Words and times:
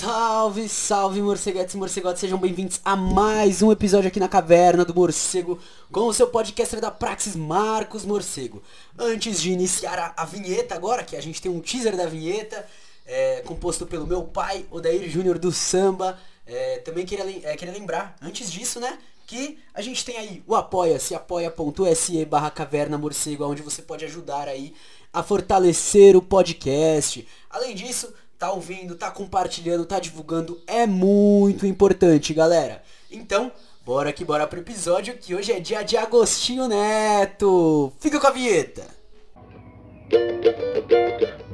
Salve, 0.00 0.66
salve 0.66 1.20
morceguetes 1.20 1.74
e 1.74 1.76
morcegotes, 1.76 2.20
sejam 2.20 2.38
bem-vindos 2.38 2.80
a 2.82 2.96
mais 2.96 3.60
um 3.60 3.70
episódio 3.70 4.08
aqui 4.08 4.18
na 4.18 4.30
Caverna 4.30 4.82
do 4.82 4.94
Morcego 4.94 5.58
com 5.92 6.06
o 6.06 6.14
seu 6.14 6.26
podcaster 6.26 6.80
da 6.80 6.90
Praxis 6.90 7.36
Marcos 7.36 8.06
Morcego. 8.06 8.62
Antes 8.98 9.38
de 9.42 9.52
iniciar 9.52 9.98
a, 9.98 10.22
a 10.22 10.24
vinheta 10.24 10.74
agora, 10.74 11.04
que 11.04 11.16
a 11.16 11.20
gente 11.20 11.42
tem 11.42 11.52
um 11.52 11.60
teaser 11.60 11.98
da 11.98 12.06
vinheta, 12.06 12.66
é, 13.04 13.42
composto 13.42 13.84
pelo 13.84 14.06
meu 14.06 14.22
pai, 14.22 14.64
Odair 14.70 15.06
Júnior 15.06 15.38
do 15.38 15.52
Samba, 15.52 16.18
é, 16.46 16.78
também 16.78 17.04
queria, 17.04 17.26
é, 17.46 17.54
queria 17.54 17.74
lembrar, 17.74 18.16
antes 18.22 18.50
disso, 18.50 18.80
né, 18.80 18.98
que 19.26 19.58
a 19.74 19.82
gente 19.82 20.02
tem 20.02 20.16
aí 20.16 20.42
o 20.46 20.54
apoia-se, 20.54 21.14
apoia.se 21.14 22.24
barra 22.24 22.50
caverna 22.50 22.96
morcego, 22.96 23.44
onde 23.44 23.60
você 23.60 23.82
pode 23.82 24.06
ajudar 24.06 24.48
aí 24.48 24.72
a 25.12 25.22
fortalecer 25.22 26.16
o 26.16 26.22
podcast. 26.22 27.28
Além 27.50 27.74
disso, 27.74 28.10
tá 28.40 28.50
ouvindo, 28.52 28.96
tá 28.96 29.10
compartilhando, 29.10 29.84
tá 29.84 30.00
divulgando, 30.00 30.58
é 30.66 30.86
muito 30.86 31.66
importante, 31.66 32.32
galera. 32.32 32.82
Então, 33.12 33.52
bora 33.84 34.14
que 34.14 34.24
bora 34.24 34.46
pro 34.46 34.60
episódio, 34.60 35.12
que 35.18 35.34
hoje 35.34 35.52
é 35.52 35.60
dia 35.60 35.82
de 35.82 35.94
Agostinho 35.94 36.66
Neto. 36.66 37.92
Fica 38.00 38.18
com 38.18 38.26
a 38.26 38.30
vinheta. 38.30 38.82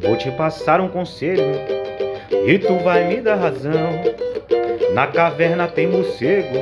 Vou 0.01 0.17
te 0.17 0.31
passar 0.31 0.81
um 0.81 0.89
conselho 0.89 1.55
e 2.47 2.57
tu 2.57 2.79
vai 2.85 3.09
me 3.09 3.21
dar 3.21 3.35
razão. 3.35 3.91
Na 4.95 5.09
caverna 5.09 5.67
tem 5.67 5.89
morcego 5.89 6.57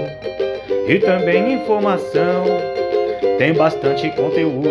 e 0.89 0.99
também 1.01 1.53
informação. 1.53 2.47
Tem 3.37 3.53
bastante 3.53 4.11
conteúdo, 4.13 4.71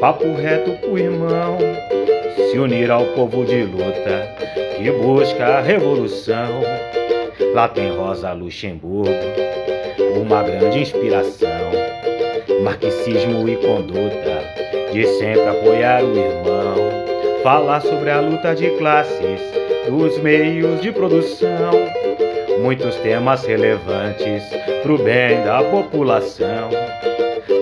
papo 0.00 0.34
reto 0.34 0.72
pro 0.78 0.98
irmão 0.98 1.71
se 2.52 2.58
unir 2.58 2.90
ao 2.90 3.06
povo 3.14 3.46
de 3.46 3.62
luta 3.62 4.28
que 4.76 4.90
busca 4.90 5.56
a 5.56 5.60
revolução. 5.62 6.60
Lá 7.54 7.66
tem 7.66 7.96
Rosa 7.96 8.30
Luxemburgo, 8.34 9.10
uma 10.20 10.42
grande 10.42 10.80
inspiração. 10.80 11.48
Marxismo 12.62 13.48
e 13.48 13.56
conduta, 13.56 14.44
de 14.92 15.06
sempre 15.06 15.48
apoiar 15.48 16.04
o 16.04 16.14
irmão. 16.14 16.76
Falar 17.42 17.80
sobre 17.80 18.10
a 18.10 18.20
luta 18.20 18.54
de 18.54 18.68
classes, 18.76 19.40
dos 19.88 20.18
meios 20.18 20.78
de 20.82 20.92
produção. 20.92 21.70
Muitos 22.60 22.96
temas 22.96 23.46
relevantes 23.46 24.44
pro 24.82 24.98
bem 24.98 25.42
da 25.42 25.64
população. 25.64 26.68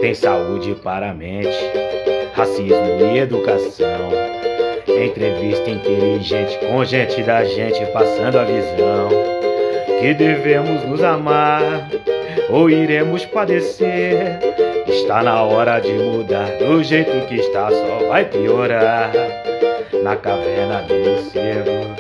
Tem 0.01 0.15
saúde 0.15 0.75
para 0.83 1.11
a 1.11 1.15
mente, 1.15 1.57
racismo 2.35 2.99
e 3.15 3.19
educação 3.19 4.40
Entrevista 4.99 5.71
inteligente 5.71 6.59
com 6.59 6.85
gente 6.85 7.23
da 7.23 7.45
gente 7.45 7.85
passando 7.93 8.39
a 8.39 8.45
visão 8.45 9.09
que 10.01 10.15
devemos 10.15 10.85
nos 10.85 11.03
amar 11.03 11.89
ou 12.49 12.71
iremos 12.71 13.25
padecer. 13.27 14.39
Está 14.87 15.23
na 15.23 15.43
hora 15.43 15.79
de 15.79 15.93
mudar, 15.93 16.51
do 16.59 16.83
jeito 16.83 17.27
que 17.27 17.37
está 17.37 17.71
só 17.71 18.07
vai 18.09 18.25
piorar. 18.25 19.13
Na 20.03 20.17
caverna 20.17 20.83
do 20.83 20.95
morcego 20.95 21.95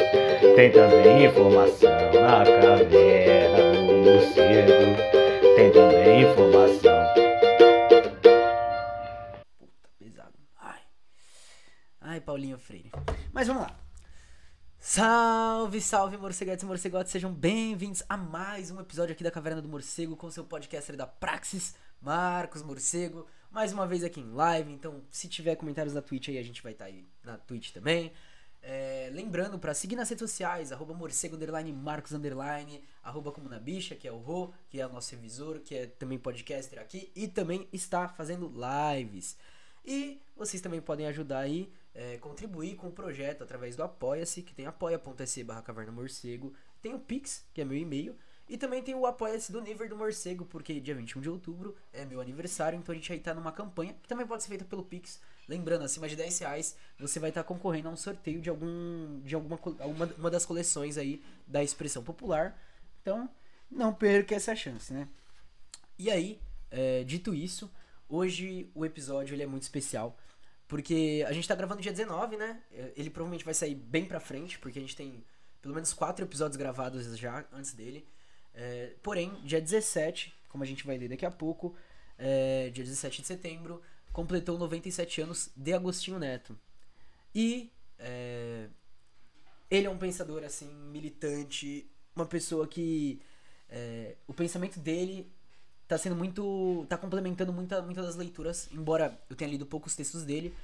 tem 0.57 0.71
também 0.71 1.27
informação. 1.27 1.91
Na 2.15 2.45
caverna 2.45 3.59
do 3.75 3.93
morcego 3.93 4.97
tem 5.57 5.71
também 5.71 6.23
informação. 6.23 6.80
Paulinho 12.21 12.59
Freire. 12.59 12.91
Mas 13.33 13.47
vamos 13.47 13.63
lá. 13.63 13.79
Salve, 14.79 15.81
salve, 15.81 16.17
morceguetes 16.17 16.63
e 16.63 16.67
morcegotes, 16.67 17.13
sejam 17.13 17.33
bem-vindos 17.33 18.03
a 18.09 18.17
mais 18.17 18.71
um 18.71 18.81
episódio 18.81 19.13
aqui 19.13 19.23
da 19.23 19.31
Caverna 19.31 19.61
do 19.61 19.69
Morcego 19.69 20.17
com 20.17 20.31
seu 20.31 20.43
podcaster 20.43 20.97
da 20.97 21.07
Praxis, 21.07 21.75
Marcos 22.01 22.63
Morcego, 22.63 23.27
mais 23.51 23.75
uma 23.75 23.87
vez 23.87 24.03
aqui 24.03 24.21
em 24.21 24.33
live, 24.33 24.73
então 24.73 25.03
se 25.11 25.29
tiver 25.29 25.55
comentários 25.57 25.93
na 25.93 26.01
Twitch 26.01 26.31
aí, 26.31 26.39
a 26.39 26.43
gente 26.43 26.63
vai 26.63 26.73
estar 26.73 26.87
tá 26.87 26.91
aí 26.91 27.07
na 27.23 27.37
Twitch 27.37 27.73
também. 27.73 28.11
É, 28.63 29.11
lembrando 29.13 29.59
para 29.59 29.75
seguir 29.75 29.97
nas 29.97 30.09
redes 30.09 30.21
sociais, 30.21 30.73
arroba 30.73 30.95
morcego, 30.95 31.37
underline, 31.37 31.73
marcos, 31.73 32.13
underline, 32.13 32.83
arroba 33.03 33.33
como 33.33 33.49
na 33.49 33.59
bicha, 33.59 33.95
que 33.95 34.09
é 34.09 34.13
o 34.13 34.19
Rô, 34.19 34.53
que 34.69 34.81
é 34.81 34.87
o 34.87 34.93
nosso 34.93 35.15
revisor, 35.15 35.61
que 35.61 35.75
é 35.75 35.87
também 35.87 36.19
podcaster 36.19 36.79
aqui, 36.79 37.11
e 37.15 37.29
também 37.29 37.69
está 37.71 38.09
fazendo 38.09 38.51
lives. 38.51 39.37
E 39.85 40.21
vocês 40.37 40.63
também 40.63 40.81
podem 40.81 41.07
ajudar 41.07 41.41
aí 41.41 41.73
é, 42.01 42.17
contribuir 42.17 42.77
com 42.77 42.89
o 42.89 42.93
projeto 42.93 43.45
através 43.45 43.77
do 43.77 43.83
Apoia-se, 43.83 44.41
que 44.41 44.55
tem 44.55 44.65
apoia.se 44.65 45.45
barra 45.45 45.61
caverna 45.61 45.93
morcego, 45.93 46.55
tem 46.81 46.95
o 46.95 46.99
Pix, 46.99 47.45
que 47.53 47.61
é 47.61 47.65
meu 47.65 47.77
e-mail, 47.77 48.17
e 48.49 48.57
também 48.57 48.83
tem 48.83 48.95
o 48.95 49.05
Apoia-se 49.05 49.53
do 49.53 49.61
Niver 49.61 49.87
do 49.87 49.97
Morcego, 49.97 50.47
porque 50.47 50.81
dia 50.81 50.95
21 50.95 51.21
de 51.21 51.29
outubro 51.29 51.77
é 51.93 52.07
meu 52.07 52.19
aniversário, 52.19 52.79
então 52.79 52.93
a 52.93 52.97
gente 52.97 53.13
aí 53.13 53.21
tá 53.21 53.35
numa 53.35 53.53
campanha, 53.53 53.93
que 53.93 54.09
também 54.09 54.27
pode 54.27 54.43
ser 54.43 54.49
feita 54.49 54.65
pelo 54.65 54.83
Pix. 54.83 55.21
Lembrando, 55.47 55.85
acima 55.85 56.09
de 56.09 56.17
10 56.17 56.39
reais, 56.39 56.77
você 56.99 57.21
vai 57.21 57.29
estar 57.31 57.43
tá 57.43 57.47
concorrendo 57.47 57.89
a 57.89 57.93
um 57.93 57.97
sorteio 57.97 58.41
de 58.41 58.49
algum. 58.49 59.21
de 59.21 59.35
alguma 59.35 59.61
uma, 59.85 60.07
uma 60.17 60.31
das 60.31 60.47
coleções 60.47 60.97
aí 60.97 61.23
da 61.47 61.63
expressão 61.63 62.03
popular. 62.03 62.59
Então, 63.03 63.29
não 63.71 63.93
perca 63.93 64.35
essa 64.35 64.57
chance, 64.57 64.93
né? 64.93 65.07
E 65.99 66.11
aí, 66.11 66.41
é, 66.71 67.05
dito 67.05 67.35
isso, 67.35 67.71
hoje 68.09 68.71
o 68.75 68.87
episódio 68.87 69.35
ele 69.35 69.43
é 69.43 69.47
muito 69.47 69.65
especial 69.65 70.17
porque 70.71 71.25
a 71.27 71.33
gente 71.33 71.49
tá 71.49 71.55
gravando 71.57 71.83
dia 71.83 71.91
19, 71.91 72.37
né? 72.37 72.63
Ele 72.97 73.11
provavelmente 73.11 73.45
vai 73.45 73.53
sair 73.53 73.75
bem 73.75 74.07
pra 74.07 74.21
frente, 74.21 74.57
porque 74.57 74.79
a 74.79 74.81
gente 74.81 74.95
tem 74.95 75.25
pelo 75.61 75.75
menos 75.75 75.93
quatro 75.93 76.25
episódios 76.25 76.57
gravados 76.57 77.19
já 77.19 77.45
antes 77.53 77.75
dele. 77.75 78.07
É, 78.55 78.95
porém, 79.03 79.35
dia 79.43 79.61
17, 79.61 80.33
como 80.49 80.63
a 80.63 80.67
gente 80.67 80.87
vai 80.87 80.97
ler 80.97 81.09
daqui 81.09 81.27
a 81.27 81.31
pouco, 81.31 81.75
é, 82.17 82.71
dia 82.71 82.85
17 82.85 83.21
de 83.21 83.27
setembro, 83.27 83.83
completou 84.13 84.57
97 84.57 85.23
anos 85.23 85.51
de 85.57 85.73
Agostinho 85.73 86.21
Neto. 86.21 86.57
E 87.35 87.73
é, 87.99 88.69
ele 89.69 89.89
é 89.89 89.91
um 89.91 89.99
pensador, 89.99 90.45
assim, 90.45 90.73
militante, 90.73 91.91
uma 92.15 92.27
pessoa 92.27 92.69
que 92.69 93.21
é, 93.69 94.15
o 94.25 94.33
pensamento 94.33 94.79
dele 94.79 95.33
tá 95.91 95.99
sendo 95.99 96.15
muito. 96.15 96.87
tá 96.89 96.97
complementando 96.97 97.53
muita, 97.53 97.83
muitas 97.83 98.07
das 98.07 98.15
leituras, 98.15 98.69
embora 98.73 99.21
eu 99.29 99.35
tenha 99.35 99.51
lido 99.51 99.67
poucos 99.67 99.97
textos 99.97 100.23
dele. 100.23 100.55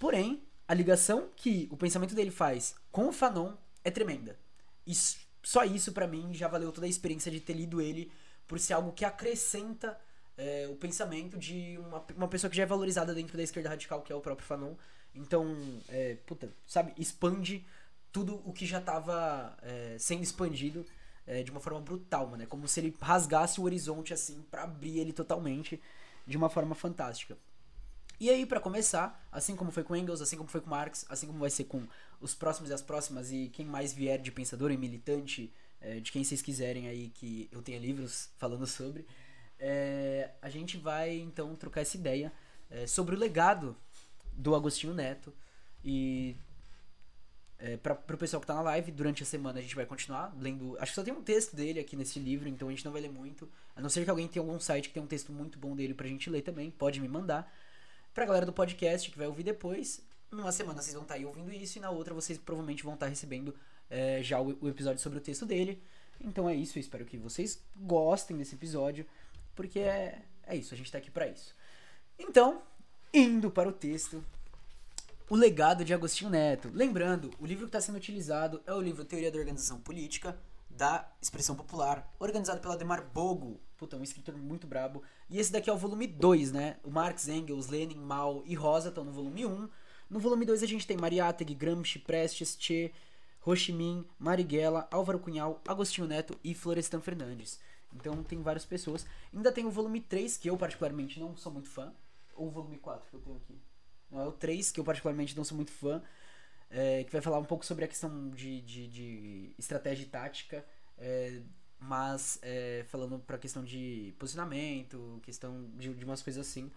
Porém, 0.00 0.42
a 0.66 0.74
ligação 0.74 1.28
que 1.36 1.68
o 1.70 1.76
pensamento 1.76 2.12
dele 2.12 2.32
faz 2.32 2.74
com 2.90 3.06
o 3.06 3.12
Fanon 3.12 3.54
é 3.84 3.90
tremenda. 3.90 4.36
E 4.84 4.92
só 5.44 5.64
isso 5.64 5.92
para 5.92 6.08
mim 6.08 6.34
já 6.34 6.48
valeu 6.48 6.72
toda 6.72 6.88
a 6.88 6.90
experiência 6.90 7.30
de 7.30 7.38
ter 7.38 7.52
lido 7.52 7.80
ele 7.80 8.10
por 8.48 8.58
ser 8.58 8.72
algo 8.72 8.92
que 8.92 9.04
acrescenta 9.04 9.96
é, 10.36 10.66
o 10.68 10.74
pensamento 10.74 11.38
de 11.38 11.78
uma, 11.78 12.04
uma 12.16 12.28
pessoa 12.28 12.50
que 12.50 12.56
já 12.56 12.64
é 12.64 12.66
valorizada 12.66 13.14
dentro 13.14 13.36
da 13.36 13.44
esquerda 13.44 13.68
radical, 13.68 14.02
que 14.02 14.12
é 14.12 14.16
o 14.16 14.20
próprio 14.20 14.44
Fanon. 14.44 14.74
Então, 15.14 15.56
é, 15.88 16.16
puta, 16.26 16.52
sabe, 16.66 16.92
expande 16.98 17.64
tudo 18.10 18.42
o 18.44 18.52
que 18.52 18.66
já 18.66 18.80
estava 18.80 19.56
é, 19.62 19.96
sendo 20.00 20.24
expandido 20.24 20.84
é, 21.26 21.42
de 21.42 21.50
uma 21.50 21.60
forma 21.60 21.80
brutal, 21.80 22.26
mano. 22.28 22.42
É 22.42 22.46
como 22.46 22.66
se 22.68 22.80
ele 22.80 22.94
rasgasse 23.00 23.60
o 23.60 23.64
horizonte 23.64 24.12
assim 24.12 24.42
para 24.50 24.64
abrir 24.64 24.98
ele 24.98 25.12
totalmente 25.12 25.80
de 26.26 26.36
uma 26.36 26.48
forma 26.48 26.74
fantástica. 26.74 27.36
E 28.20 28.30
aí, 28.30 28.46
para 28.46 28.60
começar, 28.60 29.26
assim 29.32 29.56
como 29.56 29.70
foi 29.70 29.82
com 29.82 29.96
Engels, 29.96 30.20
assim 30.20 30.36
como 30.36 30.48
foi 30.48 30.60
com 30.60 30.70
Marx, 30.70 31.04
assim 31.08 31.26
como 31.26 31.38
vai 31.40 31.50
ser 31.50 31.64
com 31.64 31.82
os 32.20 32.34
próximos 32.34 32.70
e 32.70 32.72
as 32.72 32.80
próximas, 32.80 33.32
e 33.32 33.50
quem 33.52 33.66
mais 33.66 33.92
vier 33.92 34.20
de 34.20 34.30
pensador 34.30 34.70
e 34.70 34.76
militante, 34.76 35.52
é, 35.80 35.98
de 35.98 36.12
quem 36.12 36.22
vocês 36.22 36.40
quiserem 36.40 36.88
aí 36.88 37.10
que 37.10 37.48
eu 37.50 37.60
tenha 37.60 37.78
livros 37.78 38.30
falando 38.38 38.66
sobre, 38.66 39.04
é, 39.58 40.30
a 40.40 40.48
gente 40.48 40.76
vai 40.76 41.18
então 41.18 41.54
trocar 41.56 41.80
essa 41.80 41.96
ideia 41.96 42.32
é, 42.70 42.86
sobre 42.86 43.14
o 43.14 43.18
legado 43.18 43.76
do 44.32 44.54
Agostinho 44.54 44.94
Neto 44.94 45.32
e 45.84 46.36
é, 47.58 47.76
para 47.76 47.94
o 47.94 48.18
pessoal 48.18 48.40
que 48.40 48.46
tá 48.46 48.54
na 48.54 48.62
live, 48.62 48.90
durante 48.92 49.22
a 49.22 49.26
semana 49.26 49.58
a 49.58 49.62
gente 49.62 49.74
vai 49.74 49.86
continuar 49.86 50.34
lendo. 50.38 50.76
Acho 50.78 50.92
que 50.92 50.96
só 50.96 51.02
tem 51.02 51.14
um 51.14 51.22
texto 51.22 51.54
dele 51.54 51.80
aqui 51.80 51.96
nesse 51.96 52.18
livro, 52.18 52.48
então 52.48 52.68
a 52.68 52.70
gente 52.70 52.84
não 52.84 52.92
vai 52.92 53.00
ler 53.00 53.10
muito. 53.10 53.48
A 53.76 53.80
não 53.80 53.88
ser 53.88 54.04
que 54.04 54.10
alguém 54.10 54.28
tenha 54.28 54.44
algum 54.44 54.58
site 54.58 54.88
que 54.88 54.94
tem 54.94 55.02
um 55.02 55.06
texto 55.06 55.32
muito 55.32 55.58
bom 55.58 55.74
dele 55.74 55.94
pra 55.94 56.06
gente 56.06 56.28
ler 56.28 56.42
também, 56.42 56.70
pode 56.70 57.00
me 57.00 57.08
mandar. 57.08 57.52
Pra 58.12 58.26
galera 58.26 58.46
do 58.46 58.52
podcast 58.52 59.10
que 59.10 59.18
vai 59.18 59.26
ouvir 59.26 59.42
depois, 59.42 60.00
numa 60.30 60.52
semana 60.52 60.80
vocês 60.82 60.94
vão 60.94 61.02
estar 61.02 61.14
tá 61.14 61.20
aí 61.20 61.26
ouvindo 61.26 61.52
isso 61.52 61.78
e 61.78 61.80
na 61.80 61.90
outra 61.90 62.12
vocês 62.14 62.38
provavelmente 62.38 62.82
vão 62.82 62.94
estar 62.94 63.06
tá 63.06 63.10
recebendo 63.10 63.54
é, 63.90 64.22
já 64.22 64.40
o, 64.40 64.56
o, 64.60 64.68
episódio 64.68 65.00
sobre 65.00 65.18
o 65.18 65.22
texto 65.22 65.46
dele. 65.46 65.82
Então 66.20 66.48
é 66.48 66.54
isso, 66.54 66.78
eu 66.78 66.80
espero 66.80 67.04
que 67.04 67.16
vocês 67.16 67.62
gostem 67.76 68.36
desse 68.36 68.54
episódio, 68.54 69.06
porque 69.54 69.80
é, 69.80 70.22
é 70.46 70.56
isso, 70.56 70.74
a 70.74 70.76
gente 70.76 70.90
tá 70.90 70.98
aqui 70.98 71.10
para 71.10 71.28
isso. 71.28 71.54
Então, 72.18 72.62
indo 73.12 73.50
para 73.50 73.68
o 73.68 73.72
texto, 73.72 74.24
o 75.28 75.36
Legado 75.36 75.84
de 75.84 75.94
Agostinho 75.94 76.30
Neto. 76.30 76.70
Lembrando, 76.72 77.30
o 77.40 77.46
livro 77.46 77.64
que 77.64 77.68
está 77.68 77.80
sendo 77.80 77.96
utilizado 77.96 78.62
é 78.66 78.74
o 78.74 78.80
livro 78.80 79.06
Teoria 79.06 79.30
da 79.30 79.38
Organização 79.38 79.80
Política, 79.80 80.38
da 80.68 81.10
Expressão 81.20 81.56
Popular, 81.56 82.12
organizado 82.18 82.60
pelo 82.60 82.74
Ademar 82.74 83.06
Bogo. 83.10 83.58
Puta, 83.78 83.96
um 83.96 84.02
escritor 84.02 84.36
muito 84.36 84.66
brabo. 84.66 85.02
E 85.30 85.38
esse 85.38 85.50
daqui 85.50 85.70
é 85.70 85.72
o 85.72 85.78
volume 85.78 86.06
2, 86.06 86.52
né? 86.52 86.76
O 86.84 86.90
Marx, 86.90 87.26
Engels, 87.26 87.68
Lenin, 87.68 87.96
Mao 87.96 88.42
e 88.44 88.54
Rosa 88.54 88.90
estão 88.90 89.02
no 89.02 89.12
volume 89.12 89.46
1. 89.46 89.50
Um. 89.50 89.68
No 90.10 90.20
volume 90.20 90.44
2 90.44 90.62
a 90.62 90.66
gente 90.66 90.86
tem 90.86 90.96
Mariátegui, 90.96 91.54
Gramsci, 91.54 91.98
Prestes, 92.00 92.54
Che, 92.60 92.92
Ho 93.46 93.56
Chi 93.56 93.72
Minh, 93.72 94.06
Marighella, 94.18 94.86
Álvaro 94.90 95.18
Cunhal, 95.18 95.62
Agostinho 95.66 96.06
Neto 96.06 96.38
e 96.44 96.54
Florestan 96.54 97.00
Fernandes. 97.00 97.58
Então 97.94 98.22
tem 98.22 98.42
várias 98.42 98.66
pessoas. 98.66 99.06
Ainda 99.32 99.50
tem 99.50 99.64
o 99.64 99.70
volume 99.70 100.02
3, 100.02 100.36
que 100.36 100.50
eu 100.50 100.56
particularmente 100.58 101.18
não 101.18 101.34
sou 101.34 101.50
muito 101.50 101.70
fã. 101.70 101.94
Ou 102.34 102.48
o 102.48 102.50
volume 102.50 102.76
4 102.76 103.08
que 103.08 103.16
eu 103.16 103.20
tenho 103.20 103.36
aqui. 103.36 103.58
É 104.12 104.22
o 104.22 104.32
3, 104.32 104.70
que 104.70 104.80
eu 104.80 104.84
particularmente 104.84 105.36
não 105.36 105.44
sou 105.44 105.56
muito 105.56 105.72
fã. 105.72 106.02
É, 106.70 107.04
que 107.04 107.12
vai 107.12 107.20
falar 107.20 107.38
um 107.38 107.44
pouco 107.44 107.64
sobre 107.64 107.84
a 107.84 107.88
questão 107.88 108.30
de, 108.30 108.60
de, 108.62 108.88
de 108.88 109.54
estratégia 109.58 110.04
e 110.04 110.06
tática. 110.06 110.64
É, 110.98 111.40
mas 111.78 112.38
é, 112.42 112.84
falando 112.88 113.18
pra 113.18 113.38
questão 113.38 113.62
de 113.62 114.14
posicionamento, 114.18 115.20
questão 115.22 115.70
de, 115.76 115.92
de 115.94 116.04
umas 116.04 116.22
coisas 116.22 116.46
assim. 116.46 116.70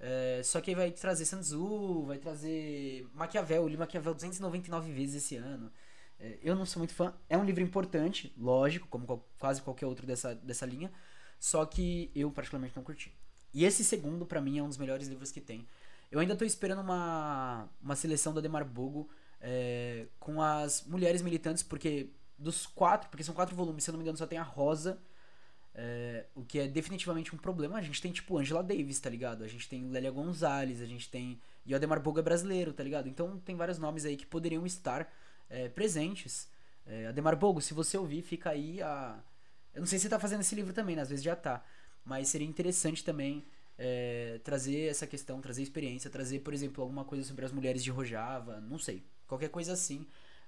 É, 0.00 0.40
só 0.44 0.60
que 0.60 0.70
aí 0.70 0.76
vai 0.76 0.90
trazer 0.90 1.24
Sun 1.24 1.40
Tzu, 1.40 2.04
vai 2.06 2.18
trazer 2.18 3.08
Maquiavel, 3.14 3.62
eu 3.62 3.68
li 3.68 3.76
Maquiavel 3.76 4.14
299 4.14 4.92
vezes 4.92 5.24
esse 5.24 5.36
ano. 5.36 5.72
É, 6.20 6.38
eu 6.42 6.54
não 6.54 6.66
sou 6.66 6.80
muito 6.80 6.94
fã, 6.94 7.14
é 7.28 7.36
um 7.38 7.44
livro 7.44 7.62
importante, 7.62 8.32
lógico, 8.36 8.88
como 8.88 9.06
qual, 9.06 9.28
quase 9.38 9.62
qualquer 9.62 9.86
outro 9.86 10.06
dessa, 10.06 10.34
dessa 10.34 10.66
linha, 10.66 10.90
só 11.38 11.64
que 11.64 12.10
eu 12.14 12.30
particularmente 12.30 12.76
não 12.76 12.82
curti. 12.82 13.12
E 13.54 13.64
esse 13.64 13.84
segundo, 13.84 14.26
para 14.26 14.40
mim, 14.40 14.58
é 14.58 14.62
um 14.62 14.68
dos 14.68 14.78
melhores 14.78 15.08
livros 15.08 15.30
que 15.30 15.40
tem. 15.40 15.66
Eu 16.10 16.20
ainda 16.20 16.36
tô 16.36 16.44
esperando 16.44 16.80
uma, 16.80 17.68
uma 17.82 17.96
seleção 17.96 18.32
da 18.32 18.40
Demar 18.40 18.64
Bogo 18.64 19.08
é, 19.40 20.06
com 20.18 20.40
as 20.40 20.84
mulheres 20.86 21.22
militantes, 21.22 21.62
porque 21.62 22.10
dos 22.38 22.66
quatro, 22.66 23.10
porque 23.10 23.24
são 23.24 23.34
quatro 23.34 23.54
volumes, 23.54 23.84
se 23.84 23.90
eu 23.90 23.92
não 23.92 23.98
me 23.98 24.04
engano, 24.04 24.16
só 24.16 24.26
tem 24.26 24.38
a 24.38 24.42
Rosa, 24.42 24.98
é, 25.74 26.26
o 26.34 26.44
que 26.44 26.58
é 26.58 26.68
definitivamente 26.68 27.34
um 27.34 27.38
problema. 27.38 27.78
A 27.78 27.82
gente 27.82 28.00
tem, 28.00 28.10
tipo, 28.10 28.38
Angela 28.38 28.62
Davis, 28.62 28.98
tá 28.98 29.10
ligado? 29.10 29.44
A 29.44 29.48
gente 29.48 29.68
tem 29.68 29.88
Lélia 29.90 30.10
Gonzalez, 30.10 30.80
a 30.80 30.86
gente 30.86 31.08
tem. 31.08 31.40
E 31.64 31.72
o 31.72 31.76
Ademar 31.76 32.00
Bogo 32.00 32.18
é 32.18 32.22
brasileiro, 32.22 32.72
tá 32.72 32.82
ligado? 32.82 33.08
Então 33.08 33.38
tem 33.38 33.54
vários 33.54 33.78
nomes 33.78 34.04
aí 34.04 34.16
que 34.16 34.26
poderiam 34.26 34.64
estar 34.66 35.08
é, 35.48 35.68
presentes. 35.68 36.48
É, 36.86 37.06
Ademar 37.06 37.36
Bogo, 37.36 37.60
se 37.60 37.74
você 37.74 37.96
ouvir, 37.96 38.22
fica 38.22 38.50
aí 38.50 38.82
a. 38.82 39.22
Eu 39.74 39.80
não 39.80 39.86
sei 39.86 39.98
se 39.98 40.04
você 40.04 40.08
tá 40.08 40.18
fazendo 40.18 40.40
esse 40.40 40.54
livro 40.54 40.72
também, 40.72 40.96
né? 40.96 41.02
às 41.02 41.10
vezes 41.10 41.24
já 41.24 41.36
tá. 41.36 41.64
Mas 42.04 42.28
seria 42.28 42.48
interessante 42.48 43.04
também 43.04 43.46
é, 43.78 44.40
trazer 44.42 44.90
essa 44.90 45.06
questão, 45.06 45.40
trazer 45.40 45.62
experiência, 45.62 46.10
trazer, 46.10 46.40
por 46.40 46.52
exemplo, 46.52 46.82
alguma 46.82 47.04
coisa 47.04 47.24
sobre 47.24 47.44
as 47.44 47.52
mulheres 47.52 47.82
de 47.82 47.90
Rojava, 47.90 48.60
não 48.60 48.78
sei. 48.78 49.04
Qualquer 49.26 49.48
coisa 49.48 49.72
assim. 49.72 50.06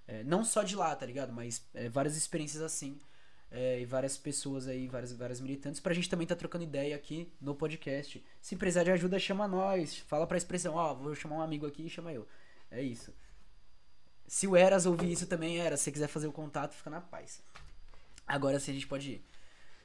É, 0.09 0.25
não 0.25 0.45
só 0.45 0.65
de 0.65 0.75
lá, 0.75 0.95
tá 0.97 1.07
ligado? 1.07 1.33
Mas 1.33 1.65
é, 1.73 1.89
várias 1.89 2.17
experiências 2.17 2.63
assim 2.63 2.99
é, 3.51 3.81
e 3.81 3.85
várias 3.85 4.17
pessoas 4.17 4.67
aí, 4.67 4.89
várias, 4.89 5.13
várias 5.13 5.41
militantes, 5.41 5.81
pra 5.81 5.95
gente 5.95 6.09
também 6.09 6.27
tá 6.27 6.35
trocando 6.35 6.65
ideia 6.65 6.97
aqui 6.97 7.33
no 7.41 7.55
podcast. 7.55 8.25
Se 8.41 8.57
precisar 8.57 8.83
de 8.83 8.91
ajuda, 8.91 9.19
chama 9.19 9.47
nós. 9.47 9.99
Fala 9.99 10.27
pra 10.27 10.37
expressão, 10.37 10.75
ó, 10.75 10.93
oh, 10.93 10.97
vou 10.97 11.15
chamar 11.15 11.37
um 11.37 11.41
amigo 11.41 11.67
aqui 11.67 11.87
e 11.87 11.91
chama 11.91 12.13
eu. 12.13 12.27
É 12.71 12.83
isso. 12.83 13.13
Se 14.27 14.47
o 14.47 14.57
Eras 14.57 14.87
ouvir 14.87 15.11
isso 15.11 15.27
também, 15.27 15.59
Eras, 15.59 15.81
se 15.81 15.85
você 15.85 15.93
quiser 15.93 16.09
fazer 16.09 16.27
o 16.27 16.33
contato, 16.33 16.75
fica 16.75 16.91
na 16.91 17.01
paz. 17.01 17.43
Agora 18.27 18.61
sim 18.61 18.71
a 18.71 18.75
gente 18.75 18.87
pode 18.87 19.11
ir. 19.13 19.25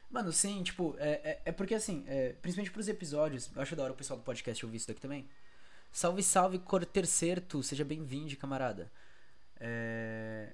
Mano, 0.09 0.31
sim, 0.31 0.63
tipo, 0.63 0.95
é, 0.97 1.09
é, 1.23 1.41
é 1.45 1.51
porque 1.51 1.75
assim, 1.75 2.03
é, 2.07 2.33
principalmente 2.41 2.71
pros 2.71 2.87
episódios, 2.87 3.49
eu 3.55 3.61
acho 3.61 3.75
da 3.75 3.83
hora 3.83 3.93
o 3.93 3.95
pessoal 3.95 4.19
do 4.19 4.23
podcast 4.23 4.63
ouvir 4.65 4.77
isso 4.77 4.87
daqui 4.87 5.01
também. 5.01 5.27
Salve, 5.91 6.23
salve, 6.23 6.59
Cor 6.59 6.85
Tercerto, 6.85 7.63
seja 7.63 7.85
bem-vindo, 7.85 8.35
camarada. 8.37 8.91
É, 9.59 10.53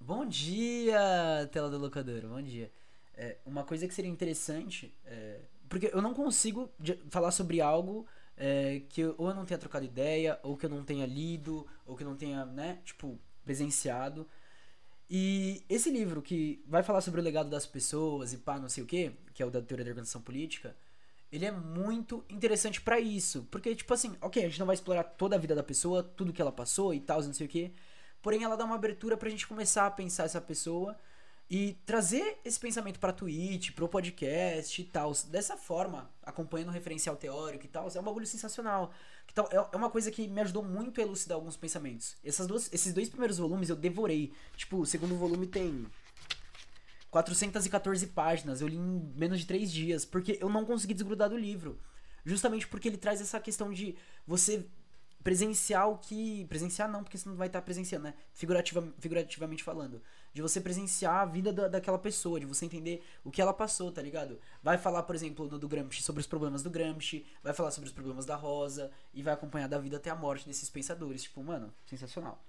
Bom 0.00 0.24
dia, 0.24 1.48
tela 1.52 1.68
do 1.68 1.76
locador, 1.78 2.22
bom 2.26 2.40
dia. 2.40 2.70
É, 3.14 3.36
uma 3.44 3.64
coisa 3.64 3.86
que 3.86 3.92
seria 3.94 4.10
interessante, 4.10 4.94
é, 5.04 5.40
porque 5.68 5.90
eu 5.92 6.00
não 6.00 6.14
consigo 6.14 6.70
falar 7.10 7.30
sobre 7.32 7.60
algo 7.60 8.06
é, 8.36 8.82
que 8.88 9.00
eu, 9.02 9.14
ou 9.18 9.28
eu 9.28 9.34
não 9.34 9.44
tenha 9.44 9.58
trocado 9.58 9.84
ideia, 9.84 10.38
ou 10.42 10.56
que 10.56 10.64
eu 10.66 10.70
não 10.70 10.84
tenha 10.84 11.04
lido, 11.04 11.66
ou 11.84 11.96
que 11.96 12.04
eu 12.04 12.08
não 12.08 12.16
tenha, 12.16 12.44
né, 12.46 12.78
tipo, 12.84 13.18
presenciado. 13.44 14.26
E 15.10 15.64
esse 15.68 15.90
livro 15.90 16.20
que 16.20 16.62
vai 16.66 16.82
falar 16.82 17.00
sobre 17.00 17.20
o 17.20 17.24
legado 17.24 17.48
das 17.48 17.66
pessoas 17.66 18.32
e 18.32 18.36
pá, 18.38 18.58
não 18.58 18.68
sei 18.68 18.84
o 18.84 18.86
que, 18.86 19.12
que 19.32 19.42
é 19.42 19.46
o 19.46 19.50
da 19.50 19.62
teoria 19.62 19.84
da 19.84 19.90
organização 19.90 20.20
política, 20.20 20.76
ele 21.32 21.46
é 21.46 21.50
muito 21.50 22.24
interessante 22.28 22.80
para 22.80 23.00
isso. 23.00 23.46
Porque, 23.50 23.74
tipo 23.74 23.92
assim, 23.94 24.16
ok, 24.20 24.44
a 24.44 24.48
gente 24.48 24.58
não 24.58 24.66
vai 24.66 24.74
explorar 24.74 25.04
toda 25.04 25.36
a 25.36 25.38
vida 25.38 25.54
da 25.54 25.62
pessoa, 25.62 26.02
tudo 26.02 26.32
que 26.32 26.42
ela 26.42 26.52
passou 26.52 26.92
e 26.92 27.00
tal, 27.00 27.22
não 27.22 27.32
sei 27.32 27.46
o 27.46 27.50
que. 27.50 27.72
Porém, 28.20 28.42
ela 28.42 28.56
dá 28.56 28.64
uma 28.64 28.74
abertura 28.74 29.16
pra 29.16 29.30
gente 29.30 29.46
começar 29.46 29.86
a 29.86 29.90
pensar 29.90 30.24
essa 30.24 30.40
pessoa 30.40 30.96
e 31.50 31.78
trazer 31.86 32.38
esse 32.44 32.60
pensamento 32.60 33.00
pra 33.00 33.12
Twitch, 33.12 33.72
pro 33.72 33.88
podcast 33.88 34.80
e 34.80 34.84
tal. 34.84 35.12
Dessa 35.28 35.56
forma, 35.56 36.10
acompanhando 36.22 36.68
o 36.68 36.72
referencial 36.72 37.16
teórico 37.16 37.64
e 37.64 37.68
tal, 37.68 37.88
é 37.94 38.00
um 38.00 38.02
bagulho 38.02 38.26
sensacional. 38.26 38.92
Então, 39.30 39.48
é 39.50 39.76
uma 39.76 39.88
coisa 39.88 40.10
que 40.10 40.28
me 40.28 40.40
ajudou 40.42 40.62
muito 40.62 41.00
a 41.00 41.04
elucidar 41.04 41.36
alguns 41.36 41.56
pensamentos. 41.56 42.16
Essas 42.24 42.46
duas, 42.46 42.72
esses 42.72 42.92
dois 42.92 43.08
primeiros 43.08 43.38
volumes 43.38 43.70
eu 43.70 43.76
devorei. 43.76 44.32
Tipo, 44.56 44.78
o 44.78 44.86
segundo 44.86 45.16
volume 45.16 45.46
tem 45.46 45.86
414 47.10 48.06
páginas. 48.08 48.60
Eu 48.60 48.68
li 48.68 48.76
em 48.76 49.12
menos 49.16 49.40
de 49.40 49.46
3 49.46 49.72
dias, 49.72 50.04
porque 50.04 50.38
eu 50.40 50.50
não 50.50 50.66
consegui 50.66 50.92
desgrudar 50.92 51.30
do 51.30 51.36
livro. 51.36 51.78
Justamente 52.24 52.68
porque 52.68 52.88
ele 52.88 52.98
traz 52.98 53.22
essa 53.22 53.40
questão 53.40 53.72
de 53.72 53.96
você 54.26 54.66
presencial 55.22 55.98
que. 55.98 56.44
Presenciar 56.46 56.90
não, 56.90 57.02
porque 57.02 57.18
você 57.18 57.28
não 57.28 57.36
vai 57.36 57.46
estar 57.46 57.62
presenciando, 57.62 58.04
né? 58.04 58.14
Figurativa, 58.32 58.86
figurativamente 58.98 59.62
falando. 59.62 60.02
De 60.32 60.42
você 60.42 60.60
presenciar 60.60 61.16
a 61.16 61.24
vida 61.24 61.52
da, 61.52 61.68
daquela 61.68 61.98
pessoa, 61.98 62.38
de 62.38 62.46
você 62.46 62.64
entender 62.64 63.04
o 63.24 63.30
que 63.30 63.40
ela 63.40 63.52
passou, 63.52 63.90
tá 63.90 64.00
ligado? 64.00 64.38
Vai 64.62 64.78
falar, 64.78 65.02
por 65.02 65.14
exemplo, 65.14 65.48
do, 65.48 65.58
do 65.58 65.68
Gramsci 65.68 66.02
sobre 66.02 66.20
os 66.20 66.26
problemas 66.26 66.62
do 66.62 66.70
Gramsci, 66.70 67.26
vai 67.42 67.52
falar 67.52 67.70
sobre 67.70 67.88
os 67.88 67.94
problemas 67.94 68.24
da 68.24 68.36
Rosa, 68.36 68.90
e 69.12 69.22
vai 69.22 69.34
acompanhar 69.34 69.68
da 69.68 69.78
vida 69.78 69.96
até 69.96 70.10
a 70.10 70.16
morte 70.16 70.46
desses 70.46 70.70
pensadores. 70.70 71.24
Tipo, 71.24 71.42
mano, 71.42 71.72
sensacional. 71.86 72.42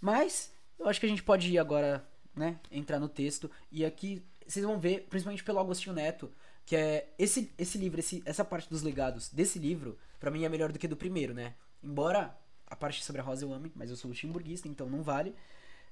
Mas, 0.00 0.52
eu 0.78 0.88
acho 0.88 1.00
que 1.00 1.06
a 1.06 1.08
gente 1.08 1.22
pode 1.22 1.50
ir 1.50 1.58
agora, 1.58 2.06
né? 2.34 2.58
Entrar 2.70 2.98
no 2.98 3.08
texto. 3.08 3.50
E 3.70 3.84
aqui 3.84 4.22
vocês 4.48 4.64
vão 4.64 4.78
ver, 4.78 5.06
principalmente 5.10 5.44
pelo 5.44 5.58
Agostinho 5.58 5.94
Neto, 5.94 6.30
que 6.68 6.76
é 6.76 7.08
esse, 7.18 7.50
esse 7.56 7.78
livro, 7.78 7.98
esse, 7.98 8.22
essa 8.26 8.44
parte 8.44 8.68
dos 8.68 8.82
legados 8.82 9.30
desse 9.30 9.58
livro, 9.58 9.98
para 10.20 10.30
mim 10.30 10.44
é 10.44 10.50
melhor 10.50 10.70
do 10.70 10.78
que 10.78 10.86
do 10.86 10.98
primeiro, 10.98 11.32
né? 11.32 11.54
Embora 11.82 12.38
a 12.66 12.76
parte 12.76 13.02
sobre 13.02 13.22
a 13.22 13.24
Rosa 13.24 13.42
eu 13.42 13.54
ame, 13.54 13.72
mas 13.74 13.88
eu 13.88 13.96
sou 13.96 14.10
luxemburguista, 14.10 14.68
então 14.68 14.86
não 14.86 15.02
vale. 15.02 15.34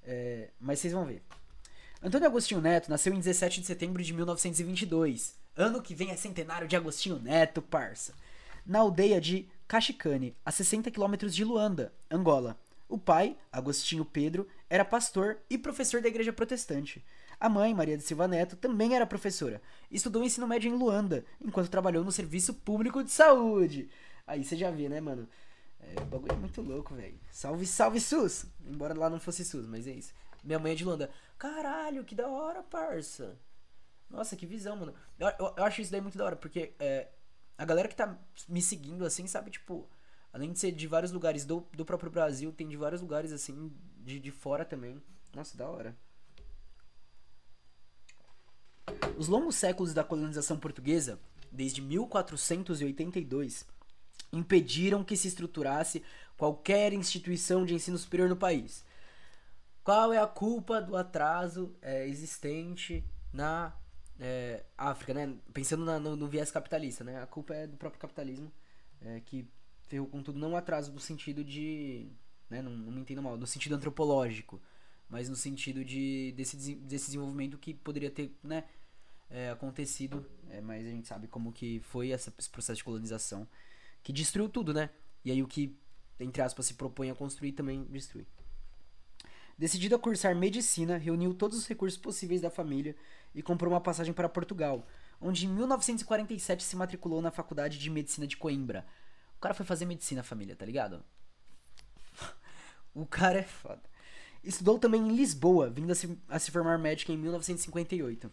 É, 0.04 0.50
mas 0.60 0.78
vocês 0.78 0.92
vão 0.92 1.06
ver. 1.06 1.22
Antônio 2.02 2.26
Agostinho 2.28 2.60
Neto 2.60 2.90
nasceu 2.90 3.14
em 3.14 3.16
17 3.16 3.62
de 3.62 3.66
setembro 3.66 4.02
de 4.02 4.12
1922. 4.12 5.34
Ano 5.56 5.80
que 5.80 5.94
vem 5.94 6.10
é 6.10 6.14
centenário 6.14 6.68
de 6.68 6.76
Agostinho 6.76 7.18
Neto, 7.18 7.62
parça. 7.62 8.12
Na 8.66 8.80
aldeia 8.80 9.18
de 9.18 9.48
Cachicane, 9.66 10.36
a 10.44 10.52
60 10.52 10.90
quilômetros 10.90 11.34
de 11.34 11.42
Luanda, 11.42 11.90
Angola. 12.10 12.60
O 12.86 12.98
pai, 12.98 13.34
Agostinho 13.50 14.04
Pedro, 14.04 14.46
era 14.68 14.84
pastor 14.84 15.38
e 15.48 15.56
professor 15.56 16.02
da 16.02 16.08
igreja 16.08 16.34
protestante. 16.34 17.02
A 17.38 17.48
mãe, 17.48 17.74
Maria 17.74 17.96
de 17.96 18.02
Silva 18.02 18.26
Neto, 18.26 18.56
também 18.56 18.94
era 18.94 19.06
professora. 19.06 19.60
Estudou 19.90 20.24
ensino 20.24 20.46
médio 20.46 20.70
em 20.72 20.76
Luanda, 20.76 21.24
enquanto 21.40 21.68
trabalhou 21.68 22.02
no 22.02 22.10
Serviço 22.10 22.54
Público 22.54 23.04
de 23.04 23.10
Saúde. 23.10 23.90
Aí 24.26 24.42
você 24.42 24.56
já 24.56 24.70
vê, 24.70 24.88
né, 24.88 25.00
mano? 25.00 25.28
É, 25.78 26.00
o 26.00 26.06
bagulho 26.06 26.32
é 26.32 26.36
muito 26.36 26.62
louco, 26.62 26.94
velho. 26.94 27.18
Salve, 27.30 27.66
salve, 27.66 28.00
SUS! 28.00 28.46
Embora 28.64 28.94
lá 28.94 29.10
não 29.10 29.20
fosse 29.20 29.44
SUS, 29.44 29.66
mas 29.66 29.86
é 29.86 29.92
isso. 29.92 30.14
Minha 30.42 30.58
mãe 30.58 30.72
é 30.72 30.74
de 30.74 30.84
Luanda. 30.84 31.10
Caralho, 31.38 32.04
que 32.04 32.14
da 32.14 32.26
hora, 32.26 32.62
parça. 32.62 33.38
Nossa, 34.08 34.34
que 34.34 34.46
visão, 34.46 34.76
mano. 34.76 34.94
Eu, 35.18 35.28
eu, 35.38 35.54
eu 35.58 35.64
acho 35.64 35.82
isso 35.82 35.92
daí 35.92 36.00
muito 36.00 36.16
da 36.16 36.24
hora, 36.24 36.36
porque 36.36 36.74
é, 36.78 37.08
a 37.58 37.64
galera 37.64 37.88
que 37.88 37.96
tá 37.96 38.18
me 38.48 38.62
seguindo, 38.62 39.04
assim, 39.04 39.26
sabe, 39.26 39.50
tipo... 39.50 39.88
Além 40.32 40.52
de 40.52 40.58
ser 40.58 40.72
de 40.72 40.86
vários 40.86 41.12
lugares 41.12 41.46
do, 41.46 41.66
do 41.72 41.84
próprio 41.84 42.10
Brasil, 42.10 42.52
tem 42.52 42.68
de 42.68 42.76
vários 42.76 43.00
lugares, 43.00 43.32
assim, 43.32 43.72
de, 43.98 44.20
de 44.20 44.30
fora 44.30 44.66
também. 44.66 45.02
Nossa, 45.34 45.56
da 45.56 45.66
hora. 45.66 45.96
Os 49.16 49.28
longos 49.28 49.56
séculos 49.56 49.94
da 49.94 50.04
colonização 50.04 50.58
portuguesa, 50.58 51.18
desde 51.50 51.80
1482, 51.80 53.66
impediram 54.32 55.04
que 55.04 55.16
se 55.16 55.28
estruturasse 55.28 56.02
qualquer 56.36 56.92
instituição 56.92 57.64
de 57.64 57.74
ensino 57.74 57.96
superior 57.96 58.28
no 58.28 58.36
país. 58.36 58.84
Qual 59.82 60.12
é 60.12 60.18
a 60.18 60.26
culpa 60.26 60.80
do 60.82 60.96
atraso 60.96 61.74
é, 61.80 62.06
existente 62.08 63.04
na 63.32 63.72
é, 64.18 64.64
África, 64.76 65.14
né? 65.14 65.36
Pensando 65.52 65.84
na, 65.84 65.98
no, 65.98 66.16
no, 66.16 66.26
viés 66.26 66.50
capitalista, 66.50 67.04
né? 67.04 67.22
A 67.22 67.26
culpa 67.26 67.54
é 67.54 67.66
do 67.66 67.76
próprio 67.76 68.00
capitalismo, 68.00 68.50
é, 69.00 69.20
que 69.20 69.48
ferrou 69.82 70.08
com 70.08 70.22
tudo, 70.22 70.38
não 70.38 70.56
atraso 70.56 70.92
no 70.92 71.00
sentido 71.00 71.44
de. 71.44 72.08
Né? 72.50 72.62
Não, 72.62 72.72
não 72.72 72.92
me 72.92 73.00
entendo 73.00 73.22
mal, 73.22 73.36
no 73.36 73.46
sentido 73.46 73.74
antropológico, 73.74 74.60
mas 75.08 75.28
no 75.28 75.36
sentido 75.36 75.84
de 75.84 76.32
desse, 76.36 76.56
desse 76.56 77.06
desenvolvimento 77.06 77.58
que 77.58 77.74
poderia 77.74 78.10
ter, 78.10 78.36
né? 78.42 78.64
É, 79.30 79.50
acontecido, 79.50 80.24
é, 80.50 80.60
mas 80.60 80.86
a 80.86 80.90
gente 80.90 81.06
sabe 81.06 81.26
como 81.26 81.52
que 81.52 81.80
foi 81.80 82.10
essa, 82.10 82.32
esse 82.38 82.48
processo 82.48 82.78
de 82.78 82.84
colonização 82.84 83.46
que 84.02 84.12
destruiu 84.12 84.48
tudo, 84.48 84.72
né? 84.72 84.90
E 85.24 85.30
aí 85.30 85.42
o 85.42 85.48
que, 85.48 85.76
entre 86.20 86.40
aspas, 86.42 86.66
se 86.66 86.74
propõe 86.74 87.10
a 87.10 87.14
construir 87.14 87.52
também 87.52 87.84
destrui. 87.84 88.26
Decidido 89.58 89.96
a 89.96 89.98
cursar 89.98 90.36
medicina, 90.36 90.98
reuniu 90.98 91.32
todos 91.32 91.58
os 91.58 91.66
recursos 91.66 91.98
possíveis 91.98 92.42
da 92.42 92.50
família 92.50 92.94
e 93.34 93.42
comprou 93.42 93.72
uma 93.72 93.80
passagem 93.80 94.12
para 94.12 94.28
Portugal, 94.28 94.86
onde 95.20 95.46
em 95.46 95.48
1947 95.48 96.62
se 96.62 96.76
matriculou 96.76 97.22
na 97.22 97.30
Faculdade 97.30 97.78
de 97.78 97.90
Medicina 97.90 98.26
de 98.26 98.36
Coimbra. 98.36 98.86
O 99.36 99.40
cara 99.40 99.54
foi 99.54 99.64
fazer 99.64 99.86
medicina, 99.86 100.22
família, 100.22 100.54
tá 100.54 100.66
ligado? 100.66 101.02
o 102.94 103.06
cara 103.06 103.38
é 103.38 103.42
foda. 103.42 103.82
Estudou 104.44 104.78
também 104.78 105.00
em 105.00 105.16
Lisboa, 105.16 105.70
vindo 105.70 105.90
a 105.90 105.94
se, 105.94 106.18
a 106.28 106.38
se 106.38 106.50
formar 106.50 106.78
médica 106.78 107.12
em 107.12 107.16
1958. 107.16 108.30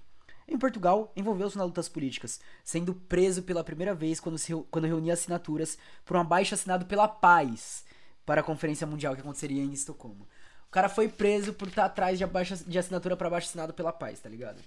Em 0.47 0.57
Portugal, 0.57 1.11
envolveu-se 1.15 1.57
nas 1.57 1.65
lutas 1.65 1.87
políticas, 1.87 2.39
sendo 2.63 2.93
preso 2.93 3.43
pela 3.43 3.63
primeira 3.63 3.93
vez 3.95 4.19
quando, 4.19 4.37
se, 4.37 4.53
quando 4.69 4.85
reunia 4.85 5.13
assinaturas 5.13 5.77
por 6.03 6.17
um 6.17 6.19
abaixo 6.19 6.53
assinado 6.53 6.85
pela 6.85 7.07
Paz 7.07 7.85
para 8.25 8.41
a 8.41 8.43
Conferência 8.43 8.85
Mundial 8.87 9.15
que 9.15 9.21
aconteceria 9.21 9.63
em 9.63 9.71
Estocolmo. 9.71 10.27
O 10.67 10.71
cara 10.71 10.89
foi 10.89 11.07
preso 11.07 11.53
por 11.53 11.67
estar 11.67 11.85
atrás 11.85 12.17
de, 12.17 12.23
abaixo, 12.23 12.55
de 12.55 12.79
assinatura 12.79 13.15
para 13.15 13.27
abaixo 13.27 13.47
assinado 13.47 13.73
pela 13.73 13.93
Paz, 13.93 14.19
tá 14.19 14.27
ligado? 14.27 14.59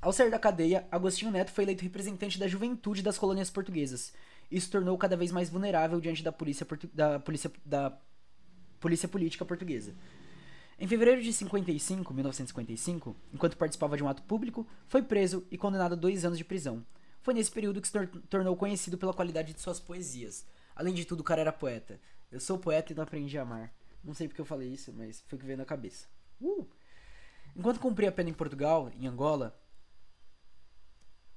Ao 0.00 0.12
sair 0.12 0.30
da 0.30 0.38
cadeia, 0.38 0.86
Agostinho 0.90 1.30
Neto 1.30 1.50
foi 1.50 1.64
eleito 1.64 1.82
representante 1.82 2.38
da 2.38 2.46
juventude 2.46 3.02
das 3.02 3.16
colônias 3.16 3.48
portuguesas. 3.48 4.12
Isso 4.50 4.70
tornou 4.70 4.98
cada 4.98 5.16
vez 5.16 5.32
mais 5.32 5.48
vulnerável 5.48 5.98
diante 6.00 6.22
da 6.22 6.30
polícia, 6.30 6.66
da 6.92 7.18
polícia, 7.18 7.50
da 7.64 7.98
polícia 8.78 9.08
política 9.08 9.46
portuguesa. 9.46 9.94
Em 10.78 10.88
fevereiro 10.88 11.22
de 11.22 11.32
55, 11.32 12.12
1955, 12.12 13.16
enquanto 13.32 13.56
participava 13.56 13.96
de 13.96 14.02
um 14.02 14.08
ato 14.08 14.22
público, 14.24 14.66
foi 14.88 15.02
preso 15.02 15.46
e 15.50 15.56
condenado 15.56 15.92
a 15.92 15.96
dois 15.96 16.24
anos 16.24 16.36
de 16.36 16.44
prisão. 16.44 16.84
Foi 17.22 17.32
nesse 17.32 17.50
período 17.50 17.80
que 17.80 17.86
se 17.86 17.92
tor 17.92 18.06
tornou 18.28 18.56
conhecido 18.56 18.98
pela 18.98 19.14
qualidade 19.14 19.52
de 19.52 19.60
suas 19.60 19.78
poesias. 19.78 20.44
Além 20.74 20.92
de 20.92 21.04
tudo, 21.04 21.20
o 21.20 21.24
cara 21.24 21.40
era 21.40 21.52
poeta. 21.52 22.00
Eu 22.30 22.40
sou 22.40 22.58
poeta 22.58 22.92
e 22.92 22.96
não 22.96 23.04
aprendi 23.04 23.38
a 23.38 23.42
amar. 23.42 23.72
Não 24.02 24.12
sei 24.12 24.26
porque 24.28 24.40
eu 24.40 24.44
falei 24.44 24.68
isso, 24.68 24.92
mas 24.92 25.22
foi 25.28 25.36
o 25.36 25.40
que 25.40 25.46
veio 25.46 25.56
na 25.56 25.64
cabeça. 25.64 26.06
Uh! 26.40 26.66
Enquanto 27.56 27.78
cumpria 27.78 28.08
a 28.08 28.12
pena 28.12 28.30
em 28.30 28.34
Portugal, 28.34 28.90
em 28.98 29.06
Angola, 29.06 29.56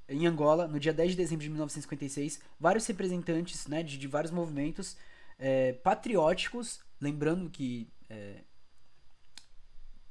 em 0.10 0.26
Angola, 0.26 0.68
no 0.68 0.80
dia 0.80 0.94
10 0.94 1.12
de 1.12 1.18
dezembro 1.18 1.44
de 1.44 1.50
1956, 1.50 2.42
vários 2.60 2.86
representantes 2.88 3.68
né, 3.68 3.84
de, 3.84 3.98
de 3.98 4.08
vários 4.08 4.32
movimentos 4.32 4.98
é, 5.38 5.74
patrióticos, 5.74 6.80
lembrando 7.00 7.50
que 7.50 7.88
é, 8.10 8.44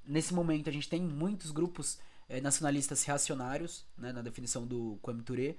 nesse 0.06 0.32
momento 0.32 0.68
a 0.68 0.72
gente 0.72 0.88
tem 0.88 1.00
muitos 1.02 1.50
grupos 1.50 1.98
é, 2.28 2.40
nacionalistas 2.40 3.02
reacionários, 3.04 3.84
né, 3.96 4.12
na 4.12 4.22
definição 4.22 4.66
do 4.66 4.98
Kwame 5.02 5.22
Touré, 5.22 5.56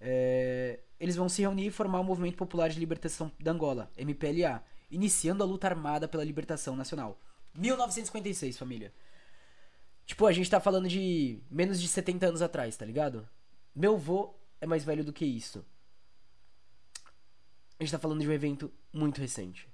é, 0.00 0.80
eles 0.98 1.16
vão 1.16 1.28
se 1.28 1.42
reunir 1.42 1.66
e 1.66 1.70
formar 1.70 2.00
o 2.00 2.04
Movimento 2.04 2.36
Popular 2.36 2.70
de 2.70 2.78
Libertação 2.78 3.30
da 3.38 3.52
Angola, 3.52 3.90
MPLA, 3.96 4.64
iniciando 4.90 5.42
a 5.42 5.46
luta 5.46 5.68
armada 5.68 6.08
pela 6.08 6.24
libertação 6.24 6.74
nacional. 6.74 7.20
1956, 7.54 8.56
família. 8.56 8.92
Tipo, 10.06 10.26
a 10.26 10.32
gente 10.32 10.50
tá 10.50 10.58
falando 10.58 10.88
de 10.88 11.40
menos 11.50 11.80
de 11.80 11.86
70 11.86 12.26
anos 12.26 12.42
atrás, 12.42 12.76
tá 12.76 12.84
ligado? 12.84 13.28
Meu 13.74 13.96
vô 13.96 14.34
é 14.60 14.66
mais 14.66 14.84
velho 14.84 15.04
do 15.04 15.12
que 15.12 15.24
isso. 15.24 15.64
A 17.78 17.82
gente 17.84 17.92
tá 17.92 17.98
falando 17.98 18.20
de 18.20 18.28
um 18.28 18.32
evento 18.32 18.72
muito 18.92 19.20
recente. 19.20 19.68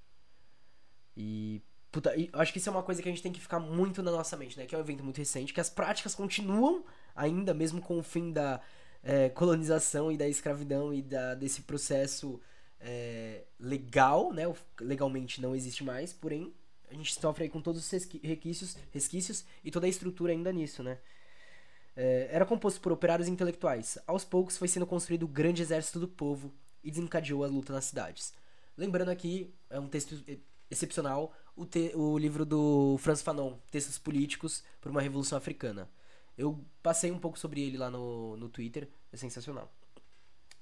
E 1.17 1.63
Puta, 1.97 2.15
acho 2.35 2.53
que 2.53 2.59
isso 2.59 2.69
é 2.69 2.73
uma 2.73 2.83
coisa 2.83 3.01
que 3.01 3.09
a 3.09 3.11
gente 3.11 3.23
tem 3.23 3.33
que 3.33 3.41
ficar 3.41 3.59
muito 3.59 4.03
na 4.03 4.11
nossa 4.11 4.37
mente, 4.37 4.59
né? 4.59 4.67
Que 4.67 4.75
é 4.75 4.79
um 4.79 4.83
evento 4.83 5.03
muito 5.03 5.17
recente, 5.17 5.55
que 5.55 5.63
as 5.63 5.71
práticas 5.71 6.15
continuam 6.15 6.85
ainda, 7.15 7.55
mesmo 7.55 7.81
com 7.81 7.99
o 7.99 8.03
fim 8.03 8.31
da 8.31 8.61
é, 9.03 9.31
colonização 9.31 10.13
e 10.13 10.17
da 10.19 10.29
escravidão 10.29 10.93
e 10.93 11.01
da, 11.01 11.35
desse 11.35 11.63
processo 11.63 12.39
é, 12.79 13.45
legal, 13.59 14.31
né? 14.31 14.43
Legalmente 14.79 15.41
não 15.41 15.57
existe 15.57 15.83
mais, 15.83 16.13
porém 16.13 16.53
a 16.91 16.93
gente 16.93 17.19
sofre 17.19 17.45
aí 17.45 17.49
com 17.49 17.63
todos 17.63 17.81
os 17.81 17.91
resquícios, 17.91 18.77
resquícios 18.93 19.47
e 19.65 19.71
toda 19.71 19.87
a 19.87 19.89
estrutura 19.89 20.35
ainda 20.35 20.53
nisso, 20.53 20.83
né? 20.83 20.99
É, 21.97 22.29
era 22.31 22.45
composto 22.45 22.79
por 22.79 22.93
operários 22.93 23.27
intelectuais. 23.27 23.97
Aos 24.07 24.23
poucos 24.23 24.59
foi 24.59 24.69
sendo 24.69 24.87
construído 24.87 25.23
o 25.23 25.29
grande 25.29 25.63
exército 25.63 25.99
do 25.99 26.09
povo 26.09 26.53
e 26.85 26.91
desencadeou 26.91 27.43
a 27.43 27.47
luta 27.47 27.73
nas 27.73 27.87
cidades. 27.87 28.35
Lembrando 28.77 29.09
aqui, 29.09 29.51
é 29.71 29.81
um 29.81 29.89
texto 29.89 30.23
excepcional, 30.71 31.33
o, 31.55 31.65
te, 31.65 31.93
o 31.95 32.19
livro 32.19 32.45
do 32.45 32.97
Franz 32.99 33.23
Fanon, 33.23 33.55
Textos 33.71 33.99
Políticos 33.99 34.63
por 34.81 34.91
uma 34.91 35.01
Revolução 35.01 35.39
Africana. 35.39 35.89
Eu 36.37 36.63
passei 36.83 37.11
um 37.11 37.19
pouco 37.19 37.39
sobre 37.39 37.63
ele 37.63 37.79
lá 37.79 37.91
no, 37.91 38.37
no 38.37 38.49
Twitter, 38.49 38.89
é 39.13 39.17
sensacional. 39.17 39.73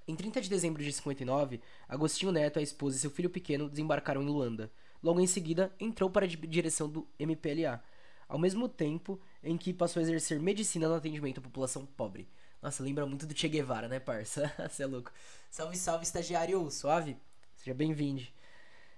Em 0.06 0.14
30 0.14 0.42
de 0.42 0.50
dezembro 0.50 0.82
de 0.82 0.92
59, 0.92 1.60
Agostinho 1.88 2.30
Neto, 2.30 2.58
a 2.58 2.62
esposa 2.62 2.96
e 2.96 3.00
seu 3.00 3.10
filho 3.10 3.30
pequeno 3.30 3.68
desembarcaram 3.68 4.22
em 4.22 4.26
Luanda. 4.26 4.70
Logo 5.02 5.18
em 5.18 5.26
seguida, 5.26 5.74
entrou 5.80 6.10
para 6.10 6.26
a 6.26 6.28
direção 6.28 6.88
do 6.88 7.08
MPLA, 7.18 7.82
ao 8.28 8.38
mesmo 8.38 8.68
tempo 8.68 9.20
em 9.42 9.56
que 9.56 9.72
passou 9.72 10.00
a 10.00 10.02
exercer 10.02 10.38
medicina 10.40 10.88
no 10.88 10.94
atendimento 10.94 11.38
à 11.38 11.42
população 11.42 11.86
pobre. 11.86 12.28
Nossa, 12.62 12.82
lembra 12.82 13.04
muito 13.04 13.26
do 13.26 13.36
Che 13.36 13.48
Guevara, 13.48 13.88
né, 13.88 13.98
parça? 13.98 14.50
Você 14.68 14.82
é 14.82 14.86
louco. 14.86 15.12
Salve, 15.50 15.76
salve, 15.76 16.04
estagiário, 16.04 16.70
suave? 16.70 17.16
Seja 17.56 17.74
bem-vindo. 17.74 18.22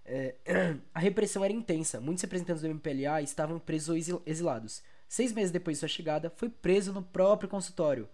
É, 0.06 0.36
a 0.94 1.00
repressão 1.00 1.44
era 1.44 1.52
intensa. 1.52 2.00
Muitos 2.00 2.22
representantes 2.22 2.62
do 2.62 2.68
MPLA 2.68 3.20
estavam 3.22 3.58
presos 3.58 4.08
ou 4.08 4.22
exilados. 4.25 4.82
Seis 5.08 5.32
meses 5.32 5.50
depois 5.50 5.76
de 5.76 5.80
sua 5.80 5.88
chegada, 5.88 6.30
foi 6.30 6.48
preso 6.48 6.92
no 6.92 7.02
próprio 7.02 7.48
consultório, 7.48 8.08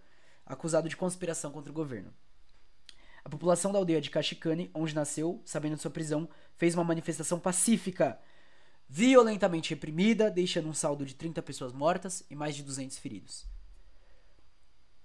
acusado 0.45 0.89
de 0.89 0.97
conspiração 0.97 1.51
contra 1.51 1.71
o 1.71 1.75
governo. 1.75 2.13
A 3.23 3.29
população 3.29 3.71
da 3.71 3.79
aldeia 3.79 4.01
de 4.01 4.09
Cachicane, 4.09 4.69
onde 4.73 4.93
nasceu, 4.93 5.41
sabendo 5.45 5.75
de 5.75 5.81
sua 5.81 5.91
prisão, 5.91 6.27
fez 6.57 6.75
uma 6.75 6.83
manifestação 6.83 7.39
pacífica, 7.39 8.19
violentamente 8.89 9.69
reprimida, 9.69 10.29
deixando 10.29 10.67
um 10.67 10.73
saldo 10.73 11.05
de 11.05 11.15
30 11.15 11.41
pessoas 11.41 11.71
mortas 11.71 12.23
e 12.29 12.35
mais 12.35 12.55
de 12.55 12.63
200 12.63 12.97
feridos. 12.99 13.45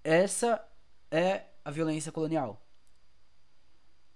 Essa 0.03 0.67
é 1.11 1.45
a 1.65 1.71
violência 1.71 2.11
colonial 2.11 2.61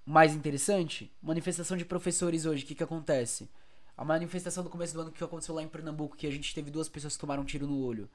mais 0.04 0.34
interessante, 0.34 1.12
manifestação 1.22 1.76
de 1.76 1.84
professores 1.84 2.44
hoje, 2.44 2.64
o 2.64 2.66
que, 2.66 2.74
que 2.74 2.82
acontece? 2.82 3.48
A 3.96 4.04
manifestação 4.04 4.64
do 4.64 4.70
começo 4.70 4.94
do 4.94 5.02
ano 5.02 5.12
que 5.12 5.22
aconteceu 5.22 5.54
lá 5.54 5.62
em 5.62 5.68
Pernambuco, 5.68 6.16
que 6.16 6.26
a 6.26 6.30
gente 6.30 6.54
teve 6.54 6.70
duas 6.70 6.88
pessoas 6.88 7.14
que 7.14 7.20
tomaram 7.20 7.42
um 7.42 7.46
tiro 7.46 7.66
no 7.66 7.84
olho. 7.84 8.08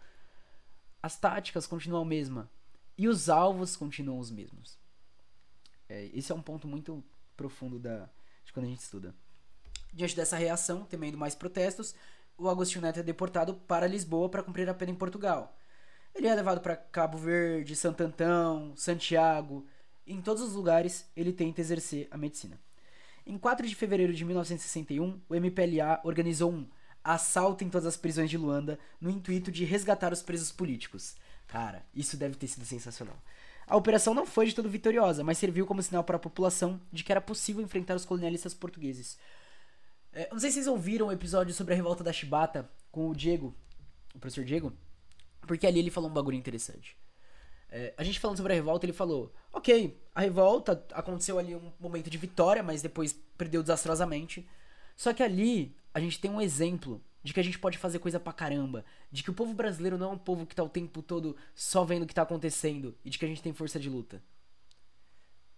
As 1.01 1.17
táticas 1.17 1.65
continuam 1.65 2.01
a 2.01 2.06
mesma. 2.06 2.50
E 2.98 3.08
os 3.08 3.29
alvos 3.29 3.75
continuam 3.75 4.20
os 4.20 4.32
mesmos. 4.32 4.77
É, 5.88 6.10
esse 6.13 6.32
é 6.32 6.36
um 6.36 6.41
ponto 6.41 6.67
muito 6.67 7.03
profundo 7.38 7.77
da, 7.77 8.10
de 8.44 8.51
quando 8.51 8.65
a 8.65 8.70
gente 8.70 8.82
estuda. 8.82 9.15
Diante 9.94 10.15
dessa 10.15 10.36
reação, 10.36 10.84
temendo 10.84 11.17
mais 11.17 11.36
protestos, 11.36 11.96
o 12.38 12.50
Agostinho 12.50 12.82
Neto 12.82 13.00
é 13.00 13.03
deportado 13.03 13.53
para 13.53 13.88
Lisboa 13.88 14.29
para 14.29 14.44
cumprir 14.44 14.67
a 14.67 14.74
pena 14.74 14.91
em 14.91 14.96
Portugal. 14.96 15.56
Ele 16.13 16.27
é 16.27 16.36
levado 16.36 16.60
para 16.60 16.75
Cabo 16.75 17.17
Verde, 17.17 17.75
Santo 17.75 18.01
Antão, 18.01 18.75
Santiago, 18.75 19.65
em 20.13 20.21
todos 20.21 20.41
os 20.43 20.53
lugares, 20.53 21.09
ele 21.15 21.33
tenta 21.33 21.61
exercer 21.61 22.07
a 22.11 22.17
medicina. 22.17 22.59
Em 23.25 23.37
4 23.37 23.67
de 23.67 23.75
fevereiro 23.75 24.13
de 24.13 24.23
1961, 24.23 25.19
o 25.27 25.35
MPLA 25.35 25.99
organizou 26.03 26.51
um 26.51 26.67
assalto 27.03 27.63
em 27.63 27.69
todas 27.69 27.85
as 27.85 27.97
prisões 27.97 28.29
de 28.29 28.37
Luanda 28.37 28.79
no 28.99 29.09
intuito 29.09 29.51
de 29.51 29.65
resgatar 29.65 30.13
os 30.13 30.21
presos 30.21 30.51
políticos. 30.51 31.15
Cara, 31.47 31.85
isso 31.93 32.17
deve 32.17 32.35
ter 32.35 32.47
sido 32.47 32.65
sensacional. 32.65 33.17
A 33.65 33.75
operação 33.75 34.13
não 34.13 34.25
foi 34.25 34.45
de 34.45 34.55
todo 34.55 34.69
vitoriosa, 34.69 35.23
mas 35.23 35.37
serviu 35.37 35.65
como 35.65 35.83
sinal 35.83 36.03
para 36.03 36.15
a 36.15 36.19
população 36.19 36.79
de 36.91 37.03
que 37.03 37.11
era 37.11 37.19
possível 37.19 37.61
enfrentar 37.61 37.95
os 37.95 38.05
colonialistas 38.05 38.53
portugueses. 38.53 39.17
É, 40.13 40.29
não 40.31 40.39
sei 40.39 40.49
se 40.49 40.55
vocês 40.55 40.67
ouviram 40.67 41.07
o 41.07 41.11
episódio 41.11 41.53
sobre 41.53 41.73
a 41.73 41.77
revolta 41.77 42.03
da 42.03 42.13
Chibata 42.13 42.69
com 42.89 43.09
o 43.09 43.15
Diego, 43.15 43.53
o 44.15 44.19
professor 44.19 44.45
Diego, 44.45 44.73
porque 45.41 45.67
ali 45.67 45.79
ele 45.79 45.91
falou 45.91 46.09
um 46.09 46.13
bagulho 46.13 46.37
interessante. 46.37 46.97
É, 47.69 47.93
a 47.97 48.03
gente 48.03 48.19
falando 48.19 48.38
sobre 48.38 48.53
a 48.53 48.55
revolta, 48.55 48.86
ele 48.86 48.93
falou: 48.93 49.33
Ok, 49.51 50.00
a 50.15 50.21
revolta 50.21 50.86
aconteceu 50.93 51.38
ali 51.38 51.55
um 51.55 51.71
momento 51.79 52.09
de 52.09 52.17
vitória, 52.17 52.63
mas 52.63 52.81
depois 52.81 53.13
perdeu 53.38 53.62
desastrosamente. 53.62 54.47
Só 54.95 55.13
que 55.13 55.21
ali 55.21 55.75
a 55.93 56.00
gente 56.00 56.19
tem 56.19 56.31
um 56.31 56.41
exemplo 56.41 57.01
de 57.24 57.33
que 57.33 57.39
a 57.39 57.43
gente 57.43 57.59
pode 57.59 57.77
fazer 57.77 58.00
coisa 58.00 58.19
pra 58.19 58.31
caramba. 58.31 58.86
De 59.12 59.21
que 59.21 59.29
o 59.29 59.33
povo 59.33 59.53
brasileiro 59.53 59.97
não 59.97 60.12
é 60.12 60.13
um 60.13 60.17
povo 60.17 60.45
que 60.45 60.55
tá 60.55 60.63
o 60.63 60.69
tempo 60.69 61.01
todo 61.01 61.36
só 61.53 61.83
vendo 61.83 62.03
o 62.03 62.07
que 62.07 62.15
tá 62.15 62.21
acontecendo. 62.21 62.95
E 63.03 63.09
de 63.09 63.19
que 63.19 63.25
a 63.25 63.27
gente 63.27 63.43
tem 63.43 63.53
força 63.53 63.79
de 63.79 63.89
luta. 63.89 64.24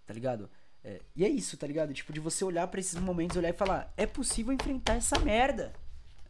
Tá 0.06 0.14
ligado? 0.14 0.50
É, 0.84 1.02
e 1.16 1.24
é 1.24 1.30
isso, 1.30 1.58
tá 1.58 1.68
ligado? 1.68 1.94
Tipo, 1.94 2.12
de 2.12 2.20
você 2.20 2.44
olhar 2.44 2.68
para 2.68 2.80
esses 2.80 3.00
momentos, 3.00 3.38
olhar 3.38 3.50
e 3.50 3.54
falar: 3.54 3.94
é 3.96 4.06
possível 4.06 4.52
enfrentar 4.52 4.96
essa 4.96 5.20
merda. 5.20 5.74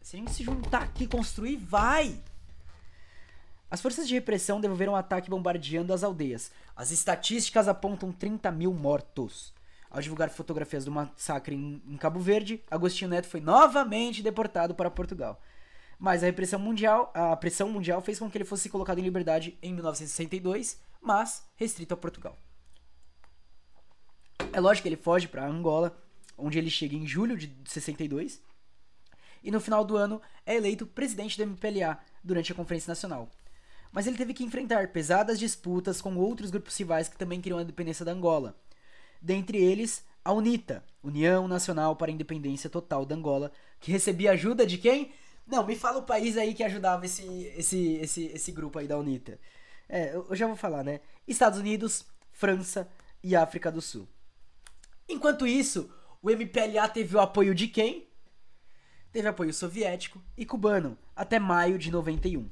Se 0.02 0.16
a 0.16 0.18
gente 0.18 0.32
se 0.32 0.42
juntar 0.42 0.82
aqui, 0.82 1.06
construir, 1.06 1.56
vai! 1.56 2.20
As 3.70 3.80
forças 3.80 4.08
de 4.08 4.14
repressão 4.14 4.60
devolveram 4.60 4.94
um 4.94 4.96
ataque 4.96 5.30
bombardeando 5.30 5.94
as 5.94 6.02
aldeias. 6.02 6.50
As 6.74 6.90
estatísticas 6.90 7.68
apontam 7.68 8.10
30 8.10 8.50
mil 8.50 8.74
mortos. 8.74 9.54
Ao 9.88 10.00
divulgar 10.00 10.28
fotografias 10.28 10.84
do 10.84 10.90
massacre 10.90 11.54
em, 11.54 11.80
em 11.86 11.96
Cabo 11.96 12.18
Verde, 12.18 12.60
Agostinho 12.68 13.10
Neto 13.10 13.28
foi 13.28 13.40
novamente 13.40 14.24
deportado 14.24 14.74
para 14.74 14.90
Portugal. 14.90 15.40
Mas 16.00 16.22
a 16.22 16.26
repressão 16.26 16.58
mundial, 16.58 17.12
a 17.14 17.36
pressão 17.36 17.70
mundial 17.70 18.00
fez 18.00 18.18
com 18.18 18.28
que 18.28 18.38
ele 18.38 18.44
fosse 18.44 18.68
colocado 18.68 18.98
em 18.98 19.02
liberdade 19.02 19.56
em 19.62 19.72
1962, 19.72 20.80
mas 21.00 21.44
restrito 21.54 21.94
a 21.94 21.96
Portugal. 21.96 22.36
É 24.52 24.58
lógico 24.58 24.82
que 24.82 24.88
ele 24.88 24.96
foge 24.96 25.28
para 25.28 25.46
Angola, 25.46 25.96
onde 26.36 26.58
ele 26.58 26.70
chega 26.70 26.96
em 26.96 27.06
julho 27.06 27.36
de 27.36 27.54
62, 27.66 28.42
e 29.44 29.50
no 29.50 29.60
final 29.60 29.84
do 29.84 29.96
ano 29.96 30.20
é 30.44 30.56
eleito 30.56 30.86
presidente 30.86 31.36
do 31.36 31.44
MPLA 31.44 31.98
durante 32.24 32.50
a 32.50 32.54
Conferência 32.54 32.90
Nacional 32.90 33.30
mas 33.92 34.06
ele 34.06 34.16
teve 34.16 34.34
que 34.34 34.44
enfrentar 34.44 34.88
pesadas 34.88 35.38
disputas 35.38 36.00
com 36.00 36.16
outros 36.16 36.50
grupos 36.50 36.76
rivais 36.76 37.08
que 37.08 37.16
também 37.16 37.40
queriam 37.40 37.58
a 37.58 37.62
independência 37.62 38.04
da 38.04 38.12
Angola. 38.12 38.56
Dentre 39.20 39.58
eles, 39.58 40.04
a 40.24 40.32
UNITA, 40.32 40.84
União 41.02 41.48
Nacional 41.48 41.96
para 41.96 42.10
a 42.10 42.14
Independência 42.14 42.70
Total 42.70 43.04
da 43.04 43.14
Angola, 43.14 43.52
que 43.80 43.90
recebia 43.90 44.32
ajuda 44.32 44.66
de 44.66 44.78
quem? 44.78 45.12
Não, 45.46 45.66
me 45.66 45.74
fala 45.74 45.98
o 45.98 46.04
país 46.04 46.36
aí 46.36 46.54
que 46.54 46.62
ajudava 46.62 47.04
esse, 47.04 47.24
esse, 47.56 47.94
esse, 47.94 48.26
esse 48.26 48.52
grupo 48.52 48.78
aí 48.78 48.86
da 48.86 48.98
UNITA. 48.98 49.38
É, 49.88 50.14
eu 50.14 50.36
já 50.36 50.46
vou 50.46 50.56
falar, 50.56 50.84
né? 50.84 51.00
Estados 51.26 51.58
Unidos, 51.58 52.06
França 52.30 52.88
e 53.22 53.34
África 53.34 53.72
do 53.72 53.82
Sul. 53.82 54.08
Enquanto 55.08 55.46
isso, 55.46 55.92
o 56.22 56.30
MPLA 56.30 56.88
teve 56.88 57.16
o 57.16 57.20
apoio 57.20 57.54
de 57.54 57.66
quem? 57.66 58.08
Teve 59.10 59.26
apoio 59.26 59.52
soviético 59.52 60.22
e 60.36 60.46
cubano 60.46 60.96
até 61.16 61.40
maio 61.40 61.76
de 61.76 61.90
91. 61.90 62.48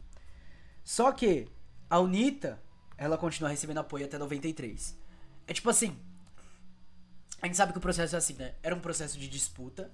Só 0.89 1.13
que 1.13 1.47
a 1.91 2.01
UNITA, 2.01 2.59
ela 2.97 3.19
continua 3.19 3.51
recebendo 3.51 3.77
apoio 3.77 4.07
até 4.07 4.17
93. 4.17 4.97
É 5.47 5.53
tipo 5.53 5.69
assim, 5.69 5.95
a 7.43 7.47
gente 7.47 7.59
sabe 7.59 7.73
que 7.73 7.79
o 7.79 7.83
processo 7.83 8.15
é 8.15 8.19
assim, 8.19 8.33
né? 8.33 8.55
Era 8.63 8.75
um 8.75 8.81
processo 8.81 9.19
de 9.19 9.29
disputa. 9.29 9.93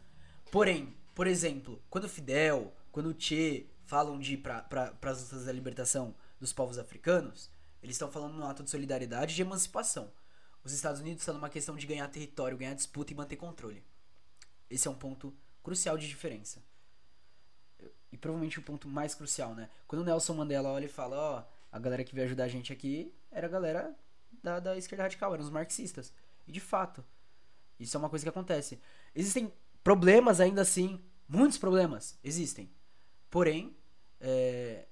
Porém, 0.53 0.97
por 1.13 1.27
exemplo, 1.27 1.83
quando 1.91 2.05
o 2.05 2.09
Fidel, 2.09 2.73
quando 2.93 3.07
o 3.09 3.21
Che 3.21 3.69
falam 3.85 4.21
de 4.21 4.35
ir 4.35 4.37
para 4.37 4.63
pra, 4.63 5.11
as 5.11 5.23
lutas 5.23 5.47
da 5.47 5.53
libertação 5.53 6.15
dos 6.39 6.53
povos 6.53 6.79
africanos, 6.79 7.51
eles 7.83 7.97
estão 7.97 8.09
falando 8.09 8.35
num 8.35 8.47
ato 8.47 8.63
de 8.63 8.71
solidariedade 8.71 9.33
e 9.33 9.35
de 9.35 9.43
emancipação. 9.43 10.13
Os 10.63 10.73
Estados 10.73 11.01
Unidos 11.01 11.23
estão 11.23 11.35
numa 11.35 11.51
questão 11.51 11.75
de 11.75 11.89
ganhar 11.89 12.07
território, 12.07 12.57
ganhar 12.57 12.75
disputa 12.75 13.13
e 13.13 13.17
manter 13.17 13.35
controle. 13.35 13.85
Esse 14.71 14.87
é 14.87 14.91
um 14.93 14.95
ponto 14.95 15.35
crucial 15.61 15.99
de 15.99 16.07
diferença. 16.07 16.63
E 18.15 18.17
provavelmente 18.17 18.61
o 18.61 18.63
ponto 18.63 18.87
mais 18.87 19.13
crucial, 19.13 19.57
né? 19.57 19.69
Quando 19.89 20.03
o 20.03 20.05
Nelson 20.05 20.35
Mandela 20.35 20.71
olha 20.71 20.85
e 20.85 20.89
fala, 20.89 21.17
ó, 21.17 21.41
oh, 21.41 21.45
a 21.73 21.79
galera 21.81 22.05
que 22.05 22.15
veio 22.15 22.27
ajudar 22.27 22.45
a 22.45 22.49
gente 22.49 22.73
aqui 22.73 23.13
era 23.29 23.49
a 23.49 23.51
galera 23.51 23.93
da, 24.41 24.61
da 24.61 24.77
esquerda 24.77 25.03
radical, 25.03 25.35
eram 25.35 25.43
os 25.43 25.51
marxistas. 25.51 26.13
E 26.47 26.53
de 26.53 26.61
fato, 26.61 27.05
isso 27.79 27.97
é 27.97 27.99
uma 27.99 28.09
coisa 28.09 28.25
que 28.25 28.29
acontece. 28.29 28.81
Existem 29.17 29.53
problemas 29.83 30.41
ainda 30.41 30.63
assim, 30.63 31.05
muitos 31.29 31.59
problemas 31.59 32.17
existem. 32.23 32.71
Porém, 33.29 33.77
é, 34.21 34.87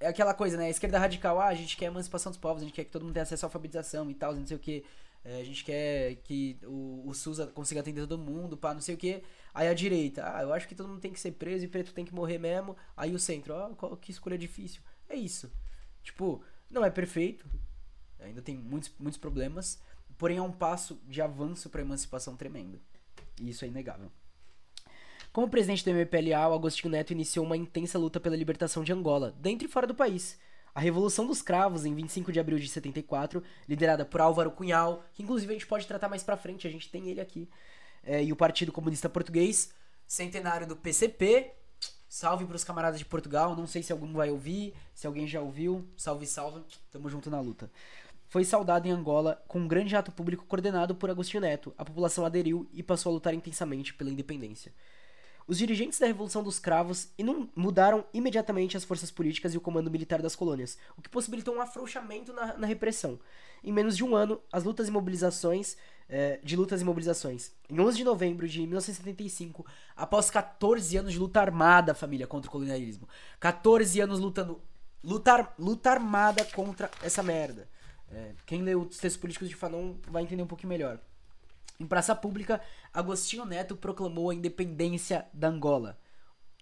é 0.00 0.08
aquela 0.08 0.34
coisa, 0.34 0.56
né? 0.56 0.66
A 0.66 0.70
esquerda 0.70 0.98
radical, 0.98 1.40
ah, 1.40 1.46
a 1.46 1.54
gente 1.54 1.76
quer 1.76 1.84
a 1.86 1.90
emancipação 1.90 2.32
dos 2.32 2.40
povos, 2.40 2.60
a 2.60 2.64
gente 2.64 2.74
quer 2.74 2.82
que 2.82 2.90
todo 2.90 3.04
mundo 3.04 3.14
tenha 3.14 3.22
acesso 3.22 3.46
à 3.46 3.46
alfabetização 3.46 4.10
e 4.10 4.14
tal, 4.14 4.34
não 4.34 4.44
sei 4.44 4.56
o 4.56 4.60
que. 4.60 4.84
É, 5.24 5.40
a 5.40 5.44
gente 5.44 5.64
quer 5.64 6.16
que 6.16 6.58
o, 6.64 7.04
o 7.06 7.14
SUS 7.14 7.38
consiga 7.52 7.80
atender 7.80 8.06
todo 8.06 8.18
mundo, 8.18 8.56
pá, 8.56 8.72
não 8.72 8.80
sei 8.80 8.94
o 8.94 8.98
que. 8.98 9.22
Aí 9.52 9.68
a 9.68 9.74
direita, 9.74 10.22
ah, 10.24 10.42
eu 10.42 10.52
acho 10.52 10.68
que 10.68 10.74
todo 10.74 10.88
mundo 10.88 11.00
tem 11.00 11.12
que 11.12 11.20
ser 11.20 11.32
preso 11.32 11.64
e 11.64 11.68
preto 11.68 11.92
tem 11.92 12.04
que 12.04 12.14
morrer 12.14 12.38
mesmo. 12.38 12.76
Aí 12.96 13.14
o 13.14 13.18
centro, 13.18 13.54
ó, 13.54 13.70
oh, 13.82 13.96
que 13.96 14.10
escolha 14.10 14.38
difícil. 14.38 14.80
É 15.08 15.16
isso. 15.16 15.50
Tipo, 16.02 16.42
não 16.70 16.84
é 16.84 16.90
perfeito. 16.90 17.46
Ainda 18.20 18.42
tem 18.42 18.56
muitos, 18.56 18.90
muitos 18.98 19.18
problemas. 19.18 19.80
Porém, 20.16 20.38
é 20.38 20.42
um 20.42 20.52
passo 20.52 21.00
de 21.06 21.22
avanço 21.22 21.70
para 21.70 21.80
emancipação 21.80 22.36
tremendo. 22.36 22.80
E 23.40 23.50
isso 23.50 23.64
é 23.64 23.68
inegável. 23.68 24.10
Como 25.32 25.48
presidente 25.48 25.84
do 25.84 25.90
MPLA, 25.90 26.48
o 26.48 26.54
Agostinho 26.54 26.90
Neto 26.90 27.12
iniciou 27.12 27.44
uma 27.44 27.56
intensa 27.56 27.98
luta 27.98 28.18
pela 28.18 28.34
libertação 28.34 28.82
de 28.82 28.92
Angola, 28.92 29.36
dentro 29.38 29.66
e 29.66 29.70
fora 29.70 29.86
do 29.86 29.94
país. 29.94 30.38
A 30.74 30.80
Revolução 30.80 31.26
dos 31.26 31.42
Cravos, 31.42 31.84
em 31.84 31.94
25 31.94 32.32
de 32.32 32.40
abril 32.40 32.58
de 32.58 32.68
74, 32.68 33.42
liderada 33.68 34.04
por 34.04 34.20
Álvaro 34.20 34.50
Cunhal, 34.50 35.04
que 35.12 35.22
inclusive 35.22 35.52
a 35.52 35.54
gente 35.54 35.66
pode 35.66 35.86
tratar 35.86 36.08
mais 36.08 36.22
pra 36.22 36.36
frente, 36.36 36.66
a 36.66 36.70
gente 36.70 36.90
tem 36.90 37.08
ele 37.08 37.20
aqui, 37.20 37.48
é, 38.04 38.22
e 38.22 38.32
o 38.32 38.36
Partido 38.36 38.72
Comunista 38.72 39.08
Português, 39.08 39.72
centenário 40.06 40.66
do 40.66 40.76
PCP. 40.76 41.52
Salve 42.08 42.46
pros 42.46 42.64
camaradas 42.64 42.98
de 42.98 43.04
Portugal, 43.04 43.54
não 43.54 43.66
sei 43.66 43.82
se 43.82 43.92
algum 43.92 44.10
vai 44.14 44.30
ouvir, 44.30 44.74
se 44.94 45.06
alguém 45.06 45.26
já 45.26 45.42
ouviu, 45.42 45.86
salve, 45.94 46.26
salve, 46.26 46.64
tamo 46.90 47.10
junto 47.10 47.28
na 47.28 47.38
luta 47.38 47.70
foi 48.28 48.44
saudado 48.44 48.86
em 48.86 48.90
Angola 48.90 49.42
com 49.48 49.60
um 49.60 49.68
grande 49.68 49.96
ato 49.96 50.12
público 50.12 50.44
coordenado 50.46 50.94
por 50.94 51.10
Agostinho 51.10 51.40
Neto. 51.40 51.74
A 51.78 51.84
população 51.84 52.24
aderiu 52.24 52.68
e 52.72 52.82
passou 52.82 53.10
a 53.10 53.14
lutar 53.14 53.34
intensamente 53.34 53.94
pela 53.94 54.10
independência. 54.10 54.72
Os 55.48 55.56
dirigentes 55.56 55.98
da 55.98 56.06
Revolução 56.06 56.42
dos 56.42 56.58
Cravos 56.58 57.08
mudaram 57.56 58.04
imediatamente 58.12 58.76
as 58.76 58.84
forças 58.84 59.10
políticas 59.10 59.54
e 59.54 59.56
o 59.56 59.62
comando 59.62 59.90
militar 59.90 60.20
das 60.20 60.36
colônias, 60.36 60.76
o 60.94 61.00
que 61.00 61.08
possibilitou 61.08 61.54
um 61.54 61.60
afrouxamento 61.62 62.34
na, 62.34 62.58
na 62.58 62.66
repressão. 62.66 63.18
Em 63.64 63.72
menos 63.72 63.96
de 63.96 64.04
um 64.04 64.14
ano, 64.14 64.38
as 64.52 64.64
lutas 64.64 64.88
e 64.88 64.90
mobilizações 64.90 65.78
eh, 66.06 66.38
de 66.44 66.54
lutas 66.54 66.82
e 66.82 66.84
mobilizações. 66.84 67.50
Em 67.66 67.80
11 67.80 67.96
de 67.96 68.04
novembro 68.04 68.46
de 68.46 68.60
1975, 68.60 69.64
após 69.96 70.30
14 70.30 70.98
anos 70.98 71.14
de 71.14 71.18
luta 71.18 71.40
armada, 71.40 71.94
família, 71.94 72.26
contra 72.26 72.50
o 72.50 72.52
colonialismo, 72.52 73.08
14 73.40 74.02
anos 74.02 74.20
lutando, 74.20 74.60
luta, 75.02 75.50
luta 75.58 75.90
armada 75.90 76.44
contra 76.44 76.90
essa 77.02 77.22
merda. 77.22 77.66
É, 78.10 78.34
quem 78.44 78.60
lê 78.60 78.74
os 78.74 78.98
textos 78.98 79.16
políticos 79.16 79.48
de 79.48 79.56
Fanon 79.56 79.94
vai 80.08 80.22
entender 80.24 80.42
um 80.42 80.46
pouquinho 80.46 80.68
melhor. 80.68 81.00
Em 81.80 81.86
praça 81.86 82.12
pública, 82.12 82.60
Agostinho 82.92 83.44
Neto 83.44 83.76
proclamou 83.76 84.30
a 84.30 84.34
independência 84.34 85.28
da 85.32 85.46
Angola. 85.46 85.96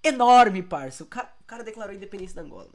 Enorme, 0.05 0.62
parça! 0.62 1.05
O 1.05 1.07
cara, 1.07 1.33
o 1.40 1.44
cara 1.44 1.64
declarou 1.64 1.94
a 1.94 1.96
independência 1.96 2.37
da 2.37 2.42
Angola. 2.42 2.68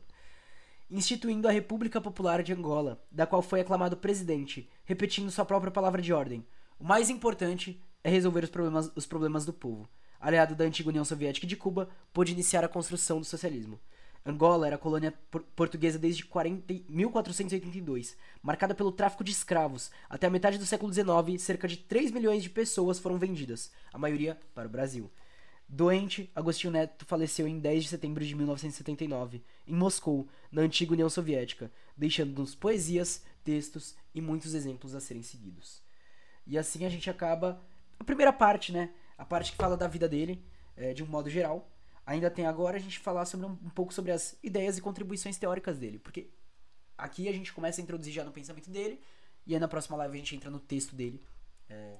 Instituindo 0.89 1.47
a 1.47 1.51
República 1.51 2.01
Popular 2.01 2.41
de 2.41 2.51
Angola, 2.51 2.99
da 3.11 3.27
qual 3.27 3.43
foi 3.43 3.61
aclamado 3.61 3.95
presidente, 3.95 4.67
repetindo 4.85 5.29
sua 5.29 5.45
própria 5.45 5.71
palavra 5.71 6.01
de 6.01 6.11
ordem. 6.11 6.43
O 6.79 6.83
mais 6.83 7.11
importante 7.11 7.79
é 8.03 8.09
resolver 8.09 8.43
os 8.43 8.49
problemas, 8.49 8.91
os 8.95 9.05
problemas 9.05 9.45
do 9.45 9.53
povo. 9.53 9.87
Aliado 10.19 10.55
da 10.55 10.65
antiga 10.65 10.89
União 10.89 11.05
Soviética 11.05 11.45
de 11.45 11.55
Cuba, 11.55 11.89
pôde 12.11 12.31
iniciar 12.31 12.63
a 12.63 12.67
construção 12.67 13.19
do 13.19 13.25
socialismo. 13.25 13.79
Angola 14.23 14.67
era 14.67 14.77
colônia 14.77 15.13
por 15.31 15.41
portuguesa 15.41 15.97
desde 15.97 16.23
40, 16.25 16.83
1482, 16.87 18.15
marcada 18.41 18.75
pelo 18.75 18.91
tráfico 18.91 19.23
de 19.23 19.31
escravos. 19.31 19.89
Até 20.07 20.27
a 20.27 20.29
metade 20.29 20.59
do 20.59 20.65
século 20.65 20.93
XIX, 20.93 21.41
cerca 21.41 21.67
de 21.67 21.77
3 21.77 22.11
milhões 22.11 22.43
de 22.43 22.49
pessoas 22.49 22.99
foram 22.99 23.17
vendidas, 23.17 23.71
a 23.91 23.97
maioria 23.97 24.39
para 24.53 24.67
o 24.67 24.71
Brasil. 24.71 25.09
Doente, 25.67 26.29
Agostinho 26.35 26.73
Neto 26.73 27.05
faleceu 27.05 27.47
em 27.47 27.57
10 27.57 27.83
de 27.83 27.89
setembro 27.89 28.23
de 28.23 28.35
1979, 28.35 29.41
em 29.65 29.73
Moscou, 29.73 30.27
na 30.51 30.61
antiga 30.61 30.93
União 30.93 31.09
Soviética, 31.09 31.71
deixando-nos 31.97 32.53
poesias, 32.53 33.23
textos 33.43 33.95
e 34.13 34.21
muitos 34.21 34.53
exemplos 34.53 34.93
a 34.93 34.99
serem 34.99 35.23
seguidos. 35.23 35.81
E 36.45 36.57
assim 36.57 36.85
a 36.85 36.89
gente 36.89 37.09
acaba 37.09 37.59
a 37.99 38.03
primeira 38.03 38.33
parte, 38.33 38.71
né? 38.71 38.91
A 39.17 39.25
parte 39.25 39.51
que 39.51 39.57
fala 39.57 39.77
da 39.77 39.87
vida 39.87 40.07
dele, 40.07 40.43
é, 40.75 40.93
de 40.93 41.03
um 41.03 41.07
modo 41.07 41.29
geral 41.29 41.71
ainda 42.05 42.29
tem 42.29 42.45
agora 42.45 42.77
a 42.77 42.79
gente 42.79 42.99
falar 42.99 43.25
sobre 43.25 43.45
um, 43.45 43.51
um, 43.51 43.69
pouco 43.69 43.93
sobre 43.93 44.11
as 44.11 44.37
ideias 44.43 44.77
e 44.77 44.81
contribuições 44.81 45.37
teóricas 45.37 45.77
dele, 45.77 45.99
porque 45.99 46.29
aqui 46.97 47.27
a 47.27 47.31
gente 47.31 47.53
começa 47.53 47.81
a 47.81 47.83
introduzir 47.83 48.13
já 48.13 48.23
no 48.23 48.31
pensamento 48.31 48.69
dele 48.69 49.01
e 49.45 49.53
aí 49.53 49.59
na 49.59 49.67
próxima 49.67 49.97
live 49.97 50.15
a 50.15 50.19
gente 50.19 50.35
entra 50.35 50.49
no 50.49 50.59
texto 50.59 50.95
dele. 50.95 51.21
É... 51.69 51.97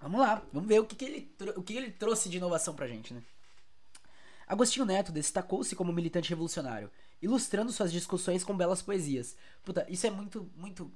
Vamos 0.00 0.20
lá, 0.20 0.42
vamos 0.52 0.68
ver 0.68 0.80
o 0.80 0.86
que, 0.86 0.96
que 0.96 1.04
ele 1.04 1.34
o 1.56 1.62
que 1.62 1.76
ele 1.76 1.90
trouxe 1.90 2.28
de 2.28 2.38
inovação 2.38 2.74
pra 2.74 2.86
gente, 2.86 3.12
né? 3.12 3.22
Agostinho 4.46 4.84
Neto 4.84 5.12
destacou-se 5.12 5.76
como 5.76 5.92
militante 5.92 6.30
revolucionário, 6.30 6.90
ilustrando 7.22 7.70
suas 7.70 7.92
discussões 7.92 8.42
com 8.42 8.56
belas 8.56 8.82
poesias. 8.82 9.36
Puta, 9.62 9.86
isso 9.88 10.06
é 10.06 10.10
muito, 10.10 10.50
muito. 10.56 10.90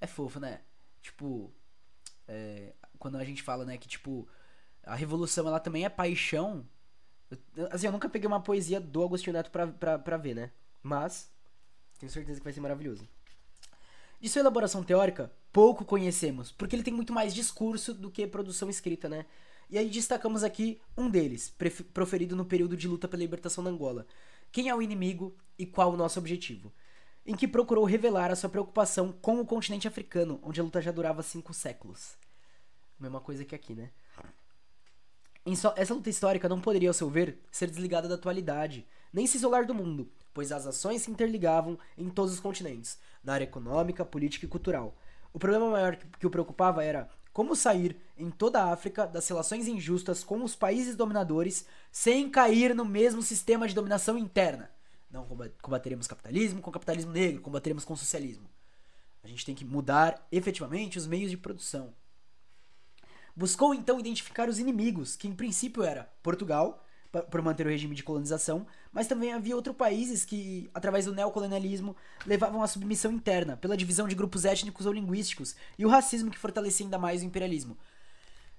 É 0.00 0.06
fofo, 0.06 0.40
né? 0.40 0.62
Tipo. 1.00 1.52
É... 2.26 2.72
Quando 2.98 3.18
a 3.18 3.24
gente 3.24 3.42
fala, 3.42 3.64
né, 3.64 3.78
que 3.78 3.86
tipo. 3.86 4.26
A 4.82 4.96
revolução 4.96 5.46
ela 5.46 5.60
também 5.60 5.84
é 5.84 5.88
paixão 5.88 6.66
Assim, 7.70 7.86
eu 7.86 7.92
nunca 7.92 8.08
peguei 8.08 8.26
uma 8.26 8.42
poesia 8.42 8.80
do 8.80 9.02
Agostinho 9.02 9.34
Neto 9.34 9.50
pra, 9.50 9.66
pra, 9.66 9.98
pra 9.98 10.16
ver, 10.16 10.34
né? 10.34 10.50
Mas, 10.82 11.30
tenho 11.98 12.10
certeza 12.10 12.40
que 12.40 12.44
vai 12.44 12.52
ser 12.52 12.60
maravilhoso. 12.60 13.06
De 14.20 14.28
sua 14.28 14.40
elaboração 14.40 14.82
teórica, 14.82 15.32
pouco 15.52 15.84
conhecemos, 15.84 16.52
porque 16.52 16.76
ele 16.76 16.82
tem 16.82 16.94
muito 16.94 17.12
mais 17.12 17.34
discurso 17.34 17.92
do 17.92 18.10
que 18.10 18.26
produção 18.26 18.70
escrita, 18.70 19.08
né? 19.08 19.26
E 19.68 19.78
aí 19.78 19.88
destacamos 19.88 20.44
aqui 20.44 20.80
um 20.96 21.08
deles, 21.08 21.54
proferido 21.94 22.36
no 22.36 22.44
período 22.44 22.76
de 22.76 22.86
luta 22.86 23.08
pela 23.08 23.22
libertação 23.22 23.64
da 23.64 23.70
Angola. 23.70 24.06
Quem 24.50 24.68
é 24.68 24.74
o 24.74 24.82
inimigo 24.82 25.34
e 25.58 25.64
qual 25.64 25.92
o 25.92 25.96
nosso 25.96 26.18
objetivo? 26.18 26.72
Em 27.24 27.34
que 27.34 27.48
procurou 27.48 27.84
revelar 27.84 28.30
a 28.30 28.36
sua 28.36 28.50
preocupação 28.50 29.12
com 29.12 29.40
o 29.40 29.46
continente 29.46 29.88
africano, 29.88 30.38
onde 30.42 30.60
a 30.60 30.64
luta 30.64 30.82
já 30.82 30.92
durava 30.92 31.22
cinco 31.22 31.54
séculos. 31.54 32.16
Mesma 33.00 33.20
coisa 33.20 33.44
que 33.44 33.54
aqui, 33.54 33.74
né? 33.74 33.90
Essa 35.44 35.94
luta 35.94 36.08
histórica 36.08 36.48
não 36.48 36.60
poderia, 36.60 36.88
ao 36.88 36.94
seu 36.94 37.10
ver, 37.10 37.38
ser 37.50 37.68
desligada 37.68 38.08
da 38.08 38.14
atualidade, 38.14 38.86
nem 39.12 39.26
se 39.26 39.36
isolar 39.36 39.66
do 39.66 39.74
mundo, 39.74 40.08
pois 40.32 40.52
as 40.52 40.66
ações 40.66 41.02
se 41.02 41.10
interligavam 41.10 41.78
em 41.98 42.08
todos 42.08 42.32
os 42.32 42.40
continentes, 42.40 42.98
na 43.24 43.34
área 43.34 43.44
econômica, 43.44 44.04
política 44.04 44.46
e 44.46 44.48
cultural. 44.48 44.96
O 45.32 45.38
problema 45.38 45.68
maior 45.70 45.96
que 45.96 46.26
o 46.26 46.30
preocupava 46.30 46.84
era 46.84 47.08
como 47.32 47.56
sair 47.56 47.96
em 48.16 48.30
toda 48.30 48.62
a 48.62 48.72
África 48.72 49.06
das 49.06 49.26
relações 49.26 49.66
injustas 49.66 50.22
com 50.22 50.44
os 50.44 50.54
países 50.54 50.94
dominadores 50.94 51.66
sem 51.90 52.30
cair 52.30 52.74
no 52.74 52.84
mesmo 52.84 53.22
sistema 53.22 53.66
de 53.66 53.74
dominação 53.74 54.16
interna. 54.18 54.70
Não 55.10 55.26
combateremos 55.60 56.06
capitalismo 56.06 56.62
com 56.62 56.70
capitalismo 56.70 57.10
negro, 57.10 57.42
combateremos 57.42 57.84
com 57.84 57.96
socialismo. 57.96 58.48
A 59.24 59.28
gente 59.28 59.44
tem 59.44 59.54
que 59.54 59.64
mudar 59.64 60.26
efetivamente 60.30 60.98
os 60.98 61.06
meios 61.06 61.30
de 61.30 61.36
produção. 61.36 61.94
Buscou 63.34 63.74
então 63.74 63.98
identificar 63.98 64.48
os 64.48 64.58
inimigos, 64.58 65.16
que 65.16 65.26
em 65.26 65.34
princípio 65.34 65.82
era 65.82 66.10
Portugal, 66.22 66.84
por 67.30 67.42
manter 67.42 67.66
o 67.66 67.68
regime 67.68 67.94
de 67.94 68.02
colonização, 68.02 68.66
mas 68.90 69.06
também 69.06 69.32
havia 69.32 69.54
outros 69.54 69.76
países 69.76 70.24
que, 70.24 70.70
através 70.72 71.04
do 71.04 71.14
neocolonialismo, 71.14 71.94
levavam 72.26 72.62
à 72.62 72.66
submissão 72.66 73.12
interna, 73.12 73.56
pela 73.56 73.76
divisão 73.76 74.08
de 74.08 74.14
grupos 74.14 74.46
étnicos 74.46 74.86
ou 74.86 74.92
linguísticos, 74.92 75.54
e 75.78 75.84
o 75.84 75.90
racismo 75.90 76.30
que 76.30 76.38
fortalecia 76.38 76.86
ainda 76.86 76.98
mais 76.98 77.22
o 77.22 77.26
imperialismo. 77.26 77.76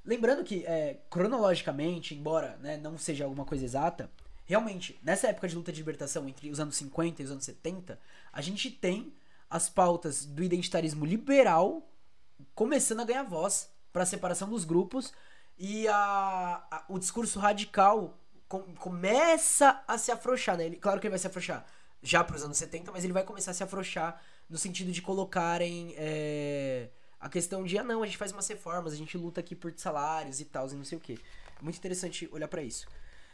Lembrando 0.06 0.44
que, 0.44 0.64
é, 0.66 1.00
cronologicamente, 1.10 2.14
embora 2.14 2.58
né, 2.62 2.78
não 2.78 2.98
seja 2.98 3.24
alguma 3.24 3.46
coisa 3.46 3.66
exata, 3.66 4.12
realmente, 4.46 5.00
nessa 5.02 5.28
época 5.28 5.48
de 5.48 5.56
luta 5.56 5.72
de 5.72 5.80
libertação, 5.80 6.28
entre 6.28 6.50
os 6.50 6.60
anos 6.60 6.76
50 6.76 7.22
e 7.22 7.26
os 7.26 7.32
anos 7.32 7.46
70, 7.46 8.00
a 8.32 8.42
gente 8.42 8.70
tem 8.70 9.14
as 9.50 9.68
pautas 9.68 10.26
do 10.26 10.44
identitarismo 10.44 11.06
liberal 11.06 11.90
começando 12.54 13.00
a 13.00 13.06
ganhar 13.06 13.24
voz 13.24 13.73
para 13.94 14.04
a 14.04 14.06
separação 14.06 14.50
dos 14.50 14.66
grupos 14.66 15.14
e 15.58 15.88
a, 15.88 16.64
a, 16.70 16.84
o 16.90 16.98
discurso 16.98 17.40
radical 17.40 18.18
com, 18.48 18.62
começa 18.76 19.82
a 19.88 19.98
se 19.98 20.12
afrouxar, 20.12 20.58
né? 20.58 20.66
Ele, 20.66 20.76
claro 20.76 21.00
que 21.00 21.08
ele 21.08 21.12
vai 21.12 21.20
se 21.20 21.28
afrouxar 21.28 21.66
já 22.02 22.24
para 22.24 22.36
os 22.36 22.44
anos 22.44 22.58
70, 22.58 22.92
mas 22.92 23.04
ele 23.04 23.14
vai 23.14 23.24
começar 23.24 23.52
a 23.52 23.54
se 23.54 23.64
afrouxar 23.64 24.22
no 24.50 24.58
sentido 24.58 24.92
de 24.92 25.02
colocarem 25.02 25.94
é, 25.96 26.90
a 27.20 27.30
questão 27.30 27.64
de, 27.64 27.78
ah 27.78 27.84
não, 27.84 28.04
a 28.04 28.06
gente 28.06 28.18
faz 28.18 28.32
umas 28.32 28.48
reformas, 28.48 28.92
a 28.92 28.98
gente 28.98 29.18
luta 29.18 29.40
aqui 29.40 29.56
por 29.56 29.74
salários 29.78 30.42
e 30.42 30.46
tal, 30.46 30.70
e 30.70 30.76
não 30.76 30.84
sei 30.84 30.98
o 30.98 31.02
que. 31.02 31.14
É 31.14 31.64
muito 31.64 31.78
interessante 31.78 32.28
olhar 32.32 32.48
para 32.48 32.62
isso. 32.62 32.88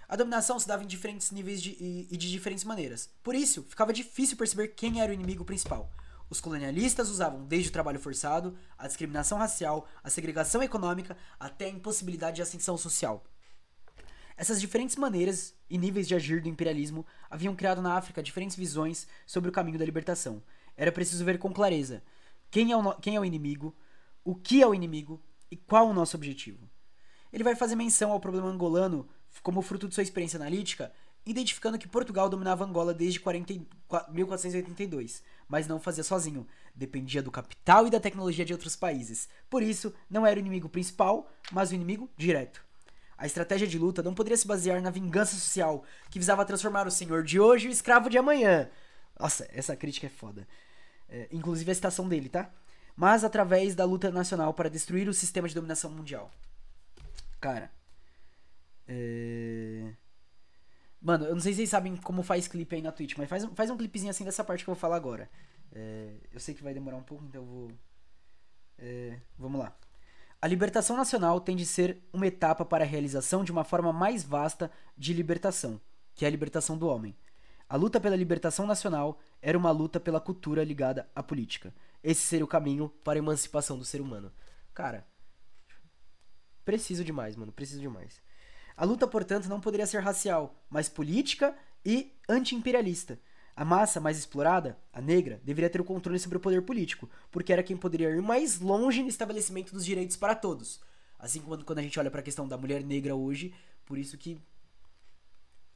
A 0.07 0.15
dominação 0.15 0.59
se 0.59 0.67
dava 0.67 0.83
em 0.83 0.87
diferentes 0.87 1.31
níveis 1.31 1.61
de, 1.61 1.71
e, 1.79 2.07
e 2.11 2.17
de 2.17 2.29
diferentes 2.29 2.63
maneiras. 2.63 3.09
Por 3.23 3.33
isso, 3.33 3.63
ficava 3.63 3.91
difícil 3.91 4.37
perceber 4.37 4.69
quem 4.69 5.01
era 5.01 5.11
o 5.11 5.13
inimigo 5.13 5.43
principal. 5.45 5.91
Os 6.29 6.39
colonialistas 6.39 7.09
usavam 7.09 7.43
desde 7.45 7.69
o 7.69 7.73
trabalho 7.73 7.99
forçado, 7.99 8.55
a 8.77 8.87
discriminação 8.87 9.37
racial, 9.37 9.87
a 10.03 10.09
segregação 10.09 10.61
econômica, 10.61 11.17
até 11.39 11.65
a 11.65 11.69
impossibilidade 11.69 12.35
de 12.35 12.41
ascensão 12.41 12.77
social. 12.77 13.23
Essas 14.37 14.61
diferentes 14.61 14.95
maneiras 14.95 15.53
e 15.69 15.77
níveis 15.77 16.07
de 16.07 16.15
agir 16.15 16.41
do 16.41 16.47
imperialismo 16.47 17.05
haviam 17.29 17.55
criado 17.55 17.81
na 17.81 17.95
África 17.95 18.23
diferentes 18.23 18.55
visões 18.55 19.07
sobre 19.25 19.49
o 19.49 19.51
caminho 19.51 19.79
da 19.79 19.83
libertação. 19.83 20.41
Era 20.77 20.91
preciso 20.91 21.25
ver 21.25 21.39
com 21.39 21.51
clareza 21.51 22.01
quem 22.49 22.71
é 22.71 22.77
o, 22.77 22.93
quem 22.95 23.15
é 23.15 23.19
o 23.19 23.25
inimigo, 23.25 23.75
o 24.23 24.35
que 24.35 24.61
é 24.61 24.67
o 24.67 24.73
inimigo 24.73 25.21
e 25.51 25.57
qual 25.57 25.89
o 25.89 25.93
nosso 25.93 26.15
objetivo. 26.15 26.69
Ele 27.33 27.43
vai 27.43 27.55
fazer 27.55 27.75
menção 27.75 28.11
ao 28.11 28.19
problema 28.19 28.47
angolano 28.47 29.09
como 29.43 29.61
fruto 29.61 29.87
de 29.87 29.95
sua 29.95 30.03
experiência 30.03 30.37
analítica, 30.37 30.91
identificando 31.29 31.77
que 31.77 31.87
Portugal 31.87 32.27
dominava 32.27 32.65
Angola 32.65 32.93
desde 32.93 33.19
40, 33.19 33.53
1482, 34.09 35.23
mas 35.47 35.67
não 35.67 35.79
fazia 35.79 36.03
sozinho, 36.03 36.47
dependia 36.73 37.21
do 37.21 37.31
capital 37.31 37.85
e 37.85 37.89
da 37.89 37.99
tecnologia 37.99 38.43
de 38.43 38.53
outros 38.53 38.75
países. 38.75 39.29
Por 39.49 39.61
isso, 39.61 39.93
não 40.09 40.25
era 40.25 40.37
o 40.37 40.39
inimigo 40.39 40.67
principal, 40.67 41.31
mas 41.51 41.71
o 41.71 41.75
inimigo 41.75 42.09
direto. 42.17 42.63
A 43.17 43.25
estratégia 43.25 43.67
de 43.67 43.77
luta 43.77 44.01
não 44.01 44.13
poderia 44.13 44.37
se 44.37 44.47
basear 44.47 44.81
na 44.81 44.89
vingança 44.89 45.35
social, 45.35 45.83
que 46.09 46.17
visava 46.17 46.45
transformar 46.45 46.87
o 46.87 46.91
senhor 46.91 47.23
de 47.23 47.39
hoje 47.39 47.67
e 47.67 47.69
o 47.69 47.71
escravo 47.71 48.09
de 48.09 48.17
amanhã. 48.17 48.69
Nossa, 49.19 49.47
essa 49.51 49.75
crítica 49.75 50.07
é 50.07 50.09
foda. 50.09 50.47
É, 51.09 51.27
inclusive 51.31 51.69
a 51.69 51.75
citação 51.75 52.07
dele, 52.07 52.29
tá? 52.29 52.49
Mas 52.95 53.23
através 53.23 53.75
da 53.75 53.85
luta 53.85 54.09
nacional 54.09 54.53
para 54.53 54.69
destruir 54.69 55.07
o 55.09 55.13
sistema 55.13 55.47
de 55.47 55.55
dominação 55.55 55.91
mundial. 55.91 56.31
Cara. 57.39 57.71
É... 58.87 59.93
Mano, 61.01 61.25
eu 61.25 61.33
não 61.33 61.41
sei 61.41 61.53
se 61.53 61.57
vocês 61.57 61.69
sabem 61.69 61.95
como 61.95 62.21
faz 62.21 62.47
clipe 62.47 62.75
aí 62.75 62.81
na 62.81 62.91
Twitch, 62.91 63.17
mas 63.17 63.29
faz, 63.29 63.45
faz 63.55 63.69
um 63.69 63.77
clipezinho 63.77 64.09
assim 64.09 64.25
dessa 64.25 64.43
parte 64.43 64.63
que 64.63 64.69
eu 64.69 64.73
vou 64.73 64.79
falar 64.79 64.97
agora. 64.97 65.29
É... 65.71 66.15
Eu 66.31 66.39
sei 66.39 66.53
que 66.53 66.63
vai 66.63 66.73
demorar 66.73 66.97
um 66.97 67.03
pouco, 67.03 67.23
então 67.25 67.41
eu 67.41 67.47
vou. 67.47 67.71
É... 68.77 69.19
Vamos 69.37 69.59
lá. 69.59 69.75
A 70.41 70.47
libertação 70.47 70.95
nacional 70.95 71.41
tem 71.41 71.55
de 71.55 71.65
ser 71.65 72.01
uma 72.13 72.27
etapa 72.27 72.63
para 72.63 72.83
a 72.83 72.87
realização 72.87 73.43
de 73.43 73.51
uma 73.51 73.63
forma 73.63 73.91
mais 73.91 74.23
vasta 74.23 74.71
de 74.97 75.13
libertação, 75.13 75.79
que 76.15 76.23
é 76.23 76.27
a 76.27 76.31
libertação 76.31 76.77
do 76.77 76.87
homem. 76.87 77.15
A 77.67 77.75
luta 77.75 77.99
pela 77.99 78.15
libertação 78.15 78.65
nacional 78.65 79.19
era 79.41 79.57
uma 79.57 79.69
luta 79.69 79.99
pela 79.99 80.19
cultura 80.19 80.63
ligada 80.63 81.09
à 81.13 81.21
política. 81.21 81.73
Esse 82.01 82.21
seria 82.21 82.45
o 82.45 82.47
caminho 82.47 82.89
para 83.03 83.17
a 83.17 83.21
emancipação 83.21 83.77
do 83.77 83.85
ser 83.85 84.01
humano. 84.01 84.31
Cara, 84.73 85.05
preciso 86.63 87.03
demais, 87.03 87.35
mano, 87.35 87.51
preciso 87.51 87.81
demais. 87.81 88.21
A 88.79 88.85
luta, 88.85 89.05
portanto, 89.05 89.49
não 89.49 89.59
poderia 89.59 89.85
ser 89.85 89.99
racial, 89.99 90.55
mas 90.69 90.87
política 90.87 91.53
e 91.85 92.13
anti-imperialista. 92.29 93.19
A 93.53 93.65
massa 93.65 93.99
mais 93.99 94.17
explorada, 94.17 94.79
a 94.93 95.01
negra, 95.01 95.41
deveria 95.43 95.69
ter 95.69 95.81
o 95.81 95.83
controle 95.83 96.17
sobre 96.17 96.37
o 96.37 96.39
poder 96.39 96.61
político, 96.61 97.09
porque 97.29 97.51
era 97.51 97.61
quem 97.61 97.75
poderia 97.75 98.09
ir 98.09 98.21
mais 98.21 98.61
longe 98.61 99.03
no 99.03 99.09
estabelecimento 99.09 99.73
dos 99.73 99.83
direitos 99.83 100.15
para 100.15 100.33
todos. 100.33 100.79
Assim 101.19 101.41
como 101.41 101.61
quando 101.65 101.79
a 101.79 101.81
gente 101.81 101.99
olha 101.99 102.09
para 102.09 102.21
a 102.21 102.23
questão 102.23 102.47
da 102.47 102.57
mulher 102.57 102.81
negra 102.81 103.13
hoje, 103.13 103.53
por 103.85 103.97
isso 103.97 104.17
que. 104.17 104.39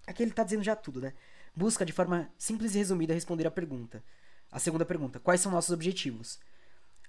Aqui 0.07 0.23
ele 0.23 0.31
tá 0.31 0.45
dizendo 0.45 0.63
já 0.63 0.73
tudo, 0.73 1.01
né? 1.01 1.11
Busca 1.53 1.85
de 1.85 1.91
forma 1.91 2.31
simples 2.37 2.73
e 2.73 2.77
resumida 2.77 3.13
responder 3.13 3.45
a 3.45 3.51
pergunta. 3.51 4.01
A 4.49 4.59
segunda 4.59 4.85
pergunta: 4.85 5.19
quais 5.19 5.41
são 5.41 5.51
nossos 5.51 5.71
objetivos? 5.71 6.39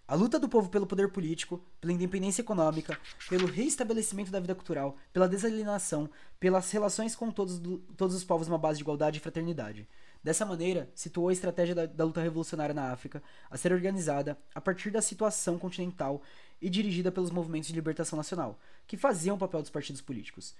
A 0.06 0.14
luta 0.14 0.38
do 0.38 0.50
povo 0.50 0.68
pelo 0.68 0.86
poder 0.86 1.10
político, 1.10 1.64
pela 1.80 1.92
independência 1.92 2.42
econômica, 2.42 2.98
pelo 3.26 3.46
reestabelecimento 3.46 4.30
da 4.30 4.38
vida 4.38 4.54
cultural, 4.54 4.96
pela 5.12 5.26
desalienação, 5.26 6.10
pelas 6.38 6.70
relações 6.70 7.16
com 7.16 7.30
todos, 7.30 7.58
todos 7.96 8.14
os 8.14 8.22
povos 8.22 8.46
numa 8.46 8.58
base 8.58 8.76
de 8.76 8.82
igualdade 8.82 9.16
e 9.16 9.20
fraternidade. 9.20 9.88
Dessa 10.22 10.44
maneira, 10.44 10.90
situou 10.94 11.28
a 11.28 11.32
estratégia 11.32 11.74
da, 11.74 11.86
da, 11.86 12.04
luta 12.04 12.20
revolucionária 12.20 12.74
na 12.74 12.92
África 12.92 13.22
a 13.50 13.56
ser 13.56 13.72
organizada 13.72 14.38
a 14.54 14.60
partir 14.60 14.90
da 14.90 15.00
situação 15.00 15.58
continental 15.58 16.22
e 16.60 16.68
dirigida 16.68 17.10
pelos 17.10 17.30
movimentos 17.30 17.68
de 17.68 17.74
libertação 17.74 18.16
nacional, 18.16 18.58
que 18.86 18.98
faziam 18.98 19.36
o 19.36 19.38
papel 19.38 19.62
dos 19.62 19.70
partidos 19.70 20.02
políticos. 20.02 20.54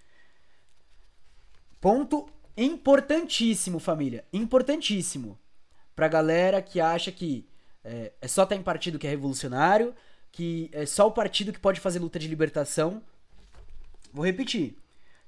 Ponto 1.81 2.27
importantíssimo, 2.57 3.79
família. 3.79 4.25
Importantíssimo. 4.33 5.39
Pra 5.95 6.09
galera 6.09 6.63
que 6.63 6.81
acha 6.81 7.13
que 7.13 7.47
é, 7.85 8.13
é 8.21 8.29
só 8.29 8.45
estar 8.45 8.57
em 8.57 8.63
partido 8.63 8.99
que 8.99 9.07
é 9.07 9.11
revolucionário, 9.11 9.95
que 10.33 10.71
é 10.73 10.87
só 10.87 11.07
o 11.07 11.13
partido 11.13 11.53
que 11.53 11.61
pode 11.61 11.81
fazer 11.81 11.99
luta 11.99 12.19
de 12.19 12.27
libertação. 12.27 13.03
Vou 14.13 14.25
repetir 14.25 14.77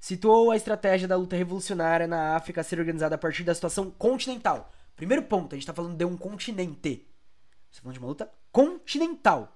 situou 0.06 0.50
a 0.50 0.56
estratégia 0.56 1.08
da 1.08 1.16
luta 1.16 1.36
revolucionária 1.36 2.06
na 2.06 2.36
África 2.36 2.60
a 2.60 2.64
ser 2.64 2.78
organizada 2.78 3.14
a 3.14 3.18
partir 3.18 3.44
da 3.44 3.54
situação 3.54 3.90
continental. 3.90 4.72
Primeiro 4.94 5.22
ponto, 5.24 5.54
a 5.54 5.56
gente 5.56 5.62
está 5.62 5.74
falando 5.74 5.96
de 5.96 6.04
um 6.04 6.16
continente. 6.16 7.06
Você 7.70 7.78
tá 7.78 7.82
falando 7.82 7.94
de 7.94 7.98
uma 7.98 8.08
luta 8.08 8.30
continental. 8.52 9.52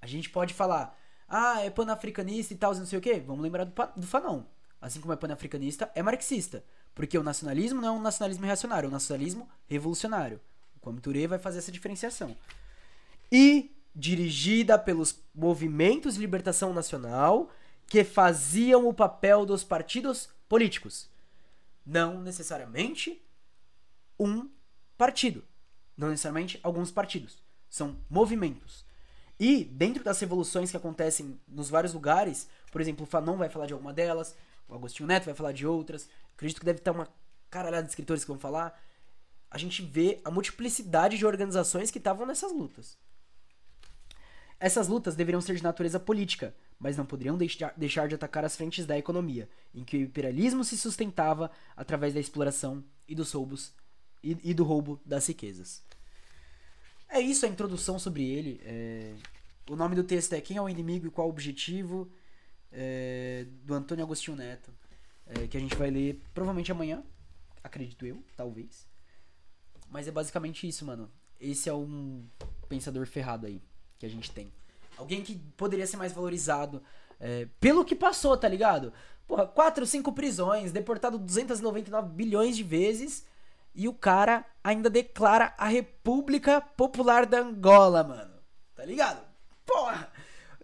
A 0.00 0.06
gente 0.06 0.30
pode 0.30 0.54
falar, 0.54 0.98
ah, 1.28 1.60
é 1.62 1.70
panafricanista 1.70 2.54
e 2.54 2.56
tal, 2.56 2.74
não 2.74 2.86
sei 2.86 2.98
o 2.98 3.02
quê. 3.02 3.22
Vamos 3.24 3.42
lembrar 3.42 3.64
do, 3.64 3.72
do 3.96 4.06
Fanon. 4.06 4.42
Assim 4.80 5.00
como 5.00 5.12
é 5.12 5.16
panafricanista, 5.16 5.90
é 5.94 6.02
marxista. 6.02 6.64
Porque 6.94 7.18
o 7.18 7.22
nacionalismo 7.22 7.80
não 7.80 7.88
é 7.88 7.92
um 7.92 8.00
nacionalismo 8.00 8.46
reacionário, 8.46 8.86
é 8.86 8.88
um 8.88 8.92
nacionalismo 8.92 9.48
revolucionário. 9.66 10.40
Kwame 10.86 11.00
Ture 11.00 11.26
vai 11.26 11.38
fazer 11.38 11.58
essa 11.58 11.72
diferenciação. 11.72 12.36
E 13.30 13.74
dirigida 13.94 14.78
pelos 14.78 15.18
movimentos 15.34 16.14
de 16.14 16.20
libertação 16.20 16.72
nacional 16.72 17.50
que 17.86 18.04
faziam 18.04 18.86
o 18.86 18.94
papel 18.94 19.44
dos 19.44 19.64
partidos 19.64 20.28
políticos. 20.48 21.08
Não 21.84 22.20
necessariamente 22.20 23.20
um 24.18 24.48
partido. 24.96 25.42
Não 25.96 26.08
necessariamente 26.08 26.60
alguns 26.62 26.90
partidos. 26.90 27.42
São 27.68 27.96
movimentos. 28.08 28.84
E 29.40 29.64
dentro 29.64 30.04
das 30.04 30.20
revoluções 30.20 30.70
que 30.70 30.76
acontecem 30.76 31.38
nos 31.48 31.68
vários 31.68 31.92
lugares, 31.92 32.48
por 32.70 32.80
exemplo, 32.80 33.04
o 33.04 33.06
Fanon 33.06 33.36
vai 33.36 33.48
falar 33.48 33.66
de 33.66 33.72
alguma 33.72 33.92
delas, 33.92 34.36
o 34.68 34.74
Agostinho 34.74 35.06
Neto 35.06 35.24
vai 35.24 35.34
falar 35.34 35.52
de 35.52 35.66
outras, 35.66 36.08
acredito 36.34 36.60
que 36.60 36.64
deve 36.64 36.78
ter 36.78 36.90
uma 36.90 37.08
caralhada 37.50 37.84
de 37.84 37.90
escritores 37.90 38.24
que 38.24 38.30
vão 38.30 38.38
falar. 38.38 38.80
A 39.50 39.58
gente 39.58 39.82
vê 39.82 40.20
a 40.24 40.30
multiplicidade 40.30 41.16
de 41.16 41.26
organizações 41.26 41.90
que 41.90 41.98
estavam 41.98 42.26
nessas 42.26 42.52
lutas. 42.52 42.98
Essas 44.58 44.88
lutas 44.88 45.14
deveriam 45.14 45.40
ser 45.40 45.54
de 45.54 45.62
natureza 45.62 46.00
política, 46.00 46.54
mas 46.78 46.96
não 46.96 47.04
poderiam 47.04 47.36
deixar, 47.36 48.08
de 48.08 48.14
atacar 48.14 48.44
as 48.44 48.56
frentes 48.56 48.86
da 48.86 48.96
economia, 48.96 49.48
em 49.74 49.84
que 49.84 49.98
o 49.98 50.02
imperialismo 50.02 50.64
se 50.64 50.78
sustentava 50.78 51.50
através 51.76 52.14
da 52.14 52.20
exploração 52.20 52.82
e 53.06 53.14
dos 53.14 53.32
roubos 53.32 53.74
e 54.22 54.54
do 54.54 54.64
roubo 54.64 55.00
das 55.04 55.26
riquezas. 55.28 55.84
É 57.08 57.20
isso 57.20 57.46
a 57.46 57.48
introdução 57.48 57.98
sobre 57.98 58.24
ele. 58.28 58.60
É... 58.64 59.14
O 59.70 59.76
nome 59.76 59.94
do 59.94 60.02
texto 60.02 60.32
é 60.32 60.40
Quem 60.40 60.56
é 60.56 60.62
o 60.62 60.68
Inimigo 60.68 61.06
e 61.06 61.10
Qual 61.10 61.28
o 61.28 61.30
Objetivo? 61.30 62.10
É... 62.72 63.46
Do 63.62 63.74
Antônio 63.74 64.04
Agostinho 64.04 64.36
Neto. 64.36 64.72
É... 65.26 65.46
Que 65.46 65.56
a 65.56 65.60
gente 65.60 65.76
vai 65.76 65.90
ler 65.90 66.20
provavelmente 66.34 66.72
amanhã. 66.72 67.04
Acredito 67.62 68.04
eu, 68.04 68.22
talvez. 68.36 68.86
Mas 69.90 70.08
é 70.08 70.10
basicamente 70.10 70.66
isso, 70.66 70.84
mano. 70.84 71.10
Esse 71.40 71.68
é 71.68 71.74
um 71.74 72.24
pensador 72.68 73.06
ferrado 73.06 73.46
aí 73.46 73.62
que 73.98 74.06
a 74.06 74.08
gente 74.08 74.30
tem. 74.30 74.52
Alguém 74.96 75.22
que 75.22 75.36
poderia 75.56 75.86
ser 75.86 75.96
mais 75.96 76.12
valorizado 76.12 76.82
é, 77.20 77.48
pelo 77.60 77.84
que 77.84 77.94
passou, 77.94 78.36
tá 78.36 78.48
ligado? 78.48 78.92
Porra, 79.26 79.46
4, 79.46 79.84
5 79.84 80.12
prisões, 80.12 80.72
deportado 80.72 81.18
299 81.18 82.08
bilhões 82.10 82.56
de 82.56 82.62
vezes. 82.62 83.26
E 83.74 83.88
o 83.88 83.92
cara 83.92 84.44
ainda 84.64 84.88
declara 84.88 85.54
a 85.58 85.66
República 85.66 86.60
Popular 86.60 87.26
da 87.26 87.40
Angola, 87.40 88.02
mano. 88.02 88.34
Tá 88.74 88.84
ligado? 88.84 89.22
Porra! 89.66 90.10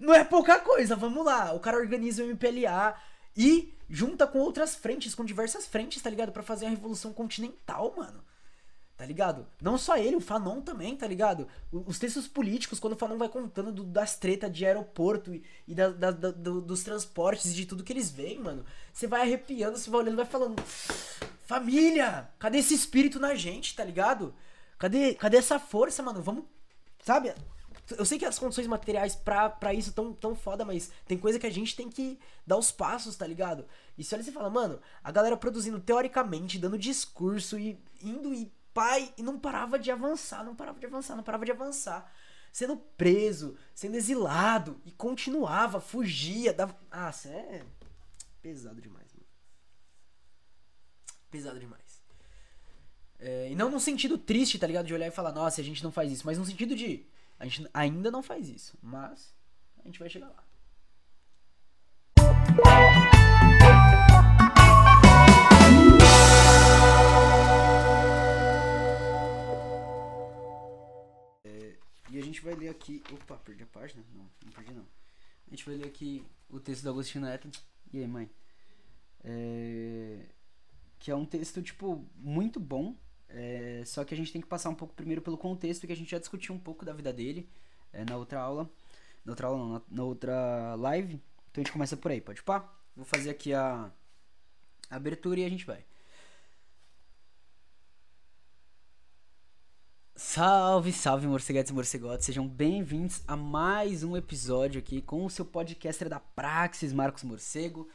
Não 0.00 0.14
é 0.14 0.24
pouca 0.24 0.58
coisa, 0.58 0.96
vamos 0.96 1.24
lá. 1.24 1.52
O 1.52 1.60
cara 1.60 1.76
organiza 1.76 2.22
o 2.22 2.26
MPLA 2.26 2.96
e 3.36 3.72
junta 3.88 4.26
com 4.26 4.38
outras 4.38 4.74
frentes, 4.74 5.14
com 5.14 5.24
diversas 5.24 5.66
frentes, 5.66 6.02
tá 6.02 6.08
ligado? 6.08 6.32
para 6.32 6.42
fazer 6.42 6.66
a 6.66 6.70
Revolução 6.70 7.12
Continental, 7.12 7.94
mano. 7.96 8.24
Tá 9.02 9.06
ligado? 9.06 9.48
Não 9.60 9.76
só 9.76 9.96
ele, 9.96 10.14
o 10.14 10.20
Fanon 10.20 10.60
também, 10.60 10.96
tá 10.96 11.08
ligado? 11.08 11.48
Os 11.72 11.98
textos 11.98 12.28
políticos, 12.28 12.78
quando 12.78 12.92
o 12.92 12.96
Fanon 12.96 13.18
vai 13.18 13.28
contando 13.28 13.72
do, 13.72 13.82
das 13.82 14.14
tretas 14.16 14.52
de 14.52 14.64
aeroporto 14.64 15.34
e, 15.34 15.42
e 15.66 15.74
da, 15.74 15.88
da, 15.88 16.12
da, 16.12 16.30
do, 16.30 16.60
dos 16.60 16.84
transportes 16.84 17.50
e 17.50 17.54
de 17.54 17.66
tudo 17.66 17.82
que 17.82 17.92
eles 17.92 18.12
veem, 18.12 18.38
mano. 18.38 18.64
Você 18.92 19.08
vai 19.08 19.22
arrepiando, 19.22 19.76
você 19.76 19.90
vai 19.90 20.02
olhando, 20.02 20.18
vai 20.18 20.24
falando. 20.24 20.62
Família! 21.46 22.30
Cadê 22.38 22.58
esse 22.58 22.74
espírito 22.74 23.18
na 23.18 23.34
gente, 23.34 23.74
tá 23.74 23.82
ligado? 23.82 24.32
Cadê, 24.78 25.14
cadê 25.14 25.38
essa 25.38 25.58
força, 25.58 26.00
mano? 26.00 26.22
Vamos. 26.22 26.44
Sabe? 27.04 27.34
Eu 27.98 28.04
sei 28.04 28.20
que 28.20 28.24
as 28.24 28.38
condições 28.38 28.68
materiais 28.68 29.16
pra, 29.16 29.74
isso 29.74 29.92
tão, 29.92 30.12
tão 30.12 30.36
foda, 30.36 30.64
mas 30.64 30.92
tem 31.08 31.18
coisa 31.18 31.40
que 31.40 31.46
a 31.46 31.52
gente 31.52 31.74
tem 31.74 31.90
que 31.90 32.20
dar 32.46 32.56
os 32.56 32.70
passos, 32.70 33.16
tá 33.16 33.26
ligado? 33.26 33.66
E 33.98 34.04
se 34.04 34.14
olha 34.14 34.22
e 34.22 34.30
fala, 34.30 34.48
mano, 34.48 34.80
a 35.02 35.10
galera 35.10 35.36
produzindo 35.36 35.80
teoricamente, 35.80 36.56
dando 36.56 36.78
discurso 36.78 37.58
e 37.58 37.76
indo 38.00 38.32
e 38.32 38.48
pai, 38.74 39.12
e 39.16 39.22
não 39.22 39.38
parava 39.38 39.78
de 39.78 39.90
avançar, 39.90 40.44
não 40.44 40.54
parava 40.54 40.78
de 40.78 40.86
avançar, 40.86 41.16
não 41.16 41.22
parava 41.22 41.44
de 41.44 41.52
avançar. 41.52 42.12
Sendo 42.52 42.76
preso, 42.76 43.56
sendo 43.74 43.96
exilado, 43.96 44.80
e 44.84 44.90
continuava, 44.90 45.80
fugia, 45.80 46.52
dava. 46.52 46.76
Ah, 46.90 47.10
isso 47.10 47.28
é 47.28 47.64
pesado 48.42 48.80
demais, 48.80 49.12
mano. 49.12 49.26
Pesado 51.30 51.58
demais. 51.58 52.02
É, 53.18 53.50
e 53.50 53.54
não 53.54 53.70
no 53.70 53.78
sentido 53.78 54.18
triste, 54.18 54.58
tá 54.58 54.66
ligado? 54.66 54.86
De 54.86 54.94
olhar 54.94 55.06
e 55.06 55.12
falar, 55.12 55.32
nossa, 55.32 55.60
a 55.60 55.64
gente 55.64 55.82
não 55.82 55.92
faz 55.92 56.10
isso, 56.12 56.26
mas 56.26 56.38
no 56.38 56.44
sentido 56.44 56.74
de 56.74 57.06
a 57.38 57.46
gente 57.46 57.68
ainda 57.72 58.10
não 58.10 58.22
faz 58.22 58.48
isso, 58.48 58.76
mas 58.82 59.34
a 59.80 59.86
gente 59.86 59.98
vai 59.98 60.08
chegar 60.08 60.28
lá. 60.28 60.44
Ler 72.62 72.68
aqui. 72.68 73.02
Opa, 73.12 73.36
perdi 73.36 73.62
a 73.64 73.66
página? 73.66 74.04
Não, 74.14 74.28
não 74.44 74.52
perdi 74.52 74.72
não. 74.72 74.86
A 75.46 75.50
gente 75.50 75.64
vai 75.66 75.76
ler 75.76 75.86
aqui 75.86 76.24
o 76.48 76.60
texto 76.60 76.82
do 76.82 76.90
Agostinho 76.90 77.24
Neto. 77.24 77.50
E 77.92 77.98
aí, 77.98 78.06
mãe? 78.06 78.30
É, 79.24 80.26
que 80.98 81.10
é 81.10 81.16
um 81.16 81.24
texto, 81.24 81.60
tipo, 81.62 82.04
muito 82.16 82.58
bom. 82.60 82.96
É, 83.28 83.82
só 83.84 84.04
que 84.04 84.14
a 84.14 84.16
gente 84.16 84.32
tem 84.32 84.40
que 84.40 84.46
passar 84.46 84.68
um 84.70 84.74
pouco 84.74 84.94
primeiro 84.94 85.22
pelo 85.22 85.38
contexto, 85.38 85.86
que 85.86 85.92
a 85.92 85.96
gente 85.96 86.10
já 86.10 86.18
discutiu 86.18 86.54
um 86.54 86.58
pouco 86.58 86.84
da 86.84 86.92
vida 86.92 87.12
dele 87.12 87.48
é, 87.92 88.04
na 88.04 88.16
outra 88.16 88.40
aula. 88.40 88.70
Na 89.24 89.32
outra 89.32 89.46
aula 89.48 89.58
não, 89.58 89.72
na, 89.72 89.82
na, 89.90 90.04
outra 90.04 90.74
live. 90.76 91.14
Então 91.50 91.60
a 91.62 91.64
gente 91.64 91.72
começa 91.72 91.96
por 91.96 92.10
aí, 92.10 92.20
pode 92.20 92.42
pá? 92.42 92.68
Vou 92.94 93.04
fazer 93.04 93.30
aqui 93.30 93.54
a, 93.54 93.90
a 94.90 94.96
abertura 94.96 95.40
e 95.40 95.44
a 95.44 95.48
gente 95.48 95.64
vai. 95.64 95.84
Salve, 100.24 100.92
salve, 100.92 101.26
morceguetes 101.26 101.70
e 101.70 101.74
morcegotes. 101.74 102.24
Sejam 102.24 102.46
bem-vindos 102.46 103.22
a 103.26 103.36
mais 103.36 104.04
um 104.04 104.16
episódio 104.16 104.78
aqui 104.78 105.02
com 105.02 105.26
o 105.26 105.28
seu 105.28 105.44
podcaster 105.44 106.08
da 106.08 106.20
Praxis, 106.20 106.92
Marcos 106.92 107.24
Morcego. 107.24 107.88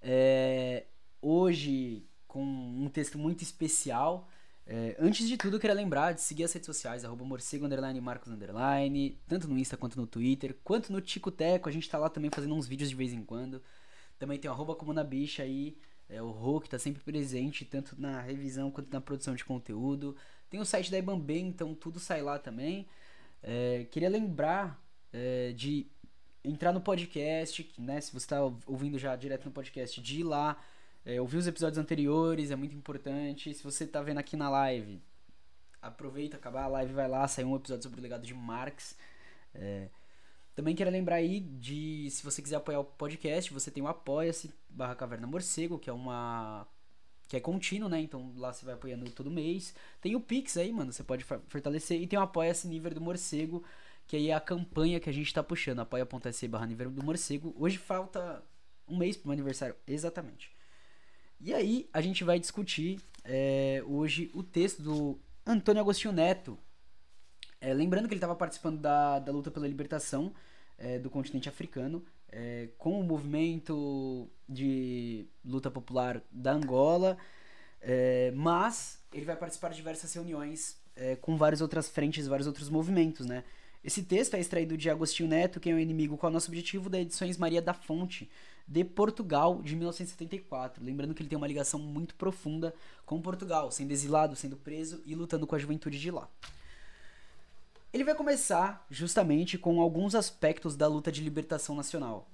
É, 0.00 0.86
hoje 1.20 2.06
com 2.28 2.42
um 2.42 2.88
texto 2.88 3.18
muito 3.18 3.42
especial 3.42 4.28
é, 4.66 4.96
antes 4.98 5.28
de 5.28 5.36
tudo, 5.36 5.56
eu 5.56 5.60
queria 5.60 5.74
lembrar 5.74 6.12
de 6.12 6.22
seguir 6.22 6.44
as 6.44 6.52
redes 6.52 6.64
sociais, 6.64 7.04
arroba 7.04 7.24
morcego, 7.24 7.66
underline, 7.66 8.00
marcos, 8.00 8.32
underline, 8.32 9.20
tanto 9.26 9.46
no 9.46 9.58
Insta 9.58 9.76
quanto 9.76 10.00
no 10.00 10.06
Twitter, 10.06 10.56
quanto 10.64 10.90
no 10.90 11.02
Ticoteco, 11.02 11.68
a 11.68 11.72
gente 11.72 11.90
tá 11.90 11.98
lá 11.98 12.08
também 12.08 12.30
fazendo 12.30 12.54
uns 12.54 12.66
vídeos 12.66 12.88
de 12.88 12.96
vez 12.96 13.12
em 13.12 13.22
quando. 13.22 13.60
Também 14.18 14.38
tem 14.38 14.48
o 14.48 14.54
arroba 14.54 14.76
Comuna 14.76 15.04
Bicha 15.04 15.42
aí, 15.42 15.76
é, 16.08 16.22
o 16.22 16.30
Rô, 16.30 16.60
que 16.60 16.70
tá 16.70 16.78
sempre 16.78 17.02
presente, 17.02 17.64
tanto 17.64 18.00
na 18.00 18.20
revisão 18.20 18.70
quanto 18.70 18.90
na 18.90 19.00
produção 19.00 19.34
de 19.34 19.44
conteúdo. 19.44 20.16
Tem 20.54 20.60
o 20.60 20.64
site 20.64 20.88
da 20.88 20.96
Ibambem, 20.96 21.48
então 21.48 21.74
tudo 21.74 21.98
sai 21.98 22.22
lá 22.22 22.38
também. 22.38 22.86
É, 23.42 23.88
queria 23.90 24.08
lembrar 24.08 24.80
é, 25.12 25.50
de 25.50 25.88
entrar 26.44 26.72
no 26.72 26.80
podcast, 26.80 27.74
né, 27.76 28.00
se 28.00 28.12
você 28.12 28.28
tá 28.28 28.40
ouvindo 28.64 28.96
já 28.96 29.16
direto 29.16 29.46
no 29.46 29.50
podcast, 29.50 30.00
de 30.00 30.20
ir 30.20 30.22
lá 30.22 30.56
é, 31.04 31.20
ouvir 31.20 31.38
os 31.38 31.48
episódios 31.48 31.76
anteriores 31.76 32.52
é 32.52 32.54
muito 32.54 32.72
importante. 32.72 33.52
Se 33.52 33.64
você 33.64 33.84
tá 33.84 34.00
vendo 34.00 34.18
aqui 34.18 34.36
na 34.36 34.48
live, 34.48 35.02
aproveita, 35.82 36.36
acabar 36.36 36.62
a 36.62 36.68
live, 36.68 36.92
vai 36.92 37.08
lá, 37.08 37.26
saiu 37.26 37.48
um 37.48 37.56
episódio 37.56 37.82
sobre 37.82 37.98
o 37.98 38.02
legado 38.04 38.24
de 38.24 38.32
Marx. 38.32 38.96
É, 39.52 39.88
também 40.54 40.76
quero 40.76 40.88
lembrar 40.88 41.16
aí 41.16 41.40
de, 41.40 42.08
se 42.12 42.22
você 42.22 42.40
quiser 42.40 42.54
apoiar 42.58 42.78
o 42.78 42.84
podcast, 42.84 43.52
você 43.52 43.72
tem 43.72 43.82
o 43.82 43.88
Apoia-se 43.88 44.54
barra 44.70 44.94
Caverna 44.94 45.26
Morcego, 45.26 45.80
que 45.80 45.90
é 45.90 45.92
uma 45.92 46.64
que 47.34 47.38
é 47.38 47.40
contínuo, 47.40 47.88
né? 47.88 48.00
Então 48.00 48.32
lá 48.36 48.52
você 48.52 48.64
vai 48.64 48.74
apoiando 48.74 49.10
todo 49.10 49.30
mês. 49.30 49.74
Tem 50.00 50.14
o 50.14 50.20
Pix 50.20 50.56
aí, 50.56 50.72
mano, 50.72 50.92
você 50.92 51.02
pode 51.02 51.24
fortalecer. 51.24 52.00
E 52.00 52.06
tem 52.06 52.16
o 52.16 52.22
Apoia-se 52.22 52.68
Nível 52.68 52.94
do 52.94 53.00
Morcego, 53.00 53.64
que 54.06 54.16
aí 54.16 54.30
é 54.30 54.34
a 54.34 54.40
campanha 54.40 55.00
que 55.00 55.10
a 55.10 55.12
gente 55.12 55.34
tá 55.34 55.42
puxando. 55.42 55.80
Apoia.se 55.80 56.46
barra 56.46 56.66
Nível 56.66 56.90
do 56.90 57.02
Morcego. 57.02 57.52
Hoje 57.58 57.76
falta 57.76 58.42
um 58.86 58.96
mês 58.96 59.16
pro 59.16 59.28
meu 59.28 59.32
aniversário, 59.32 59.74
exatamente. 59.86 60.54
E 61.40 61.52
aí 61.52 61.88
a 61.92 62.00
gente 62.00 62.22
vai 62.22 62.38
discutir 62.38 63.00
é, 63.24 63.82
hoje 63.84 64.30
o 64.32 64.42
texto 64.42 64.80
do 64.80 65.18
Antônio 65.44 65.80
Agostinho 65.80 66.14
Neto. 66.14 66.56
É, 67.60 67.74
lembrando 67.74 68.06
que 68.06 68.14
ele 68.14 68.18
estava 68.18 68.36
participando 68.36 68.78
da, 68.78 69.18
da 69.18 69.32
luta 69.32 69.50
pela 69.50 69.66
libertação 69.66 70.32
é, 70.78 71.00
do 71.00 71.10
continente 71.10 71.48
africano 71.48 72.04
é, 72.34 72.68
com 72.76 73.00
o 73.00 73.04
movimento 73.04 74.28
de 74.48 75.26
luta 75.44 75.70
popular 75.70 76.20
da 76.30 76.52
Angola, 76.52 77.16
é, 77.80 78.32
mas 78.34 78.98
ele 79.12 79.24
vai 79.24 79.36
participar 79.36 79.68
de 79.68 79.76
diversas 79.76 80.12
reuniões 80.12 80.76
é, 80.96 81.14
com 81.16 81.36
várias 81.36 81.60
outras 81.60 81.88
frentes, 81.88 82.26
vários 82.26 82.46
outros 82.46 82.68
movimentos, 82.68 83.24
né? 83.24 83.44
Esse 83.84 84.02
texto 84.02 84.34
é 84.34 84.40
extraído 84.40 84.76
de 84.76 84.88
Agostinho 84.88 85.28
Neto, 85.28 85.60
Quem 85.60 85.72
é 85.72 85.76
o 85.76 85.78
Inimigo, 85.78 86.18
é 86.20 86.26
o 86.26 86.30
Nosso 86.30 86.48
Objetivo, 86.48 86.88
da 86.88 86.98
Edições 86.98 87.36
Maria 87.36 87.60
da 87.60 87.74
Fonte, 87.74 88.30
de 88.66 88.82
Portugal, 88.82 89.60
de 89.62 89.76
1974. 89.76 90.82
Lembrando 90.82 91.14
que 91.14 91.20
ele 91.22 91.28
tem 91.28 91.36
uma 91.36 91.46
ligação 91.46 91.78
muito 91.78 92.14
profunda 92.14 92.74
com 93.04 93.20
Portugal, 93.20 93.70
sendo 93.70 93.92
exilado, 93.92 94.34
sendo 94.34 94.56
preso 94.56 95.02
e 95.04 95.14
lutando 95.14 95.46
com 95.46 95.54
a 95.54 95.58
juventude 95.58 96.00
de 96.00 96.10
lá. 96.10 96.28
Ele 97.94 98.02
vai 98.02 98.16
começar 98.16 98.84
justamente 98.90 99.56
com 99.56 99.80
alguns 99.80 100.16
aspectos 100.16 100.74
da 100.74 100.88
luta 100.88 101.12
de 101.12 101.22
libertação 101.22 101.76
nacional. 101.76 102.28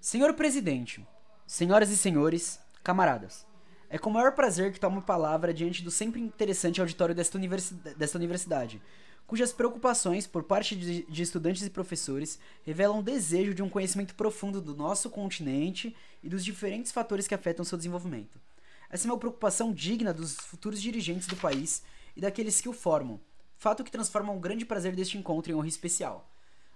Senhor 0.00 0.32
presidente, 0.32 1.06
senhoras 1.46 1.90
e 1.90 1.96
senhores, 1.96 2.58
camaradas, 2.82 3.46
é 3.90 3.98
com 3.98 4.08
o 4.08 4.12
maior 4.14 4.32
prazer 4.32 4.72
que 4.72 4.80
tomo 4.80 5.00
a 5.00 5.02
palavra 5.02 5.52
diante 5.52 5.84
do 5.84 5.90
sempre 5.90 6.22
interessante 6.22 6.80
auditório 6.80 7.14
desta, 7.14 7.36
universidade, 7.36 7.94
desta 7.96 8.16
universidade 8.16 8.80
cujas 9.26 9.52
preocupações 9.52 10.26
por 10.26 10.42
parte 10.44 10.74
de, 10.74 11.02
de, 11.02 11.22
estudantes 11.22 11.62
e 11.62 11.68
professores 11.68 12.38
revelam 12.64 13.00
o 13.00 13.02
desejo 13.02 13.52
de 13.52 13.62
um 13.62 13.68
conhecimento 13.68 14.14
profundo 14.14 14.60
do 14.62 14.74
nosso 14.74 15.10
continente 15.10 15.94
e 16.22 16.30
dos 16.30 16.42
diferentes 16.42 16.90
fatores 16.90 17.28
que 17.28 17.34
afetam 17.34 17.62
seu 17.62 17.76
desenvolvimento. 17.76 18.40
Essa 18.88 19.06
é 19.06 19.10
uma 19.10 19.18
preocupação 19.18 19.70
digna 19.70 20.14
dos 20.14 20.34
futuros 20.34 20.80
dirigentes 20.80 21.28
do 21.28 21.36
país 21.36 21.82
e 22.16 22.22
daqueles 22.22 22.58
que 22.58 22.70
o 22.70 22.72
formam, 22.72 23.20
fato 23.60 23.84
que 23.84 23.90
transforma 23.90 24.32
um 24.32 24.40
grande 24.40 24.64
prazer 24.64 24.96
deste 24.96 25.18
encontro 25.18 25.52
em 25.52 25.54
honra 25.54 25.68
especial. 25.68 26.28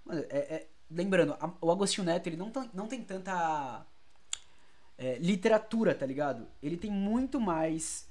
Mano, 0.05 0.23
é, 0.29 0.38
é, 0.38 0.68
lembrando, 0.90 1.33
a, 1.40 1.51
o 1.62 1.70
Agostinho 1.70 2.05
Neto 2.05 2.27
ele 2.27 2.37
não, 2.37 2.53
não 2.75 2.87
tem 2.87 3.03
tanta 3.03 3.87
é, 4.99 5.16
literatura, 5.18 5.94
tá 5.94 6.05
ligado? 6.05 6.47
Ele 6.62 6.77
tem 6.77 6.90
muito 6.90 7.40
mais 7.40 8.07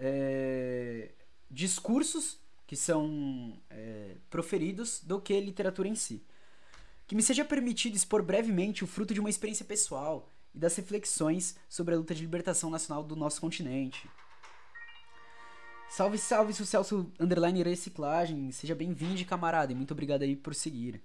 é, 0.00 1.12
discursos 1.48 2.40
que 2.66 2.74
são 2.74 3.56
é, 3.70 4.16
proferidos 4.28 5.00
do 5.04 5.20
que 5.20 5.40
literatura 5.40 5.86
em 5.86 5.94
si. 5.94 6.20
Que 7.06 7.14
me 7.14 7.22
seja 7.22 7.44
permitido 7.44 7.94
expor 7.94 8.24
brevemente 8.24 8.82
o 8.82 8.88
fruto 8.88 9.14
de 9.14 9.20
uma 9.20 9.30
experiência 9.30 9.64
pessoal 9.64 10.28
e 10.52 10.58
das 10.58 10.74
reflexões 10.74 11.54
sobre 11.68 11.94
a 11.94 11.96
luta 11.96 12.12
de 12.12 12.22
libertação 12.22 12.70
nacional 12.70 13.04
do 13.04 13.14
nosso 13.14 13.40
continente. 13.40 14.10
Salve, 15.88 16.18
salve, 16.18 16.52
Celso 16.52 17.10
Underline 17.18 17.62
Reciclagem. 17.62 18.52
Seja 18.52 18.74
bem-vindo, 18.74 19.24
camarada, 19.24 19.72
e 19.72 19.74
muito 19.74 19.92
obrigado 19.92 20.22
aí 20.22 20.36
por 20.36 20.54
seguir. 20.54 21.00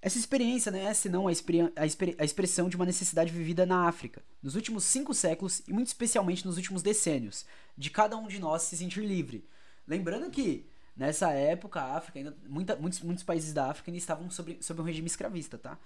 Essa 0.00 0.18
experiência 0.18 0.70
não 0.70 0.78
é 0.78 0.94
senão 0.94 1.26
a, 1.26 1.32
a, 1.32 2.22
a 2.22 2.24
expressão 2.24 2.68
de 2.68 2.76
uma 2.76 2.86
necessidade 2.86 3.32
vivida 3.32 3.66
na 3.66 3.88
África, 3.88 4.22
nos 4.40 4.54
últimos 4.54 4.84
cinco 4.84 5.12
séculos 5.12 5.62
e 5.66 5.72
muito 5.72 5.88
especialmente 5.88 6.46
nos 6.46 6.56
últimos 6.56 6.82
decênios, 6.82 7.44
de 7.76 7.90
cada 7.90 8.16
um 8.16 8.28
de 8.28 8.38
nós 8.38 8.62
se 8.62 8.76
sentir 8.76 9.04
livre, 9.04 9.44
Lembrando 9.88 10.30
que 10.30 10.66
nessa 10.94 11.30
época 11.30 11.80
a 11.80 11.96
África, 11.96 12.18
ainda, 12.18 12.36
muita, 12.46 12.76
muitos, 12.76 13.00
muitos 13.00 13.24
países 13.24 13.54
da 13.54 13.70
África 13.70 13.90
ainda 13.90 13.96
estavam 13.96 14.30
sob, 14.30 14.58
sob 14.60 14.82
um 14.82 14.84
regime 14.84 15.06
escravista, 15.06 15.56
tá? 15.56 15.78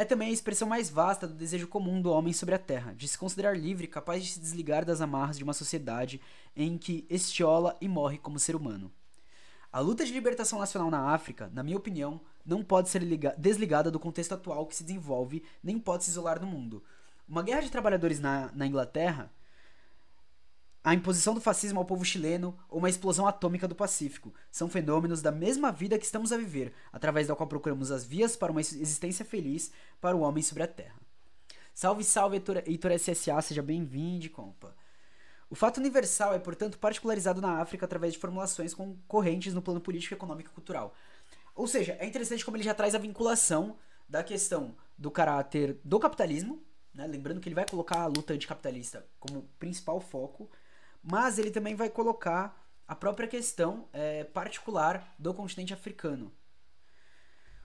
É 0.00 0.04
também 0.06 0.30
a 0.30 0.32
expressão 0.32 0.66
mais 0.66 0.88
vasta 0.88 1.28
do 1.28 1.34
desejo 1.34 1.68
comum 1.68 2.00
do 2.00 2.10
homem 2.10 2.32
sobre 2.32 2.54
a 2.54 2.58
terra, 2.58 2.94
de 2.94 3.06
se 3.06 3.18
considerar 3.18 3.54
livre, 3.54 3.86
capaz 3.86 4.24
de 4.24 4.30
se 4.30 4.40
desligar 4.40 4.82
das 4.82 5.02
amarras 5.02 5.36
de 5.36 5.44
uma 5.44 5.52
sociedade 5.52 6.22
em 6.56 6.78
que 6.78 7.06
estiola 7.10 7.76
e 7.82 7.86
morre 7.86 8.16
como 8.16 8.38
ser 8.38 8.56
humano. 8.56 8.90
A 9.70 9.78
luta 9.78 10.02
de 10.02 10.10
libertação 10.14 10.58
nacional 10.58 10.90
na 10.90 11.10
África, 11.10 11.50
na 11.52 11.62
minha 11.62 11.76
opinião, 11.76 12.18
não 12.46 12.64
pode 12.64 12.88
ser 12.88 13.04
desligada 13.36 13.90
do 13.90 14.00
contexto 14.00 14.32
atual 14.32 14.64
que 14.64 14.74
se 14.74 14.84
desenvolve, 14.84 15.44
nem 15.62 15.78
pode 15.78 16.04
se 16.04 16.10
isolar 16.12 16.40
do 16.40 16.46
mundo. 16.46 16.82
Uma 17.28 17.42
guerra 17.42 17.60
de 17.60 17.70
trabalhadores 17.70 18.20
na, 18.20 18.50
na 18.54 18.66
Inglaterra 18.66 19.30
a 20.82 20.94
imposição 20.94 21.34
do 21.34 21.40
fascismo 21.40 21.78
ao 21.78 21.84
povo 21.84 22.04
chileno 22.04 22.56
ou 22.68 22.78
uma 22.78 22.88
explosão 22.88 23.26
atômica 23.26 23.68
do 23.68 23.74
Pacífico. 23.74 24.32
São 24.50 24.68
fenômenos 24.68 25.20
da 25.20 25.30
mesma 25.30 25.70
vida 25.70 25.98
que 25.98 26.04
estamos 26.04 26.32
a 26.32 26.38
viver, 26.38 26.72
através 26.92 27.26
da 27.26 27.36
qual 27.36 27.48
procuramos 27.48 27.90
as 27.90 28.04
vias 28.04 28.34
para 28.34 28.50
uma 28.50 28.60
existência 28.60 29.24
feliz 29.24 29.70
para 30.00 30.16
o 30.16 30.20
homem 30.20 30.42
sobre 30.42 30.62
a 30.62 30.66
Terra. 30.66 30.98
Salve, 31.74 32.02
salve, 32.02 32.42
Heitor, 32.66 32.92
SSA, 32.92 33.40
seja 33.42 33.62
bem-vindo, 33.62 34.28
compa. 34.30 34.74
O 35.50 35.54
fato 35.54 35.78
universal 35.78 36.32
é, 36.32 36.38
portanto, 36.38 36.78
particularizado 36.78 37.40
na 37.40 37.60
África 37.60 37.84
através 37.84 38.12
de 38.12 38.18
formulações 38.18 38.72
concorrentes 38.72 39.52
no 39.52 39.60
plano 39.60 39.80
político, 39.80 40.14
econômico 40.14 40.50
e 40.50 40.54
cultural. 40.54 40.94
Ou 41.54 41.66
seja, 41.66 41.96
é 41.98 42.06
interessante 42.06 42.44
como 42.44 42.56
ele 42.56 42.64
já 42.64 42.72
traz 42.72 42.94
a 42.94 42.98
vinculação 42.98 43.76
da 44.08 44.22
questão 44.22 44.76
do 44.96 45.10
caráter 45.10 45.78
do 45.84 45.98
capitalismo, 45.98 46.62
né? 46.94 47.06
lembrando 47.06 47.40
que 47.40 47.48
ele 47.48 47.54
vai 47.54 47.66
colocar 47.66 48.00
a 48.00 48.06
luta 48.06 48.32
anticapitalista 48.32 49.06
como 49.18 49.42
principal 49.58 50.00
foco, 50.00 50.50
mas 51.02 51.38
ele 51.38 51.50
também 51.50 51.74
vai 51.74 51.88
colocar 51.88 52.60
a 52.86 52.94
própria 52.94 53.28
questão 53.28 53.88
é, 53.92 54.24
particular 54.24 55.14
do 55.18 55.32
continente 55.32 55.72
africano. 55.72 56.32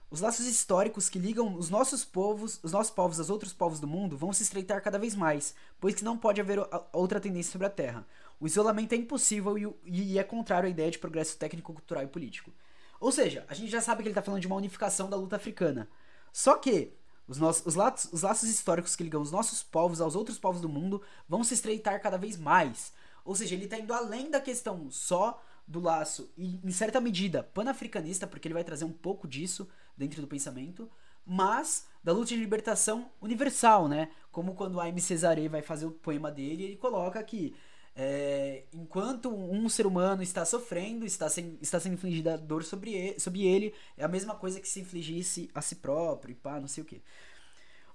Os 0.08 0.20
laços 0.20 0.46
históricos 0.46 1.08
que 1.08 1.18
ligam 1.18 1.56
os 1.56 1.68
nossos 1.68 2.04
povos, 2.04 2.60
os 2.62 2.70
nossos 2.70 2.92
povos 2.92 3.18
aos 3.18 3.28
outros 3.28 3.52
povos 3.52 3.80
do 3.80 3.88
mundo 3.88 4.16
vão 4.16 4.32
se 4.32 4.44
estreitar 4.44 4.80
cada 4.80 5.00
vez 5.00 5.16
mais, 5.16 5.54
pois 5.80 5.96
que 5.96 6.04
não 6.04 6.16
pode 6.16 6.40
haver 6.40 6.60
outra 6.92 7.18
tendência 7.18 7.50
sobre 7.50 7.66
a 7.66 7.70
Terra. 7.70 8.06
O 8.38 8.46
isolamento 8.46 8.92
é 8.92 8.96
impossível 8.96 9.58
e, 9.58 10.12
e 10.12 10.18
é 10.18 10.22
contrário 10.22 10.68
à 10.68 10.70
ideia 10.70 10.90
de 10.90 10.98
progresso 10.98 11.36
técnico, 11.36 11.72
cultural 11.72 12.04
e 12.04 12.08
político. 12.08 12.52
Ou 13.00 13.10
seja, 13.10 13.44
a 13.48 13.54
gente 13.54 13.70
já 13.70 13.80
sabe 13.80 14.02
que 14.02 14.08
ele 14.08 14.12
está 14.12 14.22
falando 14.22 14.40
de 14.40 14.46
uma 14.46 14.56
unificação 14.56 15.10
da 15.10 15.16
luta 15.16 15.36
africana. 15.36 15.88
Só 16.32 16.54
que 16.54 16.92
os, 17.26 17.38
nossos, 17.38 17.66
os, 17.66 17.74
laços, 17.74 18.12
os 18.12 18.22
laços 18.22 18.48
históricos 18.48 18.94
que 18.94 19.02
ligam 19.02 19.20
os 19.20 19.32
nossos 19.32 19.62
povos 19.62 20.00
aos 20.00 20.14
outros 20.14 20.38
povos 20.38 20.60
do 20.60 20.68
mundo 20.68 21.02
vão 21.28 21.42
se 21.42 21.54
estreitar 21.54 22.00
cada 22.00 22.16
vez 22.16 22.36
mais. 22.36 22.92
Ou 23.26 23.34
seja, 23.34 23.54
ele 23.54 23.64
está 23.64 23.78
indo 23.78 23.92
além 23.92 24.30
da 24.30 24.40
questão 24.40 24.90
só 24.90 25.42
do 25.66 25.80
laço, 25.80 26.30
e 26.36 26.60
em 26.62 26.70
certa 26.70 27.00
medida 27.00 27.42
panafricanista, 27.42 28.26
porque 28.26 28.46
ele 28.46 28.54
vai 28.54 28.62
trazer 28.62 28.84
um 28.84 28.92
pouco 28.92 29.26
disso 29.26 29.68
dentro 29.96 30.20
do 30.20 30.28
pensamento, 30.28 30.88
mas 31.26 31.88
da 32.04 32.12
luta 32.12 32.28
de 32.28 32.36
libertação 32.36 33.10
universal, 33.20 33.88
né? 33.88 34.10
Como 34.30 34.54
quando 34.54 34.80
a 34.80 34.88
M. 34.88 35.00
Cesare 35.00 35.48
vai 35.48 35.62
fazer 35.62 35.86
o 35.86 35.90
poema 35.90 36.30
dele, 36.30 36.62
ele 36.62 36.76
coloca 36.76 37.20
que 37.24 37.56
é, 37.96 38.64
enquanto 38.72 39.34
um 39.34 39.68
ser 39.68 39.86
humano 39.86 40.22
está 40.22 40.44
sofrendo, 40.44 41.06
está, 41.06 41.30
sem, 41.30 41.58
está 41.62 41.80
sendo 41.80 41.94
infligida 41.94 42.36
dor 42.36 42.62
sobre 42.62 42.92
ele, 42.92 43.18
sobre 43.18 43.44
ele, 43.46 43.74
é 43.96 44.04
a 44.04 44.08
mesma 44.08 44.34
coisa 44.34 44.60
que 44.60 44.68
se 44.68 44.80
infligisse 44.80 45.50
a 45.54 45.62
si 45.62 45.76
próprio 45.76 46.32
e 46.32 46.34
pá, 46.34 46.60
não 46.60 46.68
sei 46.68 46.84
o 46.84 46.86
que. 46.86 47.02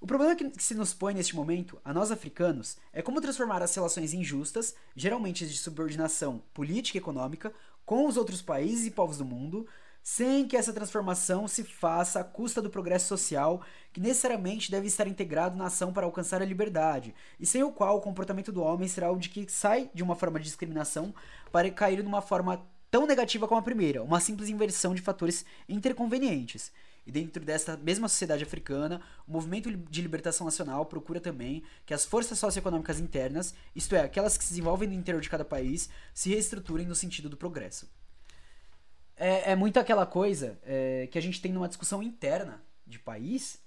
O 0.02 0.08
problema 0.08 0.36
que 0.36 0.52
se 0.58 0.74
nos 0.74 0.96
põe 0.96 1.14
neste 1.14 1.36
momento, 1.36 1.80
a 1.86 1.94
nós 1.94 2.12
africanos, 2.12 2.76
é 2.92 3.04
como 3.04 3.22
transformar 3.22 3.62
as 3.62 3.76
relações 3.76 4.16
injustas, 4.16 4.74
geralmente 4.96 5.46
de 5.46 5.56
subordinação 5.56 6.42
política 6.56 6.98
e 6.98 7.00
econômica, 7.00 7.54
com 7.86 8.08
os 8.08 8.18
outros 8.18 8.42
países 8.42 8.88
e 8.88 8.90
povos 8.90 9.20
do 9.20 9.26
mundo, 9.26 9.68
sem 10.02 10.48
que 10.48 10.58
essa 10.58 10.74
transformação 10.74 11.48
se 11.48 11.64
faça 11.64 12.20
à 12.20 12.24
custa 12.24 12.64
do 12.64 12.70
progresso 12.72 13.08
social, 13.08 13.62
que 13.94 14.02
necessariamente 14.02 14.72
deve 14.72 14.88
estar 14.88 15.06
integrado 15.06 15.56
na 15.56 15.68
ação 15.68 15.94
para 15.94 16.08
alcançar 16.08 16.42
a 16.42 16.46
liberdade, 16.46 17.14
e 17.40 17.46
sem 17.46 17.62
o 17.62 17.72
qual 17.72 17.98
o 17.98 18.02
comportamento 18.02 18.52
do 18.52 18.64
homem 18.64 18.88
será 18.88 19.12
o 19.12 19.20
de 19.20 19.30
que 19.30 19.48
sai 19.52 19.92
de 19.94 20.02
uma 20.02 20.16
forma 20.16 20.40
de 20.40 20.46
discriminação 20.46 21.14
para 21.52 21.70
cair 21.70 22.04
numa 22.04 22.24
forma 22.24 22.66
tão 22.90 23.06
negativa 23.06 23.48
como 23.48 23.60
a 23.60 23.64
primeira, 23.64 24.02
uma 24.02 24.20
simples 24.20 24.50
inversão 24.50 24.96
de 24.96 25.02
fatores 25.02 25.46
interconvenientes. 25.70 26.72
E 27.06 27.12
dentro 27.12 27.44
desta 27.44 27.76
mesma 27.78 28.08
sociedade 28.08 28.44
africana, 28.44 29.02
o 29.28 29.32
movimento 29.32 29.72
de 29.72 30.02
libertação 30.02 30.46
nacional 30.46 30.86
procura 30.86 31.20
também 31.20 31.64
que 31.86 31.94
as 31.94 32.06
forças 32.06 32.38
socioeconômicas 32.38 33.00
internas, 33.00 33.56
isto 33.76 33.96
é, 33.96 34.02
aquelas 34.02 34.38
que 34.38 34.44
se 34.44 34.52
desenvolvem 34.52 34.88
no 34.88 34.94
interior 34.94 35.22
de 35.22 35.30
cada 35.30 35.44
país, 35.44 35.90
se 36.14 36.30
reestruturem 36.30 36.86
no 36.86 36.94
sentido 36.94 37.28
do 37.28 37.38
progresso. 37.38 37.90
É, 39.18 39.52
é 39.52 39.56
muito 39.56 39.80
aquela 39.80 40.06
coisa 40.06 40.60
é, 40.64 41.08
que 41.12 41.18
a 41.18 41.22
gente 41.22 41.42
tem 41.42 41.52
numa 41.52 41.68
discussão 41.68 42.04
interna 42.04 42.64
de 42.86 43.00
país, 43.00 43.60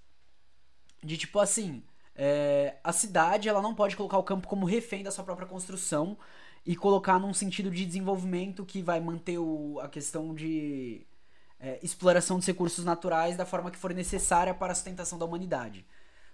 de 1.02 1.16
tipo 1.16 1.38
assim, 1.38 1.82
é, 2.14 2.76
a 2.84 2.92
cidade 2.92 3.48
ela 3.48 3.60
não 3.60 3.74
pode 3.74 3.96
colocar 3.96 4.18
o 4.18 4.22
campo 4.22 4.46
como 4.46 4.64
refém 4.64 5.02
da 5.02 5.10
sua 5.10 5.24
própria 5.24 5.46
construção 5.46 6.16
e 6.64 6.74
colocar 6.76 7.18
num 7.18 7.34
sentido 7.34 7.70
de 7.70 7.84
desenvolvimento 7.84 8.64
que 8.64 8.80
vai 8.80 9.00
manter 9.00 9.38
o, 9.38 9.78
a 9.80 9.88
questão 9.88 10.34
de 10.34 11.06
é, 11.64 11.78
exploração 11.82 12.36
dos 12.36 12.46
recursos 12.46 12.84
naturais 12.84 13.38
da 13.38 13.46
forma 13.46 13.70
que 13.70 13.78
for 13.78 13.94
necessária 13.94 14.52
para 14.52 14.72
a 14.72 14.74
sustentação 14.74 15.18
da 15.18 15.24
humanidade. 15.24 15.86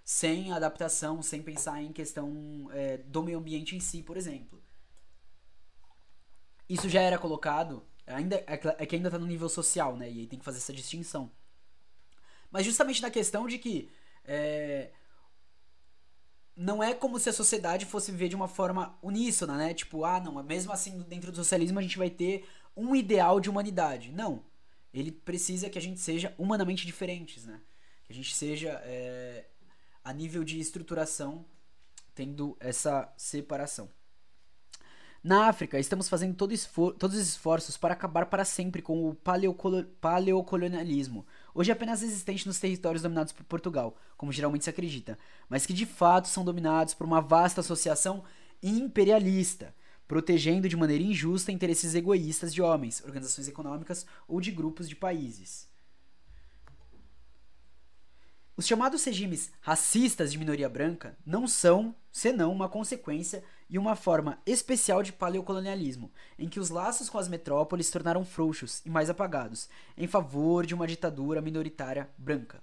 Sem 0.04 0.50
adaptação, 0.52 1.22
sem 1.22 1.40
pensar 1.40 1.80
em 1.80 1.92
questão 1.92 2.68
é, 2.72 2.96
do 2.96 3.22
meio 3.22 3.38
ambiente 3.38 3.76
em 3.76 3.80
si, 3.80 4.02
por 4.02 4.16
exemplo. 4.16 4.60
Isso 6.68 6.88
já 6.88 7.00
era 7.00 7.16
colocado, 7.16 7.86
ainda 8.08 8.36
é, 8.38 8.60
é 8.78 8.86
que 8.86 8.96
ainda 8.96 9.06
está 9.06 9.18
no 9.20 9.26
nível 9.26 9.48
social, 9.48 9.96
né? 9.96 10.10
E 10.10 10.20
aí 10.20 10.26
tem 10.26 10.38
que 10.38 10.44
fazer 10.44 10.58
essa 10.58 10.72
distinção. 10.72 11.30
Mas 12.50 12.66
justamente 12.66 13.00
na 13.00 13.10
questão 13.10 13.46
de 13.46 13.56
que 13.56 13.88
é, 14.24 14.90
não 16.56 16.82
é 16.82 16.92
como 16.92 17.20
se 17.20 17.28
a 17.28 17.32
sociedade 17.32 17.86
fosse 17.86 18.10
viver 18.10 18.28
de 18.28 18.34
uma 18.34 18.48
forma 18.48 18.98
uníssona, 19.00 19.56
né? 19.56 19.74
Tipo, 19.74 20.04
ah, 20.04 20.18
não, 20.18 20.42
mesmo 20.42 20.72
assim 20.72 20.98
dentro 21.02 21.30
do 21.30 21.36
socialismo 21.36 21.78
a 21.78 21.82
gente 21.82 21.98
vai 21.98 22.10
ter 22.10 22.48
um 22.76 22.96
ideal 22.96 23.38
de 23.38 23.48
humanidade. 23.48 24.10
Não 24.10 24.49
ele 24.92 25.12
precisa 25.12 25.70
que 25.70 25.78
a 25.78 25.82
gente 25.82 26.00
seja 26.00 26.34
humanamente 26.36 26.86
diferentes, 26.86 27.44
né? 27.44 27.60
Que 28.04 28.12
a 28.12 28.14
gente 28.14 28.34
seja 28.34 28.70
é, 28.84 29.46
a 30.02 30.12
nível 30.12 30.42
de 30.44 30.58
estruturação 30.58 31.44
tendo 32.14 32.56
essa 32.60 33.12
separação. 33.16 33.88
Na 35.22 35.48
África, 35.48 35.78
estamos 35.78 36.08
fazendo 36.08 36.34
todo 36.34 36.54
todos 36.98 37.14
os 37.14 37.28
esforços 37.28 37.76
para 37.76 37.92
acabar 37.92 38.24
para 38.26 38.42
sempre 38.42 38.80
com 38.80 39.06
o 39.06 39.14
paleocolonialismo, 40.00 41.26
hoje 41.54 41.70
apenas 41.70 42.02
existente 42.02 42.46
nos 42.46 42.58
territórios 42.58 43.02
dominados 43.02 43.30
por 43.30 43.44
Portugal, 43.44 43.94
como 44.16 44.32
geralmente 44.32 44.64
se 44.64 44.70
acredita, 44.70 45.18
mas 45.46 45.66
que 45.66 45.74
de 45.74 45.84
fato 45.84 46.26
são 46.26 46.42
dominados 46.42 46.94
por 46.94 47.06
uma 47.06 47.20
vasta 47.20 47.60
associação 47.60 48.24
imperialista, 48.62 49.74
protegendo 50.10 50.68
de 50.68 50.76
maneira 50.76 51.04
injusta 51.04 51.52
interesses 51.52 51.94
egoístas 51.94 52.52
de 52.52 52.60
homens, 52.60 53.00
organizações 53.04 53.46
econômicas 53.46 54.04
ou 54.26 54.40
de 54.40 54.50
grupos 54.50 54.88
de 54.88 54.96
países. 54.96 55.68
Os 58.56 58.66
chamados 58.66 59.04
regimes 59.04 59.52
racistas 59.60 60.32
de 60.32 60.38
minoria 60.38 60.68
branca 60.68 61.16
não 61.24 61.46
são, 61.46 61.94
senão, 62.10 62.50
uma 62.50 62.68
consequência 62.68 63.44
e 63.68 63.78
uma 63.78 63.94
forma 63.94 64.40
especial 64.44 65.00
de 65.00 65.12
paleocolonialismo, 65.12 66.10
em 66.36 66.48
que 66.48 66.58
os 66.58 66.70
laços 66.70 67.08
com 67.08 67.16
as 67.16 67.28
metrópoles 67.28 67.86
se 67.86 67.92
tornaram 67.92 68.24
frouxos 68.24 68.82
e 68.84 68.90
mais 68.90 69.08
apagados, 69.08 69.68
em 69.96 70.08
favor 70.08 70.66
de 70.66 70.74
uma 70.74 70.88
ditadura 70.88 71.40
minoritária 71.40 72.10
branca. 72.18 72.60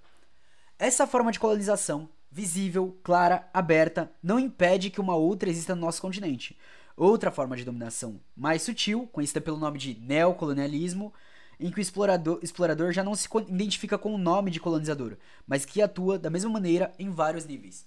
Essa 0.78 1.06
forma 1.06 1.32
de 1.32 1.40
colonização, 1.40 2.10
visível, 2.30 2.94
clara, 3.02 3.48
aberta, 3.54 4.12
não 4.22 4.38
impede 4.38 4.90
que 4.90 5.00
uma 5.00 5.16
outra 5.16 5.48
exista 5.48 5.74
no 5.74 5.80
nosso 5.80 6.02
continente, 6.02 6.58
Outra 6.98 7.30
forma 7.30 7.56
de 7.56 7.64
dominação 7.64 8.20
mais 8.36 8.62
sutil, 8.62 9.06
conhecida 9.12 9.40
pelo 9.40 9.56
nome 9.56 9.78
de 9.78 9.94
neocolonialismo, 10.00 11.14
em 11.60 11.70
que 11.70 11.78
o 11.78 11.80
explorador, 11.80 12.40
explorador 12.42 12.90
já 12.90 13.04
não 13.04 13.14
se 13.14 13.28
identifica 13.46 13.96
com 13.96 14.12
o 14.12 14.18
nome 14.18 14.50
de 14.50 14.58
colonizador, 14.58 15.16
mas 15.46 15.64
que 15.64 15.80
atua 15.80 16.18
da 16.18 16.28
mesma 16.28 16.50
maneira 16.50 16.92
em 16.98 17.08
vários 17.08 17.44
níveis. 17.44 17.86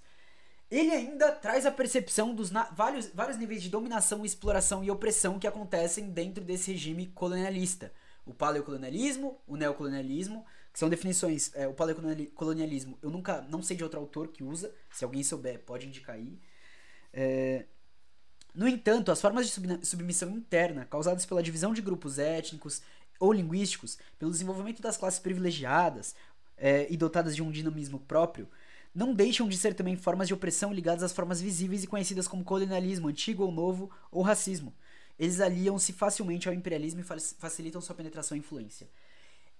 Ele 0.70 0.92
ainda 0.92 1.30
traz 1.30 1.66
a 1.66 1.70
percepção 1.70 2.34
dos 2.34 2.50
vários, 2.74 3.08
vários 3.08 3.36
níveis 3.36 3.62
de 3.62 3.68
dominação, 3.68 4.24
exploração 4.24 4.82
e 4.82 4.90
opressão 4.90 5.38
que 5.38 5.46
acontecem 5.46 6.08
dentro 6.08 6.42
desse 6.42 6.72
regime 6.72 7.08
colonialista. 7.08 7.92
O 8.24 8.32
paleocolonialismo, 8.32 9.38
o 9.46 9.58
neocolonialismo, 9.58 10.42
que 10.72 10.78
são 10.78 10.88
definições. 10.88 11.50
É, 11.54 11.68
o 11.68 11.74
paleocolonialismo, 11.74 12.98
eu 13.02 13.10
nunca 13.10 13.42
não 13.42 13.62
sei 13.62 13.76
de 13.76 13.84
outro 13.84 14.00
autor 14.00 14.28
que 14.28 14.42
usa, 14.42 14.74
se 14.90 15.04
alguém 15.04 15.22
souber, 15.22 15.58
pode 15.60 15.86
indicar 15.86 16.16
aí. 16.16 16.38
É, 17.12 17.66
no 18.54 18.68
entanto, 18.68 19.10
as 19.10 19.20
formas 19.20 19.48
de 19.48 19.86
submissão 19.86 20.30
interna, 20.30 20.84
causadas 20.84 21.24
pela 21.24 21.42
divisão 21.42 21.72
de 21.72 21.80
grupos 21.80 22.18
étnicos 22.18 22.82
ou 23.18 23.32
linguísticos, 23.32 23.98
pelo 24.18 24.30
desenvolvimento 24.30 24.82
das 24.82 24.96
classes 24.96 25.18
privilegiadas 25.18 26.14
é, 26.56 26.86
e 26.90 26.96
dotadas 26.96 27.34
de 27.34 27.42
um 27.42 27.50
dinamismo 27.50 27.98
próprio, 28.00 28.48
não 28.94 29.14
deixam 29.14 29.48
de 29.48 29.56
ser 29.56 29.74
também 29.74 29.96
formas 29.96 30.28
de 30.28 30.34
opressão 30.34 30.72
ligadas 30.72 31.02
às 31.02 31.12
formas 31.12 31.40
visíveis 31.40 31.82
e 31.82 31.86
conhecidas 31.86 32.28
como 32.28 32.44
colonialismo, 32.44 33.08
antigo 33.08 33.42
ou 33.42 33.50
novo, 33.50 33.90
ou 34.10 34.22
racismo. 34.22 34.74
Eles 35.18 35.40
aliam-se 35.40 35.92
facilmente 35.92 36.48
ao 36.48 36.54
imperialismo 36.54 37.00
e 37.00 37.04
facilitam 37.04 37.80
sua 37.80 37.94
penetração 37.94 38.36
e 38.36 38.40
influência. 38.40 38.88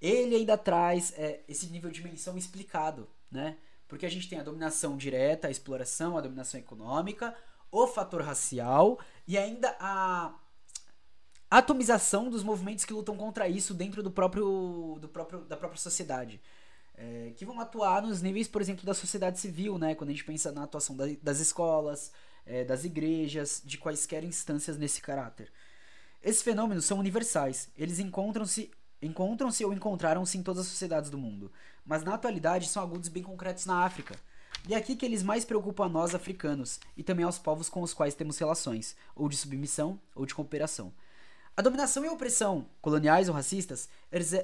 Ele 0.00 0.34
ainda 0.36 0.58
traz 0.58 1.14
é, 1.16 1.40
esse 1.48 1.66
nível 1.66 1.90
de 1.90 2.02
dimensão 2.02 2.36
explicado, 2.36 3.08
né? 3.30 3.56
Porque 3.86 4.04
a 4.04 4.10
gente 4.10 4.28
tem 4.28 4.40
a 4.40 4.42
dominação 4.42 4.96
direta, 4.96 5.48
a 5.48 5.50
exploração, 5.50 6.16
a 6.16 6.20
dominação 6.20 6.58
econômica, 6.58 7.34
o 7.72 7.86
fator 7.86 8.20
racial 8.20 9.00
e 9.26 9.38
ainda 9.38 9.74
a 9.80 10.34
atomização 11.50 12.28
dos 12.28 12.42
movimentos 12.42 12.84
que 12.84 12.92
lutam 12.92 13.16
contra 13.16 13.48
isso 13.48 13.72
dentro 13.72 14.02
do 14.02 14.10
próprio, 14.10 14.98
do 15.00 15.08
próprio 15.08 15.40
da 15.40 15.56
própria 15.56 15.80
sociedade. 15.80 16.40
É, 16.94 17.32
que 17.34 17.46
vão 17.46 17.58
atuar 17.58 18.02
nos 18.02 18.20
níveis, 18.20 18.46
por 18.46 18.60
exemplo, 18.60 18.84
da 18.84 18.92
sociedade 18.92 19.40
civil, 19.40 19.78
né? 19.78 19.94
Quando 19.94 20.10
a 20.10 20.12
gente 20.12 20.24
pensa 20.24 20.52
na 20.52 20.64
atuação 20.64 20.94
da, 20.94 21.06
das 21.22 21.40
escolas, 21.40 22.12
é, 22.44 22.62
das 22.64 22.84
igrejas, 22.84 23.62
de 23.64 23.78
quaisquer 23.78 24.22
instâncias 24.22 24.76
nesse 24.76 25.00
caráter. 25.00 25.50
Esses 26.22 26.42
fenômenos 26.42 26.84
são 26.84 26.98
universais, 26.98 27.70
eles 27.76 27.98
encontram-se 27.98 28.70
encontram-se 29.00 29.64
ou 29.64 29.72
encontraram-se 29.72 30.38
em 30.38 30.42
todas 30.44 30.62
as 30.62 30.68
sociedades 30.68 31.10
do 31.10 31.18
mundo, 31.18 31.50
mas 31.84 32.04
na 32.04 32.14
atualidade 32.14 32.68
são 32.68 32.80
agudos 32.80 33.08
bem 33.08 33.22
concretos 33.22 33.66
na 33.66 33.84
África. 33.84 34.14
E 34.68 34.74
é 34.74 34.76
aqui 34.76 34.94
que 34.94 35.04
eles 35.04 35.24
mais 35.24 35.44
preocupam 35.44 35.86
a 35.86 35.88
nós 35.88 36.14
africanos 36.14 36.78
e 36.96 37.02
também 37.02 37.24
aos 37.24 37.36
povos 37.36 37.68
com 37.68 37.82
os 37.82 37.92
quais 37.92 38.14
temos 38.14 38.38
relações, 38.38 38.94
ou 39.16 39.28
de 39.28 39.36
submissão 39.36 39.98
ou 40.14 40.24
de 40.24 40.34
cooperação. 40.34 40.92
A 41.54 41.60
dominação 41.60 42.04
e 42.04 42.08
a 42.08 42.12
opressão, 42.12 42.64
coloniais 42.80 43.28
ou 43.28 43.34
racistas, 43.34 43.88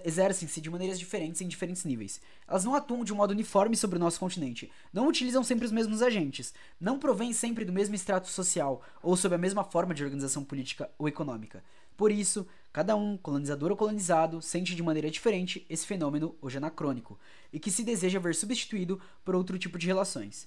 exercem-se 0.05 0.61
de 0.61 0.69
maneiras 0.69 0.99
diferentes 0.99 1.41
em 1.41 1.49
diferentes 1.49 1.85
níveis. 1.85 2.21
Elas 2.47 2.65
não 2.65 2.75
atuam 2.75 3.05
de 3.05 3.13
um 3.13 3.17
modo 3.17 3.31
uniforme 3.31 3.77
sobre 3.77 3.97
o 3.97 4.01
nosso 4.01 4.21
continente, 4.21 4.71
não 4.93 5.07
utilizam 5.07 5.43
sempre 5.43 5.65
os 5.65 5.73
mesmos 5.73 6.03
agentes, 6.03 6.53
não 6.79 6.99
provêm 6.99 7.33
sempre 7.33 7.65
do 7.65 7.73
mesmo 7.73 7.95
extrato 7.95 8.29
social 8.29 8.83
ou 9.03 9.17
sob 9.17 9.35
a 9.35 9.39
mesma 9.39 9.65
forma 9.65 9.95
de 9.95 10.05
organização 10.05 10.45
política 10.45 10.91
ou 10.99 11.09
econômica. 11.09 11.63
Por 11.99 12.13
isso, 12.13 12.47
cada 12.73 12.95
um, 12.95 13.17
colonizador 13.17 13.73
ou 13.73 13.77
colonizado, 13.77 14.41
sente 14.41 14.73
de 14.73 14.83
maneira 14.85 15.11
diferente 15.11 15.67
esse 15.69 15.85
fenômeno 15.85 16.37
hoje 16.41 16.57
anacrônico 16.57 17.19
e 17.53 17.59
que 17.59 17.73
se 17.73 17.83
deseja 17.83 18.21
ver 18.21 18.37
substituído 18.37 19.01
por 19.25 19.35
outro 19.35 19.59
tipo 19.59 19.77
de 19.77 19.89
relações. 19.89 20.47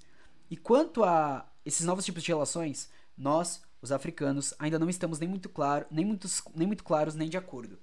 E 0.49 0.55
quanto 0.55 1.03
a 1.03 1.45
esses 1.65 1.85
novos 1.85 2.05
tipos 2.05 2.23
de 2.23 2.31
relações, 2.31 2.89
nós, 3.17 3.61
os 3.81 3.91
africanos, 3.91 4.53
ainda 4.57 4.79
não 4.79 4.89
estamos 4.89 5.19
nem 5.19 5.27
muito, 5.27 5.49
claro, 5.49 5.85
nem 5.91 6.05
muitos, 6.05 6.41
nem 6.55 6.65
muito 6.65 6.85
claros 6.85 7.15
nem 7.15 7.27
de 7.27 7.35
acordo. 7.35 7.77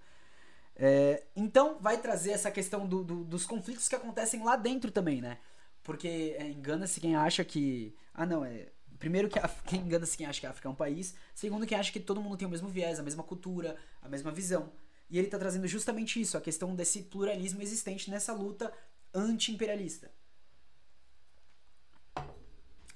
É, 0.75 1.25
então, 1.37 1.77
vai 1.79 2.01
trazer 2.01 2.31
essa 2.31 2.51
questão 2.51 2.87
do, 2.87 3.05
do, 3.05 3.23
dos 3.23 3.45
conflitos 3.45 3.87
que 3.87 3.95
acontecem 3.95 4.43
lá 4.43 4.57
dentro 4.57 4.91
também, 4.91 5.21
né? 5.21 5.37
Porque 5.83 6.35
é, 6.39 6.49
engana-se 6.49 7.01
quem 7.01 7.15
acha 7.15 7.45
que. 7.45 7.95
Ah, 8.15 8.25
não, 8.25 8.43
é. 8.43 8.69
Primeiro, 8.99 9.29
que 9.29 9.39
a, 9.39 9.49
quem 9.67 9.81
engana-se 9.81 10.17
quem 10.17 10.27
acha 10.27 10.41
que 10.41 10.47
a 10.47 10.51
África 10.51 10.69
é 10.69 10.71
um 10.71 10.75
país. 10.75 11.15
Segundo, 11.35 11.67
quem 11.67 11.79
acha 11.79 11.93
que 11.93 12.01
todo 12.01 12.21
mundo 12.21 12.37
tem 12.37 12.47
o 12.47 12.51
mesmo 12.51 12.69
viés, 12.69 12.99
a 12.99 13.03
mesma 13.03 13.23
cultura, 13.23 13.77
a 14.03 14.09
mesma 14.09 14.31
visão. 14.31 14.73
E 15.11 15.19
ele 15.19 15.27
está 15.29 15.39
trazendo 15.39 15.67
justamente 15.67 16.21
isso, 16.21 16.37
a 16.37 16.41
questão 16.41 16.75
desse 16.75 17.03
pluralismo 17.03 17.63
existente 17.63 18.11
nessa 18.11 18.33
luta 18.33 18.73
anti-imperialista 19.15 20.11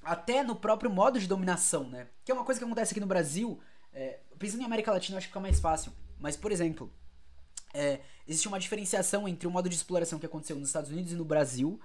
até 0.03 0.43
no 0.43 0.57
próprio 0.57 0.91
modo 0.91 1.19
de 1.19 1.27
dominação, 1.27 1.89
né? 1.89 2.09
Que 2.25 2.33
é 2.33 2.35
uma 2.35 2.45
coisa 2.45 2.61
que 2.61 2.65
acontece 2.65 2.93
aqui 2.93 3.01
no 3.01 3.07
Brasil. 3.07 3.61
É, 3.93 4.21
pensando 4.39 4.63
em 4.63 4.65
América 4.65 4.91
Latina, 4.91 5.19
acho 5.19 5.27
que 5.27 5.31
fica 5.31 5.41
mais 5.41 5.61
fácil. 5.61 5.93
Mas, 6.19 6.37
por 6.37 6.51
exemplo, 6.51 6.93
é, 7.73 8.01
existe 8.27 8.49
uma 8.49 8.59
diferenciação 8.59 9.29
entre 9.29 9.47
o 9.47 9.51
modo 9.51 9.69
de 9.69 9.75
exploração 9.75 10.19
que 10.19 10.27
aconteceu 10.27 10.57
nos 10.57 10.69
Estados 10.69 10.91
Unidos 10.91 11.13
e 11.13 11.17
no 11.17 11.25
Brasil, 11.25 11.81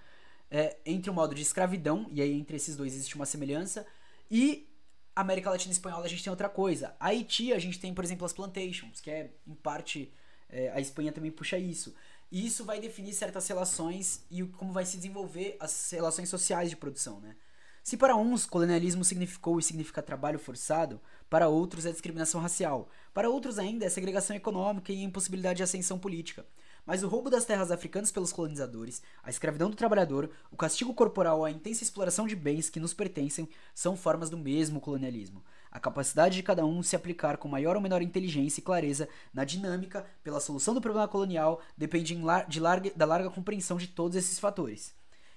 é, 0.49 0.78
entre 0.86 1.09
o 1.09 1.13
modo 1.13 1.36
de 1.36 1.41
escravidão, 1.41 2.07
e 2.11 2.22
aí 2.22 2.34
entre 2.34 2.55
esses 2.55 2.76
dois 2.76 2.93
existe 2.93 3.15
uma 3.15 3.26
semelhança, 3.26 3.86
e 4.30 4.67
América 5.15 5.49
Latina 5.49 5.71
e 5.71 5.73
Espanhola 5.73 6.05
a 6.05 6.09
gente 6.09 6.23
tem 6.23 6.32
outra 6.32 6.49
coisa. 6.49 6.95
Haiti 6.99 7.51
a 7.51 7.59
gente 7.59 7.80
tem, 7.80 7.93
por 7.93 8.03
exemplo, 8.03 8.25
as 8.25 8.34
plantations, 8.34 8.99
que 8.99 9.09
é, 9.09 9.32
em 9.47 9.55
parte, 9.55 10.13
é, 10.49 10.69
a 10.71 10.80
Espanha 10.80 11.11
também 11.11 11.32
puxa 11.32 11.57
isso. 11.57 11.95
E 12.32 12.45
isso 12.45 12.65
vai 12.65 12.80
definir 12.80 13.13
certas 13.13 13.47
relações 13.47 14.25
e 14.30 14.43
como 14.43 14.73
vai 14.73 14.86
se 14.86 14.97
desenvolver 14.97 15.55
as 15.59 15.89
relações 15.91 16.30
sociais 16.30 16.69
de 16.69 16.75
produção, 16.75 17.19
né? 17.19 17.36
Se 17.84 17.95
para 17.95 18.17
uns 18.17 18.45
colonialismo 18.45 19.01
significou 19.01 19.57
e 19.57 19.63
significa 19.63 20.03
trabalho 20.03 20.38
forçado, 20.38 20.99
para 21.30 21.47
outros 21.47 21.86
é 21.86 21.91
discriminação 21.91 22.41
racial, 22.41 22.89
para 23.13 23.30
outros 23.30 23.57
ainda 23.57 23.86
é 23.86 23.89
segregação 23.89 24.36
econômica 24.36 24.91
e 24.91 25.01
impossibilidade 25.01 25.57
de 25.57 25.63
ascensão 25.63 25.97
política. 25.97 26.45
Mas 26.88 27.03
o 27.03 27.09
roubo 27.09 27.29
das 27.29 27.43
terras 27.43 27.69
africanas 27.69 28.13
pelos 28.13 28.31
colonizadores, 28.31 29.01
a 29.21 29.29
escravidão 29.29 29.69
do 29.69 29.75
trabalhador, 29.75 30.29
o 30.49 30.55
castigo 30.55 30.93
corporal 30.93 31.39
ou 31.39 31.45
a 31.45 31.51
intensa 31.51 31.83
exploração 31.83 32.25
de 32.25 32.33
bens 32.33 32.69
que 32.69 32.79
nos 32.79 32.93
pertencem 32.93 33.49
são 33.75 33.97
formas 33.97 34.29
do 34.29 34.38
mesmo 34.38 34.79
colonialismo. 34.79 35.43
A 35.69 35.81
capacidade 35.81 36.38
de 36.38 36.43
cada 36.43 36.65
um 36.65 36.81
se 36.81 36.95
aplicar 36.95 37.35
com 37.35 37.49
maior 37.49 37.75
ou 37.75 37.81
menor 37.81 38.01
inteligência 38.01 38.61
e 38.61 38.63
clareza 38.63 39.09
na 39.33 39.43
dinâmica 39.43 40.05
pela 40.23 40.39
solução 40.39 40.73
do 40.73 40.79
problema 40.79 41.09
colonial 41.09 41.61
depende 41.77 42.17
de 42.47 42.59
larga, 42.61 42.89
da 42.95 43.05
larga 43.05 43.29
compreensão 43.29 43.75
de 43.75 43.88
todos 43.88 44.15
esses 44.15 44.39
fatores. 44.39 44.95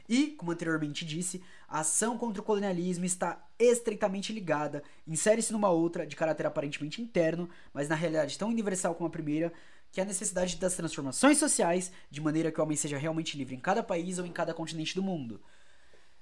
E, 0.08 0.28
como 0.28 0.50
anteriormente 0.50 1.04
disse, 1.04 1.42
a 1.68 1.80
ação 1.80 2.18
contra 2.18 2.42
o 2.42 2.44
colonialismo 2.44 3.04
está 3.04 3.44
estreitamente 3.58 4.32
ligada, 4.32 4.82
insere-se 5.06 5.52
numa 5.52 5.70
outra, 5.70 6.04
de 6.04 6.16
caráter 6.16 6.46
aparentemente 6.46 7.00
interno, 7.00 7.48
mas 7.72 7.88
na 7.88 7.94
realidade 7.94 8.36
tão 8.36 8.48
universal 8.48 8.94
como 8.94 9.06
a 9.06 9.10
primeira, 9.10 9.52
que 9.90 10.00
é 10.00 10.02
a 10.02 10.06
necessidade 10.06 10.56
das 10.56 10.74
transformações 10.74 11.38
sociais, 11.38 11.90
de 12.10 12.20
maneira 12.20 12.52
que 12.52 12.60
o 12.60 12.62
homem 12.62 12.76
seja 12.76 12.98
realmente 12.98 13.36
livre 13.36 13.54
em 13.54 13.60
cada 13.60 13.82
país 13.82 14.18
ou 14.18 14.26
em 14.26 14.32
cada 14.32 14.54
continente 14.54 14.94
do 14.94 15.02
mundo. 15.02 15.42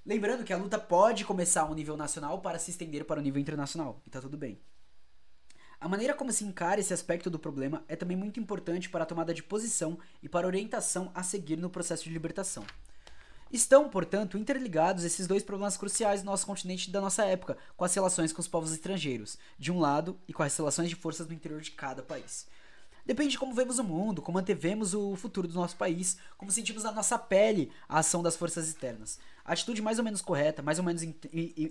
Lembrando 0.04 0.44
que 0.44 0.52
a 0.52 0.56
luta 0.56 0.78
pode 0.78 1.24
começar 1.24 1.62
a 1.62 1.70
um 1.70 1.74
nível 1.74 1.96
nacional 1.96 2.40
para 2.40 2.58
se 2.58 2.70
estender 2.70 3.04
para 3.04 3.20
o 3.20 3.22
nível 3.22 3.40
internacional, 3.40 4.02
e 4.06 4.10
tá 4.10 4.20
tudo 4.20 4.38
bem. 4.38 4.58
A 5.80 5.88
maneira 5.88 6.14
como 6.14 6.32
se 6.32 6.44
encara 6.44 6.80
esse 6.80 6.92
aspecto 6.92 7.30
do 7.30 7.38
problema 7.38 7.84
é 7.86 7.94
também 7.94 8.16
muito 8.16 8.40
importante 8.40 8.88
para 8.88 9.04
a 9.04 9.06
tomada 9.06 9.32
de 9.32 9.44
posição 9.44 9.98
e 10.22 10.28
para 10.28 10.46
a 10.46 10.48
orientação 10.48 11.12
a 11.14 11.22
seguir 11.22 11.56
no 11.56 11.70
processo 11.70 12.04
de 12.04 12.10
libertação. 12.10 12.64
Estão, 13.50 13.88
portanto, 13.88 14.36
interligados 14.36 15.04
esses 15.04 15.26
dois 15.26 15.42
problemas 15.42 15.76
cruciais 15.76 16.20
do 16.20 16.26
nosso 16.26 16.44
continente 16.44 16.88
e 16.88 16.92
da 16.92 17.00
nossa 17.00 17.24
época, 17.24 17.56
com 17.76 17.84
as 17.84 17.94
relações 17.94 18.32
com 18.32 18.40
os 18.40 18.48
povos 18.48 18.72
estrangeiros, 18.72 19.38
de 19.58 19.70
um 19.70 19.78
lado, 19.78 20.18
e 20.26 20.32
com 20.32 20.42
as 20.42 20.54
relações 20.56 20.88
de 20.88 20.96
forças 20.96 21.26
no 21.26 21.32
interior 21.32 21.60
de 21.60 21.70
cada 21.70 22.02
país. 22.02 22.46
Depende 23.08 23.30
de 23.30 23.38
como 23.38 23.54
vemos 23.54 23.78
o 23.78 23.84
mundo, 23.84 24.20
como 24.20 24.36
antevemos 24.36 24.92
o 24.92 25.16
futuro 25.16 25.48
do 25.48 25.54
nosso 25.54 25.74
país, 25.76 26.18
como 26.36 26.52
sentimos 26.52 26.82
na 26.82 26.92
nossa 26.92 27.18
pele 27.18 27.72
a 27.88 28.00
ação 28.00 28.22
das 28.22 28.36
forças 28.36 28.68
externas. 28.68 29.18
A 29.42 29.54
atitude 29.54 29.80
mais 29.80 29.98
ou 29.98 30.04
menos 30.04 30.20
correta, 30.20 30.60
mais 30.60 30.78
ou 30.78 30.84
menos 30.84 31.02
in 31.02 31.14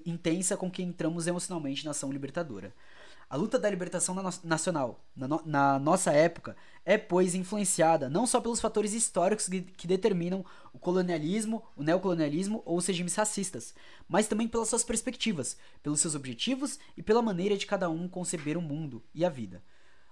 intensa 0.03 0.57
com 0.57 0.71
que 0.71 0.81
entramos 0.81 1.27
emocionalmente 1.27 1.85
na 1.85 1.91
ação 1.91 2.11
libertadora. 2.11 2.73
A 3.29 3.35
luta 3.35 3.59
da 3.59 3.69
libertação 3.69 4.15
nacional, 4.43 5.05
na, 5.15 5.27
no 5.27 5.39
na, 5.45 5.77
nossa 5.77 6.11
época, 6.11 6.57
é, 6.83 6.97
pois, 6.97 7.35
influenciada 7.35 8.09
não 8.09 8.25
só 8.25 8.41
pelos 8.41 8.59
fatores 8.59 8.93
históricos 8.93 9.47
que, 9.47 9.61
que, 9.61 9.85
determinam 9.85 10.43
o 10.73 10.79
colonialismo, 10.79 11.61
o 11.75 11.83
neocolonialismo 11.83 12.63
ou 12.65 12.77
os 12.77 12.87
regimes 12.87 13.13
racistas, 13.13 13.75
mas 14.09 14.27
também 14.27 14.47
pelas 14.47 14.69
suas 14.69 14.83
perspectivas, 14.83 15.55
pelos 15.83 16.01
seus 16.01 16.15
objetivos 16.15 16.79
e 16.97 17.03
pela 17.03 17.21
maneira 17.21 17.55
de 17.55 17.67
cada 17.67 17.87
um 17.91 18.07
conceber 18.07 18.57
o 18.57 18.61
mundo 18.61 19.03
e 19.13 19.23
a 19.23 19.29
vida. 19.29 19.61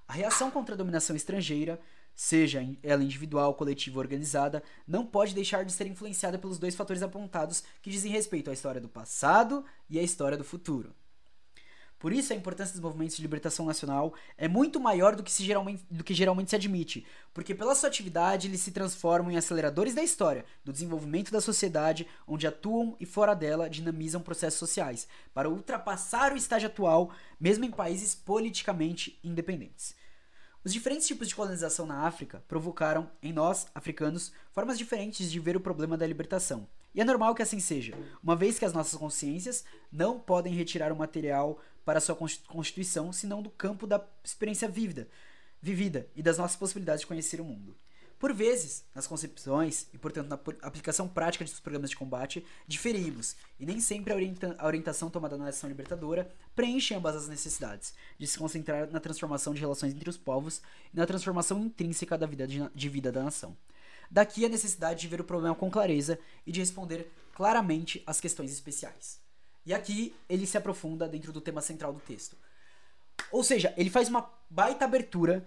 A 0.08 0.14
reação 0.14 0.52
contra 0.52 0.76
a 0.76 0.78
dominação 0.78 1.16
estrangeira, 1.16 1.80
seja 2.14 2.62
ela 2.84 3.04
individual, 3.04 3.56
coletiva 3.56 3.98
ou 3.98 4.02
organizada, 4.02 4.64
não 4.88 5.06
pode 5.06 5.34
deixar 5.34 5.66
de 5.66 5.74
ser 5.74 5.88
influenciada 5.88 6.38
pelos 6.38 6.60
dois 6.60 6.76
fatores 6.76 7.02
apontados 7.02 7.64
que 7.82 7.90
dizem 7.90 8.12
respeito 8.12 8.50
à 8.50 8.54
história 8.54 8.80
do 8.80 8.88
passado 8.88 9.66
e 9.90 10.00
à 10.00 10.04
história 10.04 10.38
do 10.38 10.44
futuro. 10.44 10.94
Por 12.06 12.14
isso, 12.14 12.32
a 12.32 12.36
importância 12.36 12.72
dos 12.72 12.84
movimentos 12.84 13.16
de 13.16 13.22
libertação 13.24 13.66
nacional 13.66 14.14
é 14.38 14.48
muito 14.48 14.80
maior 14.80 15.16
do 15.16 15.24
que, 15.24 15.32
se 15.32 15.44
geralmente, 15.44 15.84
do 15.90 16.04
que 16.04 16.14
geralmente 16.14 16.52
se 16.52 16.56
admite, 16.56 17.04
porque 17.34 17.56
pela 17.56 17.74
sua 17.74 17.90
atividade 17.90 18.48
eles 18.48 18.62
se 18.62 18.72
transformam 18.72 19.32
em 19.32 19.38
aceleradores 19.38 19.96
da 19.96 20.04
história, 20.04 20.46
do 20.64 20.72
desenvolvimento 20.72 21.32
da 21.32 21.42
sociedade, 21.42 22.08
onde 22.28 22.46
atuam 22.46 22.96
e 23.00 23.08
fora 23.08 23.34
dela 23.34 23.68
dinamizam 23.68 24.22
processos 24.22 24.60
sociais, 24.60 25.08
para 25.34 25.50
ultrapassar 25.50 26.32
o 26.32 26.38
estágio 26.38 26.68
atual, 26.68 27.10
mesmo 27.40 27.66
em 27.66 27.72
países 27.72 28.14
politicamente 28.14 29.20
independentes. 29.24 29.96
Os 30.64 30.72
diferentes 30.72 31.08
tipos 31.08 31.28
de 31.28 31.34
colonização 31.34 31.88
na 31.88 32.06
África 32.06 32.44
provocaram, 32.48 33.10
em 33.20 33.34
nós, 33.34 33.66
africanos, 33.74 34.32
formas 34.52 34.78
diferentes 34.78 35.32
de 35.32 35.40
ver 35.40 35.58
o 35.58 35.60
problema 35.60 35.98
da 35.98 36.06
libertação. 36.06 36.68
E 36.94 37.02
é 37.02 37.04
normal 37.04 37.36
que 37.36 37.42
assim 37.42 37.60
seja, 37.60 37.94
uma 38.24 38.38
vez 38.38 38.58
que 38.58 38.64
as 38.64 38.72
nossas 38.72 38.98
consciências 38.98 39.66
não 39.92 40.18
podem 40.18 40.54
retirar 40.54 40.94
o 40.94 40.96
material 40.96 41.60
para 41.86 42.02
sua 42.02 42.18
constituição, 42.48 43.14
senão 43.14 43.42
do 43.42 43.50
campo 43.50 43.86
da 43.86 44.04
experiência 44.24 44.68
vívida, 44.68 45.08
vivida 45.62 46.10
e 46.16 46.24
das 46.24 46.38
nossas 46.38 46.58
possibilidades 46.58 47.02
de 47.02 47.08
conhecer 47.08 47.40
o 47.40 47.46
mundo. 47.46 47.78
Por 48.18 48.34
vezes, 48.34 48.86
nas 48.96 49.06
concepções 49.06 49.88
e, 49.94 49.98
portanto, 49.98 50.30
na 50.30 50.40
aplicação 50.68 51.08
prática 51.08 51.44
dos 51.44 51.60
programas 51.60 51.90
de 51.90 51.98
combate, 51.98 52.46
diferimos, 52.66 53.36
e 53.60 53.66
nem 53.66 53.80
sempre 53.80 54.14
a, 54.14 54.16
orienta 54.16 54.56
a 54.58 54.66
orientação 54.66 55.10
tomada 55.10 55.38
na 55.38 55.50
ação 55.50 55.70
libertadora 55.70 56.32
preenche 56.56 56.94
ambas 56.96 57.16
as 57.16 57.28
necessidades, 57.28 57.94
de 58.18 58.26
se 58.26 58.38
concentrar 58.38 58.90
na 58.90 59.02
transformação 59.02 59.54
de 59.54 59.60
relações 59.60 59.94
entre 59.94 60.10
os 60.10 60.18
povos 60.18 60.62
e 60.94 60.98
na 60.98 61.06
transformação 61.06 61.60
intrínseca 61.62 62.18
da 62.18 62.26
vida 62.26 62.48
de, 62.48 62.68
de 62.74 62.90
vida 62.90 63.12
da 63.12 63.22
nação. 63.22 63.56
Daqui 64.10 64.46
a 64.46 64.50
necessidade 64.50 65.02
de 65.02 65.08
ver 65.08 65.20
o 65.20 65.26
problema 65.26 65.54
com 65.54 65.70
clareza 65.70 66.18
e 66.48 66.52
de 66.52 66.62
responder 66.62 67.12
claramente 67.34 68.02
às 68.08 68.22
questões 68.22 68.52
especiais. 68.52 69.25
E 69.66 69.74
aqui 69.74 70.16
ele 70.30 70.46
se 70.46 70.58
aprofunda 70.58 71.08
dentro 71.08 71.34
do 71.34 71.42
tema 71.42 71.62
central 71.62 71.92
do 71.92 72.00
texto. 72.00 72.38
Ou 73.32 73.44
seja, 73.44 73.74
ele 73.76 73.90
faz 73.90 74.08
uma 74.08 74.32
baita 74.50 74.86
abertura 74.86 75.46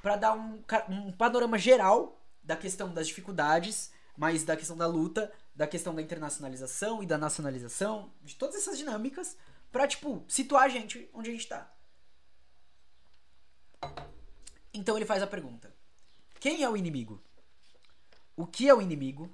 para 0.00 0.16
dar 0.16 0.34
um, 0.34 0.62
um 0.88 1.12
panorama 1.12 1.58
geral 1.58 2.18
da 2.42 2.56
questão 2.56 2.92
das 2.94 3.06
dificuldades, 3.06 3.92
mas 4.16 4.42
da 4.42 4.56
questão 4.56 4.76
da 4.76 4.86
luta, 4.86 5.30
da 5.54 5.66
questão 5.66 5.94
da 5.94 6.00
internacionalização 6.00 7.02
e 7.02 7.06
da 7.06 7.18
nacionalização, 7.18 8.10
de 8.22 8.34
todas 8.36 8.56
essas 8.56 8.78
dinâmicas, 8.78 9.36
pra, 9.70 9.86
tipo, 9.86 10.24
situar 10.28 10.64
a 10.64 10.68
gente 10.68 11.08
onde 11.12 11.28
a 11.28 11.32
gente 11.32 11.46
tá. 11.46 11.70
Então 14.72 14.96
ele 14.96 15.04
faz 15.04 15.22
a 15.22 15.26
pergunta: 15.26 15.74
Quem 16.40 16.62
é 16.62 16.70
o 16.70 16.76
inimigo? 16.76 17.22
O 18.34 18.46
que 18.46 18.68
é 18.68 18.74
o 18.74 18.80
inimigo? 18.80 19.30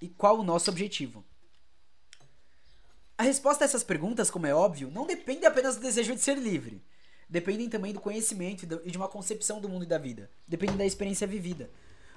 E 0.00 0.08
qual 0.08 0.38
o 0.38 0.44
nosso 0.44 0.70
objetivo? 0.70 1.24
A 3.20 3.22
resposta 3.22 3.62
a 3.62 3.66
essas 3.66 3.84
perguntas, 3.84 4.30
como 4.30 4.46
é 4.46 4.54
óbvio, 4.54 4.90
não 4.90 5.06
depende 5.06 5.44
apenas 5.44 5.76
do 5.76 5.82
desejo 5.82 6.14
de 6.14 6.22
ser 6.22 6.38
livre. 6.38 6.82
Dependem 7.28 7.68
também 7.68 7.92
do 7.92 8.00
conhecimento 8.00 8.66
e 8.82 8.90
de 8.90 8.96
uma 8.96 9.08
concepção 9.08 9.60
do 9.60 9.68
mundo 9.68 9.84
e 9.84 9.86
da 9.86 9.98
vida. 9.98 10.30
Dependem 10.48 10.78
da 10.78 10.86
experiência 10.86 11.26
vivida. 11.26 11.68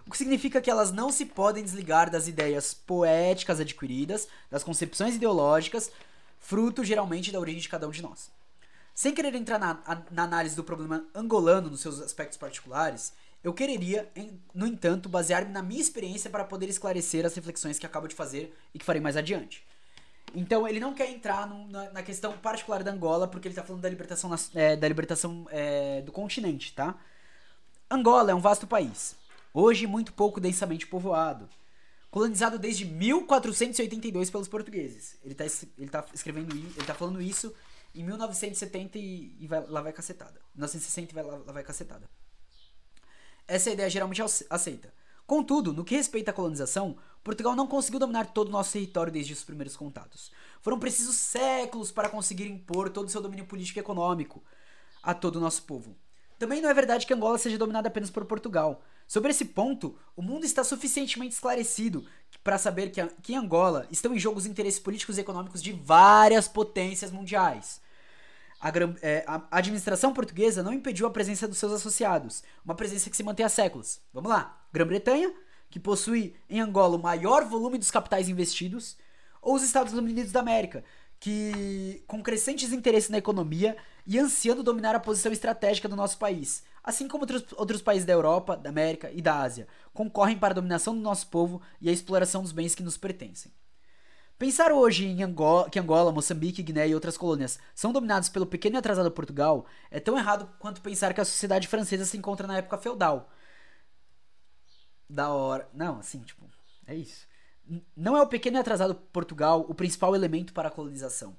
O 0.07 0.11
que 0.11 0.17
significa 0.17 0.61
que 0.61 0.71
elas 0.71 0.93
não 0.93 1.11
se 1.11 1.25
podem 1.25 1.61
desligar 1.61 2.09
das 2.09 2.29
ideias 2.29 2.73
poéticas 2.73 3.59
adquiridas, 3.59 4.29
das 4.49 4.63
concepções 4.63 5.15
ideológicas, 5.15 5.91
fruto 6.39 6.85
geralmente 6.85 7.33
da 7.33 7.39
origem 7.41 7.59
de 7.59 7.67
cada 7.67 7.85
um 7.85 7.91
de 7.91 8.01
nós. 8.01 8.31
Sem 8.95 9.13
querer 9.13 9.35
entrar 9.35 9.59
na, 9.59 10.05
na 10.09 10.23
análise 10.23 10.55
do 10.55 10.63
problema 10.63 11.05
angolano 11.13 11.69
nos 11.69 11.81
seus 11.81 11.99
aspectos 11.99 12.37
particulares, 12.37 13.11
eu 13.43 13.53
quereria, 13.53 14.09
no 14.55 14.65
entanto, 14.65 15.09
basear-me 15.09 15.51
na 15.51 15.61
minha 15.61 15.81
experiência 15.81 16.29
para 16.29 16.45
poder 16.45 16.69
esclarecer 16.69 17.25
as 17.25 17.35
reflexões 17.35 17.77
que 17.77 17.85
acabo 17.85 18.07
de 18.07 18.15
fazer 18.15 18.57
e 18.73 18.79
que 18.79 18.85
farei 18.85 19.01
mais 19.01 19.17
adiante. 19.17 19.65
Então, 20.33 20.67
ele 20.67 20.79
não 20.79 20.93
quer 20.93 21.09
entrar 21.11 21.47
no, 21.47 21.67
na, 21.67 21.91
na, 21.91 22.03
questão 22.03 22.35
particular 22.37 22.83
da 22.83 22.91
Angola, 22.91 23.27
porque 23.27 23.47
ele 23.47 23.53
está 23.53 23.63
falando 23.63 23.83
da 23.83 23.89
libertação, 23.89 24.31
é, 24.55 24.75
da 24.75 24.87
libertação 24.87 25.47
é, 25.51 26.01
do 26.01 26.11
continente, 26.11 26.73
tá? 26.73 26.97
Angola 27.89 28.31
é 28.31 28.35
um 28.35 28.39
vasto 28.39 28.65
país, 28.65 29.15
hoje 29.53 29.85
muito 29.85 30.11
pouco 30.13 30.41
densamente 30.41 30.87
povoado, 30.87 31.47
colonizado 32.09 32.57
desde 32.57 32.85
1482 32.85 34.31
pelos 34.31 34.47
portugueses. 34.47 35.17
Ele 35.23 35.33
está 35.33 35.67
ele 35.77 35.89
tá 35.89 36.05
escrevendo, 36.13 36.55
ele 36.55 36.85
tá 36.85 36.95
falando 36.95 37.21
isso 37.21 37.53
em 37.93 38.03
1970 38.03 38.97
e, 38.97 39.35
e 39.39 39.47
vai, 39.47 39.63
lá 39.67 39.81
vai 39.81 39.93
cacetada. 39.93 40.41
1960 40.55 41.11
e 41.11 41.13
vai, 41.13 41.23
lá, 41.23 41.37
lá 41.45 41.53
vai 41.53 41.63
cacetada. 41.63 42.09
Essa 43.47 43.69
é 43.69 43.71
a 43.71 43.73
ideia 43.73 43.89
geralmente 43.89 44.21
aceita. 44.49 44.91
Contudo, 45.25 45.71
no 45.73 45.85
que 45.85 45.95
respeita 45.95 46.31
à 46.31 46.33
colonização, 46.33 46.97
Portugal 47.23 47.55
não 47.55 47.65
conseguiu 47.65 47.99
dominar 47.99 48.33
todo 48.33 48.49
o 48.49 48.51
nosso 48.51 48.73
território 48.73 49.11
desde 49.11 49.33
os 49.33 49.43
primeiros 49.43 49.75
contatos. 49.75 50.31
Foram 50.61 50.77
precisos 50.77 51.15
séculos 51.15 51.91
para 51.91 52.09
conseguir 52.09 52.47
impor 52.47 52.89
todo 52.89 53.07
o 53.07 53.09
seu 53.09 53.21
domínio 53.21 53.45
político 53.45 53.79
e 53.79 53.81
econômico 53.81 54.43
a 55.01 55.13
todo 55.13 55.37
o 55.37 55.39
nosso 55.39 55.63
povo. 55.63 55.95
Também 56.37 56.61
não 56.61 56.69
é 56.69 56.73
verdade 56.73 57.05
que 57.05 57.13
Angola 57.13 57.37
seja 57.37 57.57
dominada 57.57 57.87
apenas 57.87 58.09
por 58.09 58.25
Portugal. 58.25 58.83
Sobre 59.07 59.31
esse 59.31 59.45
ponto, 59.45 59.97
o 60.15 60.21
mundo 60.21 60.45
está 60.45 60.63
suficientemente 60.63 61.33
esclarecido 61.33 62.05
para 62.43 62.57
saber 62.57 62.91
que, 62.91 63.05
que 63.21 63.33
em 63.33 63.37
Angola 63.37 63.87
estão 63.89 64.13
em 64.13 64.19
jogo 64.19 64.39
os 64.39 64.45
interesses 64.45 64.79
políticos 64.79 65.17
e 65.17 65.21
econômicos 65.21 65.63
de 65.63 65.71
várias 65.71 66.47
potências 66.47 67.11
mundiais. 67.11 67.81
A, 68.63 68.71
é, 69.01 69.25
a, 69.27 69.41
administração 69.51 70.13
portuguesa 70.13 70.63
não 70.63 70.71
impediu 70.71 71.05
a 71.05 71.11
presença 71.11 71.49
dos 71.49 71.57
seus 71.57 71.73
associados, 71.73 72.41
uma 72.63 72.73
presença 72.73 73.09
que 73.09 73.17
se 73.17 73.21
mantém 73.21 73.45
há 73.45 73.49
séculos. 73.49 73.99
Vamos 74.13 74.29
lá: 74.29 74.65
Grã-Bretanha, 74.71 75.33
que 75.69 75.81
possui 75.81 76.33
em 76.49 76.61
Angola 76.61 76.95
o 76.95 77.01
maior 77.01 77.43
volume 77.43 77.77
dos 77.77 77.91
capitais 77.91 78.29
investidos, 78.29 78.95
ou 79.41 79.55
os 79.55 79.63
Estados 79.63 79.91
Unidos 79.91 80.31
da 80.31 80.39
América, 80.39 80.81
que, 81.19 82.05
com 82.07 82.23
crescentes 82.23 82.71
interesses 82.71 83.09
na 83.09 83.17
economia 83.17 83.75
e 84.07 84.17
ansiando 84.17 84.63
dominar 84.63 84.95
a 84.95 84.99
posição 84.99 85.33
estratégica 85.33 85.89
do 85.89 85.97
nosso 85.97 86.17
país, 86.17 86.63
assim 86.81 87.05
como 87.05 87.23
outros, 87.23 87.43
outros 87.57 87.81
países 87.81 88.05
da 88.05 88.13
Europa, 88.13 88.55
da 88.55 88.69
América 88.69 89.11
e 89.11 89.21
da 89.21 89.41
Ásia, 89.41 89.67
concorrem 89.93 90.37
para 90.37 90.53
a 90.53 90.55
dominação 90.55 90.95
do 90.95 91.01
nosso 91.01 91.27
povo 91.27 91.61
e 91.81 91.89
a 91.89 91.91
exploração 91.91 92.41
dos 92.41 92.53
bens 92.53 92.75
que 92.75 92.83
nos 92.83 92.95
pertencem. 92.95 93.51
Pensar 94.43 94.73
hoje 94.73 95.05
em 95.05 95.23
Angola, 95.23 95.69
que 95.69 95.79
Angola, 95.79 96.11
Moçambique, 96.11 96.61
Guiné 96.61 96.89
e 96.89 96.93
outras 96.93 97.15
colônias 97.15 97.57
são 97.73 97.93
dominados 97.93 98.27
pelo 98.27 98.45
pequeno 98.45 98.75
e 98.75 98.77
atrasado 98.77 99.09
Portugal 99.09 99.65
é 99.89 100.01
tão 100.01 100.17
errado 100.17 100.49
quanto 100.59 100.81
pensar 100.81 101.13
que 101.13 101.21
a 101.21 101.23
sociedade 101.23 101.65
francesa 101.65 102.03
se 102.03 102.17
encontra 102.17 102.45
na 102.45 102.57
época 102.57 102.77
feudal. 102.77 103.31
Da 105.09 105.29
hora. 105.29 105.69
Não, 105.73 105.99
assim, 105.99 106.19
tipo, 106.23 106.43
é 106.85 106.93
isso. 106.93 107.25
Não 107.95 108.17
é 108.17 108.21
o 108.21 108.27
pequeno 108.27 108.57
e 108.57 108.59
atrasado 108.59 108.95
Portugal 108.95 109.65
o 109.69 109.73
principal 109.73 110.13
elemento 110.13 110.51
para 110.51 110.67
a 110.67 110.71
colonização. 110.71 111.33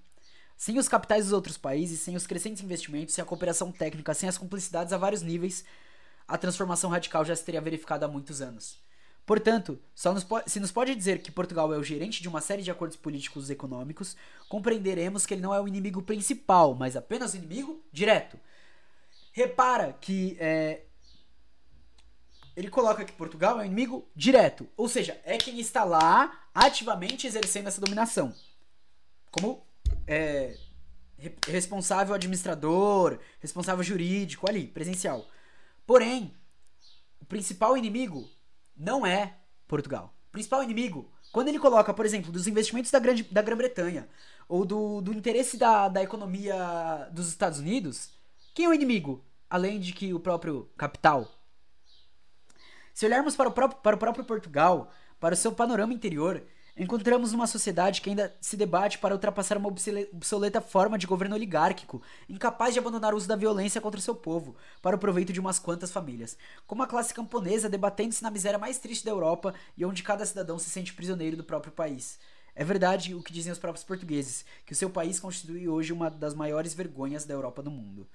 Sem 0.56 0.78
os 0.78 0.88
capitais 0.88 1.24
dos 1.24 1.34
outros 1.34 1.58
países, 1.58 2.00
sem 2.00 2.16
os 2.16 2.26
crescentes 2.26 2.62
investimentos, 2.64 3.14
sem 3.14 3.20
a 3.20 3.26
cooperação 3.26 3.70
técnica, 3.70 4.14
sem 4.14 4.30
as 4.30 4.38
cumplicidades 4.38 4.94
a 4.94 4.96
vários 4.96 5.20
níveis, 5.20 5.62
a 6.26 6.38
transformação 6.38 6.88
radical 6.88 7.22
já 7.22 7.36
se 7.36 7.44
teria 7.44 7.60
verificado 7.60 8.06
há 8.06 8.08
muitos 8.08 8.40
anos. 8.40 8.82
Portanto, 9.26 9.80
nos 10.04 10.26
se 10.46 10.60
nos 10.60 10.70
pode 10.70 10.94
dizer 10.94 11.22
que 11.22 11.32
Portugal 11.32 11.72
é 11.72 11.78
o 11.78 11.82
gerente 11.82 12.20
de 12.20 12.28
uma 12.28 12.42
série 12.42 12.62
de 12.62 12.70
acordos 12.70 12.96
políticos 12.96 13.48
e 13.48 13.54
econômicos, 13.54 14.16
compreenderemos 14.48 15.24
que 15.24 15.32
ele 15.32 15.40
não 15.40 15.54
é 15.54 15.60
o 15.60 15.66
inimigo 15.66 16.02
principal, 16.02 16.74
mas 16.74 16.94
apenas 16.94 17.32
o 17.32 17.36
inimigo 17.38 17.82
direto. 17.90 18.38
Repara 19.32 19.96
que 19.98 20.36
é, 20.38 20.82
ele 22.54 22.68
coloca 22.68 23.04
que 23.04 23.12
Portugal 23.12 23.58
é 23.58 23.62
o 23.62 23.66
inimigo 23.66 24.06
direto, 24.14 24.68
ou 24.76 24.88
seja, 24.88 25.18
é 25.24 25.38
quem 25.38 25.58
está 25.58 25.84
lá 25.84 26.46
ativamente 26.54 27.26
exercendo 27.26 27.68
essa 27.68 27.80
dominação. 27.80 28.34
Como 29.30 29.66
é, 30.06 30.56
responsável 31.48 32.14
administrador, 32.14 33.18
responsável 33.40 33.82
jurídico 33.82 34.48
ali, 34.48 34.66
presencial. 34.66 35.26
Porém, 35.86 36.34
o 37.20 37.24
principal 37.24 37.76
inimigo 37.76 38.30
não 38.76 39.06
é 39.06 39.36
Portugal. 39.66 40.14
O 40.28 40.32
principal 40.32 40.62
inimigo, 40.62 41.10
quando 41.32 41.48
ele 41.48 41.58
coloca, 41.58 41.92
por 41.92 42.04
exemplo, 42.04 42.32
dos 42.32 42.46
investimentos 42.46 42.90
da, 42.90 42.98
grande, 42.98 43.22
da 43.24 43.42
Grã-Bretanha 43.42 44.08
ou 44.48 44.64
do, 44.64 45.00
do 45.00 45.12
interesse 45.12 45.56
da, 45.56 45.88
da 45.88 46.02
economia 46.02 47.08
dos 47.12 47.28
Estados 47.28 47.58
Unidos, 47.58 48.10
quem 48.54 48.66
é 48.66 48.68
o 48.68 48.74
inimigo? 48.74 49.24
Além 49.48 49.78
de 49.78 49.92
que 49.92 50.12
o 50.12 50.20
próprio 50.20 50.68
capital. 50.76 51.28
Se 52.92 53.06
olharmos 53.06 53.36
para 53.36 53.48
o 53.48 53.52
próprio, 53.52 53.80
para 53.80 53.96
o 53.96 53.98
próprio 53.98 54.24
Portugal, 54.24 54.90
para 55.18 55.34
o 55.34 55.36
seu 55.36 55.52
panorama 55.52 55.92
interior, 55.92 56.42
Encontramos 56.76 57.32
uma 57.32 57.46
sociedade 57.46 58.00
que 58.00 58.10
ainda 58.10 58.36
se 58.40 58.56
debate 58.56 58.98
para 58.98 59.14
ultrapassar 59.14 59.56
uma 59.56 59.68
obsoleta 59.68 60.60
forma 60.60 60.98
de 60.98 61.06
governo 61.06 61.36
oligárquico, 61.36 62.02
incapaz 62.28 62.74
de 62.74 62.80
abandonar 62.80 63.14
o 63.14 63.16
uso 63.16 63.28
da 63.28 63.36
violência 63.36 63.80
contra 63.80 64.00
o 64.00 64.02
seu 64.02 64.14
povo, 64.14 64.56
para 64.82 64.96
o 64.96 64.98
proveito 64.98 65.32
de 65.32 65.38
umas 65.38 65.60
quantas 65.60 65.92
famílias. 65.92 66.36
Como 66.66 66.82
a 66.82 66.86
classe 66.88 67.14
camponesa 67.14 67.68
debatendo-se 67.68 68.24
na 68.24 68.30
miséria 68.30 68.58
mais 68.58 68.78
triste 68.78 69.04
da 69.04 69.12
Europa 69.12 69.54
e 69.76 69.84
onde 69.84 70.02
cada 70.02 70.26
cidadão 70.26 70.58
se 70.58 70.68
sente 70.68 70.92
prisioneiro 70.92 71.36
do 71.36 71.44
próprio 71.44 71.72
país. 71.72 72.18
É 72.56 72.64
verdade 72.64 73.14
o 73.14 73.22
que 73.22 73.32
dizem 73.32 73.52
os 73.52 73.58
próprios 73.58 73.84
portugueses, 73.84 74.44
que 74.66 74.72
o 74.72 74.76
seu 74.76 74.90
país 74.90 75.20
constitui 75.20 75.68
hoje 75.68 75.92
uma 75.92 76.10
das 76.10 76.34
maiores 76.34 76.74
vergonhas 76.74 77.24
da 77.24 77.34
Europa 77.34 77.62
do 77.62 77.70
mundo. 77.70 78.08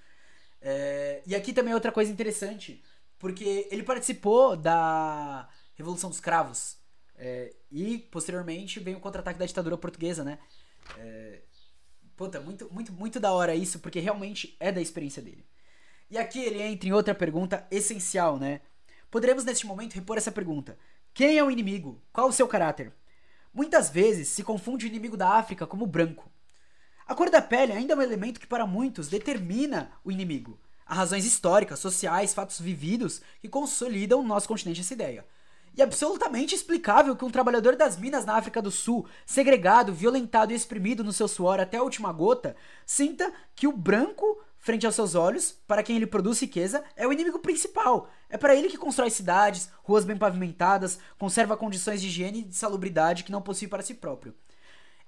É... 0.62 1.22
E 1.26 1.34
aqui 1.34 1.54
também 1.54 1.72
é 1.72 1.76
outra 1.76 1.94
coisa 1.94 2.12
interessante, 2.12 2.84
porque 3.18 3.70
ele 3.72 3.84
participou 3.84 4.58
da 4.58 5.48
Revolução 5.76 6.10
dos 6.10 6.20
Cravos, 6.20 6.79
é, 7.20 7.54
e, 7.70 7.98
posteriormente, 7.98 8.80
vem 8.80 8.96
o 8.96 9.00
contra-ataque 9.00 9.38
da 9.38 9.46
ditadura 9.46 9.78
portuguesa, 9.78 10.24
né? 10.24 10.40
É, 10.98 11.42
puta, 12.16 12.40
muito, 12.40 12.74
muito, 12.74 12.94
muito 12.94 13.20
da 13.20 13.34
hora 13.34 13.54
isso, 13.54 13.80
porque 13.80 14.00
realmente 14.00 14.56
é 14.58 14.72
da 14.72 14.82
experiência 14.82 15.22
dele. 15.22 15.46
E 16.10 16.18
aqui 16.18 16.40
ele 16.40 16.62
entra 16.62 16.88
em 16.88 16.94
outra 16.94 17.14
pergunta 17.14 17.68
essencial, 17.70 18.40
né? 18.40 18.62
Poderemos, 19.12 19.44
neste 19.44 19.68
momento, 19.68 19.94
repor 19.96 20.18
essa 20.18 20.32
pergunta: 20.32 20.78
Quem 21.14 21.38
é 21.38 21.44
o 21.44 21.52
inimigo? 21.52 22.02
Qual 22.14 22.30
o 22.30 22.34
seu 22.34 22.48
caráter? 22.48 22.94
Muitas 23.54 23.90
vezes 23.90 24.30
se 24.30 24.44
confunde 24.44 24.86
o 24.86 24.88
inimigo 24.88 25.18
da 25.18 25.32
África 25.32 25.68
como 25.68 25.86
branco. 25.86 26.32
A 27.06 27.14
cor 27.14 27.30
da 27.30 27.42
pele 27.42 27.74
ainda 27.74 27.94
é 27.94 27.98
um 27.98 28.02
elemento 28.02 28.40
que, 28.40 28.48
para 28.48 28.66
muitos, 28.66 29.10
determina 29.10 29.92
o 30.06 30.12
inimigo. 30.12 30.60
Há 30.86 30.94
razões 30.94 31.26
históricas, 31.26 31.80
sociais, 31.80 32.34
fatos 32.34 32.62
vividos 32.62 33.22
que 33.42 33.50
consolidam 33.50 34.22
no 34.22 34.28
nosso 34.28 34.48
continente 34.48 34.82
essa 34.82 34.94
ideia. 34.94 35.26
E 35.76 35.82
absolutamente 35.82 36.56
explicável 36.56 37.16
que 37.16 37.26
um 37.26 37.30
trabalhador 37.30 37.76
das 37.76 37.98
minas 37.98 38.26
na 38.26 38.36
África 38.36 38.62
do 38.62 38.72
Sul, 38.72 39.06
segregado, 39.26 39.94
violentado 39.94 40.52
e 40.52 40.56
exprimido 40.56 41.04
no 41.04 41.14
seu 41.14 41.28
suor 41.28 41.60
até 41.60 41.78
a 41.78 41.84
última 41.84 42.12
gota, 42.12 42.56
sinta 42.86 43.32
que 43.56 43.68
o 43.68 43.72
branco 43.72 44.40
frente 44.60 44.86
aos 44.86 44.96
seus 44.96 45.16
olhos, 45.16 45.56
para 45.66 45.82
quem 45.82 45.96
ele 45.96 46.06
produz 46.06 46.40
riqueza, 46.42 46.84
é 46.96 47.08
o 47.08 47.14
inimigo 47.14 47.40
principal. 47.40 48.10
É 48.30 48.38
para 48.38 48.54
ele 48.54 48.68
que 48.68 48.78
constrói 48.78 49.10
cidades, 49.10 49.70
ruas 49.82 50.04
bem 50.04 50.18
pavimentadas, 50.18 51.00
conserva 51.18 51.58
condições 51.58 52.02
de 52.02 52.08
higiene 52.08 52.42
e 52.42 52.44
de 52.44 52.56
salubridade 52.56 53.24
que 53.24 53.32
não 53.32 53.42
possui 53.42 53.68
para 53.68 53.82
si 53.82 53.94
próprio. 53.94 54.36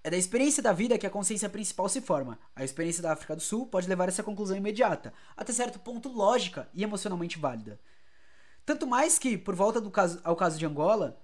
É 0.03 0.09
da 0.09 0.17
experiência 0.17 0.63
da 0.63 0.73
vida 0.73 0.97
que 0.97 1.05
a 1.05 1.11
consciência 1.11 1.47
principal 1.47 1.87
se 1.87 2.01
forma. 2.01 2.39
A 2.55 2.63
experiência 2.63 3.03
da 3.03 3.13
África 3.13 3.35
do 3.35 3.41
Sul 3.41 3.67
pode 3.67 3.87
levar 3.87 4.05
a 4.05 4.07
essa 4.07 4.23
conclusão 4.23 4.57
imediata, 4.57 5.13
até 5.37 5.53
certo 5.53 5.77
ponto 5.77 6.09
lógica 6.09 6.67
e 6.73 6.83
emocionalmente 6.83 7.37
válida. 7.37 7.79
Tanto 8.65 8.87
mais 8.87 9.17
que, 9.17 9.37
por 9.37 9.55
volta 9.55 9.81
do 9.81 9.89
caso, 9.89 10.19
ao 10.23 10.35
caso 10.35 10.57
de 10.57 10.65
Angola, 10.65 11.19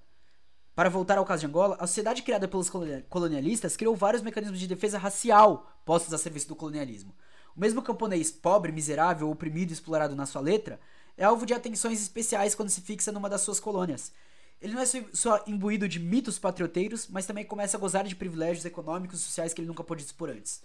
para 0.76 0.90
voltar 0.90 1.18
ao 1.18 1.26
caso 1.26 1.42
de 1.42 1.48
Angola, 1.48 1.76
a 1.80 1.88
sociedade 1.88 2.22
criada 2.22 2.48
pelos 2.48 2.70
colonialistas 3.10 3.76
criou 3.76 3.96
vários 3.96 4.22
mecanismos 4.22 4.60
de 4.60 4.68
defesa 4.68 4.98
racial 4.98 5.72
postos 5.86 6.14
a 6.14 6.18
serviço 6.18 6.48
do 6.48 6.56
colonialismo. 6.56 7.16
O 7.56 7.60
mesmo 7.60 7.82
camponês 7.82 8.32
pobre, 8.32 8.72
miserável, 8.72 9.32
oprimido 9.32 9.72
e 9.72 9.74
explorado 9.74 10.16
na 10.16 10.28
sua 10.28 10.42
letra 10.42 10.80
é 11.18 11.24
alvo 11.24 11.46
de 11.46 11.54
atenções 11.54 12.00
especiais 12.00 12.54
quando 12.54 12.70
se 12.70 12.82
fixa 12.82 13.12
numa 13.12 13.28
das 13.28 13.42
suas 13.42 13.60
colônias. 13.60 14.12
Ele 14.62 14.74
não 14.74 14.82
é 14.82 14.86
só 14.86 15.44
imbuído 15.48 15.88
de 15.88 16.00
mitos 16.00 16.38
patrioteiros, 16.38 17.08
mas 17.08 17.26
também 17.26 17.46
começa 17.46 17.78
a 17.78 17.80
gozar 17.80 18.04
de 18.06 18.16
privilégios 18.16 18.66
econômicos 18.66 19.20
e 19.20 19.24
sociais 19.24 19.54
que 19.54 19.62
ele 19.62 19.68
nunca 19.68 19.84
pôde 19.84 20.04
dispor 20.04 20.30
antes. 20.30 20.62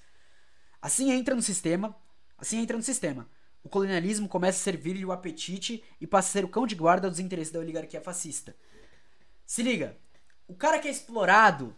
Assim 0.80 1.10
entra 1.10 1.34
no 1.34 1.42
sistema, 1.42 1.96
assim 2.36 2.58
entra 2.58 2.76
no 2.76 2.82
sistema, 2.82 3.26
o 3.62 3.68
colonialismo 3.68 4.28
começa 4.28 4.58
a 4.58 4.62
servir-lhe 4.62 5.04
o 5.04 5.12
apetite 5.12 5.82
e 6.00 6.06
passa 6.06 6.28
a 6.28 6.32
ser 6.32 6.44
o 6.44 6.48
cão 6.48 6.66
de 6.66 6.74
guarda 6.74 7.08
dos 7.08 7.18
interesses 7.18 7.52
da 7.52 7.60
oligarquia 7.60 8.00
fascista. 8.00 8.56
Se 9.46 9.62
liga, 9.62 9.96
o 10.48 10.54
cara 10.54 10.78
que 10.78 10.88
é 10.88 10.90
explorado 10.90 11.74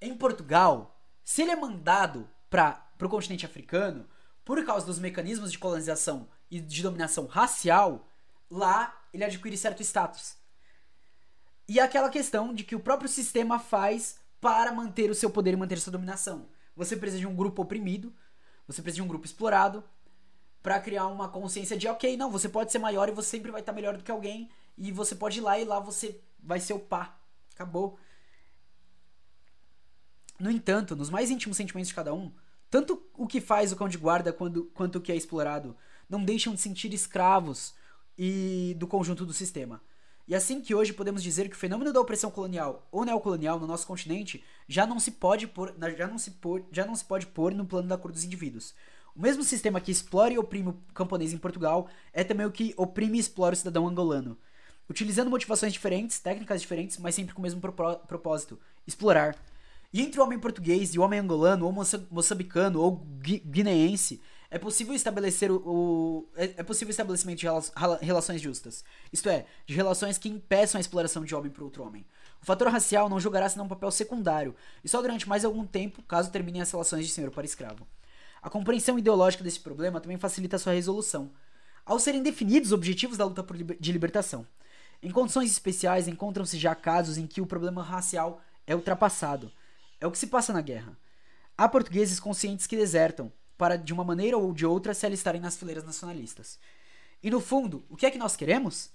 em 0.00 0.14
Portugal 0.16 0.92
Se 1.24 1.42
ele 1.42 1.50
é 1.50 1.56
mandado 1.56 2.28
para 2.48 2.88
o 3.02 3.08
continente 3.08 3.44
africano, 3.44 4.08
por 4.44 4.64
causa 4.64 4.86
dos 4.86 5.00
mecanismos 5.00 5.50
de 5.50 5.58
colonização 5.58 6.28
e 6.48 6.60
de 6.60 6.82
dominação 6.82 7.26
racial, 7.26 8.08
lá 8.48 8.96
ele 9.12 9.24
adquire 9.24 9.56
certo 9.56 9.82
status. 9.82 10.36
E 11.68 11.80
aquela 11.80 12.08
questão 12.08 12.54
de 12.54 12.62
que 12.62 12.76
o 12.76 12.80
próprio 12.80 13.08
sistema 13.08 13.58
faz 13.58 14.20
para 14.40 14.72
manter 14.72 15.10
o 15.10 15.14
seu 15.16 15.28
poder 15.28 15.54
e 15.54 15.56
manter 15.56 15.80
sua 15.80 15.90
dominação. 15.90 16.48
Você 16.76 16.96
precisa 16.96 17.18
de 17.18 17.26
um 17.26 17.34
grupo 17.34 17.62
oprimido, 17.62 18.14
você 18.68 18.80
precisa 18.80 19.02
de 19.02 19.02
um 19.02 19.08
grupo 19.08 19.26
explorado, 19.26 19.82
para 20.66 20.80
criar 20.80 21.06
uma 21.06 21.28
consciência 21.28 21.76
de, 21.76 21.86
ok, 21.86 22.16
não, 22.16 22.28
você 22.28 22.48
pode 22.48 22.72
ser 22.72 22.80
maior 22.80 23.08
e 23.08 23.12
você 23.12 23.28
sempre 23.28 23.52
vai 23.52 23.60
estar 23.60 23.72
melhor 23.72 23.96
do 23.96 24.02
que 24.02 24.10
alguém, 24.10 24.50
e 24.76 24.90
você 24.90 25.14
pode 25.14 25.38
ir 25.38 25.40
lá 25.40 25.56
e 25.56 25.64
lá 25.64 25.78
você 25.78 26.20
vai 26.42 26.58
ser 26.58 26.72
o 26.72 26.80
pá. 26.80 27.16
Acabou. 27.54 27.96
No 30.40 30.50
entanto, 30.50 30.96
nos 30.96 31.08
mais 31.08 31.30
íntimos 31.30 31.56
sentimentos 31.56 31.90
de 31.90 31.94
cada 31.94 32.12
um, 32.12 32.32
tanto 32.68 33.00
o 33.14 33.28
que 33.28 33.40
faz 33.40 33.70
o 33.70 33.76
cão 33.76 33.88
de 33.88 33.96
guarda 33.96 34.32
quando, 34.32 34.64
quanto 34.74 34.96
o 34.96 35.00
que 35.00 35.12
é 35.12 35.14
explorado 35.14 35.76
não 36.10 36.24
deixam 36.24 36.52
de 36.52 36.60
sentir 36.60 36.92
escravos 36.92 37.72
e 38.18 38.74
do 38.76 38.88
conjunto 38.88 39.24
do 39.24 39.32
sistema. 39.32 39.80
E 40.26 40.34
assim 40.34 40.60
que 40.60 40.74
hoje 40.74 40.92
podemos 40.92 41.22
dizer 41.22 41.48
que 41.48 41.54
o 41.54 41.58
fenômeno 41.60 41.92
da 41.92 42.00
opressão 42.00 42.28
colonial 42.28 42.88
ou 42.90 43.04
neocolonial 43.04 43.60
no 43.60 43.68
nosso 43.68 43.86
continente 43.86 44.42
já 44.66 44.84
não 44.84 44.98
se 44.98 45.12
pode 45.12 45.46
pôr, 45.46 45.72
já 45.96 46.08
não 46.08 46.18
se 46.18 46.32
pôr, 46.32 46.64
já 46.72 46.84
não 46.84 46.96
se 46.96 47.04
pode 47.04 47.28
pôr 47.28 47.54
no 47.54 47.64
plano 47.64 47.86
da 47.86 47.96
cor 47.96 48.10
dos 48.10 48.24
indivíduos. 48.24 48.74
O 49.16 49.22
mesmo 49.22 49.42
sistema 49.42 49.80
que 49.80 49.90
explora 49.90 50.34
e 50.34 50.38
oprime 50.38 50.68
o 50.68 50.76
camponês 50.92 51.32
em 51.32 51.38
Portugal 51.38 51.88
é 52.12 52.22
também 52.22 52.44
o 52.44 52.52
que 52.52 52.74
oprime 52.76 53.16
e 53.16 53.20
explora 53.20 53.54
o 53.54 53.56
cidadão 53.56 53.88
angolano, 53.88 54.36
utilizando 54.90 55.30
motivações 55.30 55.72
diferentes, 55.72 56.18
técnicas 56.18 56.60
diferentes, 56.60 56.98
mas 56.98 57.14
sempre 57.14 57.34
com 57.34 57.40
o 57.40 57.42
mesmo 57.42 57.58
propósito: 57.58 58.60
explorar. 58.86 59.34
E 59.90 60.02
entre 60.02 60.20
o 60.20 60.22
homem 60.22 60.38
português 60.38 60.94
e 60.94 60.98
o 60.98 61.02
homem 61.02 61.18
angolano, 61.18 61.64
ou 61.64 61.72
moçambicano, 62.10 62.78
ou 62.78 62.96
guineense, 63.46 64.20
é 64.50 64.58
possível 64.58 64.92
estabelecer 64.92 65.50
o, 65.50 65.62
o 65.64 66.28
é, 66.36 66.52
é, 66.58 66.62
possível 66.62 66.90
estabelecimento 66.90 67.38
de 67.38 67.46
relações 68.02 68.42
justas. 68.42 68.84
Isto 69.10 69.30
é, 69.30 69.46
de 69.64 69.74
relações 69.74 70.18
que 70.18 70.28
impeçam 70.28 70.78
a 70.78 70.80
exploração 70.80 71.24
de 71.24 71.34
homem 71.34 71.50
por 71.50 71.62
outro 71.62 71.82
homem. 71.82 72.04
O 72.42 72.44
fator 72.44 72.68
racial 72.68 73.08
não 73.08 73.18
jogará 73.18 73.48
senão 73.48 73.64
um 73.64 73.68
papel 73.68 73.90
secundário, 73.90 74.54
e 74.84 74.88
só 74.90 75.00
durante 75.00 75.26
mais 75.26 75.42
algum 75.42 75.64
tempo, 75.64 76.02
caso 76.02 76.30
terminem 76.30 76.60
as 76.60 76.70
relações 76.70 77.06
de 77.06 77.12
senhor 77.12 77.30
para 77.30 77.46
escravo. 77.46 77.86
A 78.42 78.50
compreensão 78.50 78.98
ideológica 78.98 79.44
desse 79.44 79.60
problema 79.60 80.00
também 80.00 80.18
facilita 80.18 80.58
sua 80.58 80.72
resolução, 80.72 81.30
ao 81.84 81.98
serem 81.98 82.22
definidos 82.22 82.72
objetivos 82.72 83.16
da 83.16 83.24
luta 83.24 83.44
de 83.78 83.92
libertação. 83.92 84.46
Em 85.02 85.10
condições 85.10 85.50
especiais, 85.50 86.08
encontram-se 86.08 86.58
já 86.58 86.74
casos 86.74 87.18
em 87.18 87.26
que 87.26 87.40
o 87.40 87.46
problema 87.46 87.82
racial 87.82 88.40
é 88.66 88.74
ultrapassado 88.74 89.52
é 90.00 90.06
o 90.06 90.10
que 90.10 90.18
se 90.18 90.26
passa 90.26 90.52
na 90.52 90.60
guerra. 90.60 90.96
Há 91.56 91.68
portugueses 91.68 92.20
conscientes 92.20 92.66
que 92.66 92.76
desertam, 92.76 93.32
para 93.56 93.76
de 93.76 93.92
uma 93.92 94.04
maneira 94.04 94.36
ou 94.36 94.52
de 94.52 94.66
outra 94.66 94.92
se 94.92 95.06
alistarem 95.06 95.40
nas 95.40 95.56
fileiras 95.56 95.84
nacionalistas. 95.84 96.58
E 97.22 97.30
no 97.30 97.40
fundo, 97.40 97.84
o 97.88 97.96
que 97.96 98.04
é 98.04 98.10
que 98.10 98.18
nós 98.18 98.36
queremos? 98.36 98.90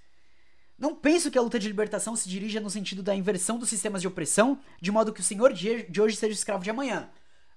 Não 0.78 0.94
penso 0.94 1.30
que 1.30 1.38
a 1.38 1.42
luta 1.42 1.58
de 1.58 1.66
libertação 1.66 2.14
se 2.14 2.28
dirija 2.28 2.60
no 2.60 2.70
sentido 2.70 3.02
da 3.02 3.14
inversão 3.14 3.58
dos 3.58 3.68
sistemas 3.68 4.00
de 4.00 4.08
opressão, 4.08 4.58
de 4.80 4.90
modo 4.90 5.12
que 5.12 5.20
o 5.20 5.24
senhor 5.24 5.52
de 5.52 6.00
hoje 6.00 6.16
seja 6.16 6.32
o 6.32 6.34
escravo 6.34 6.62
de 6.62 6.70
amanhã. 6.70 7.10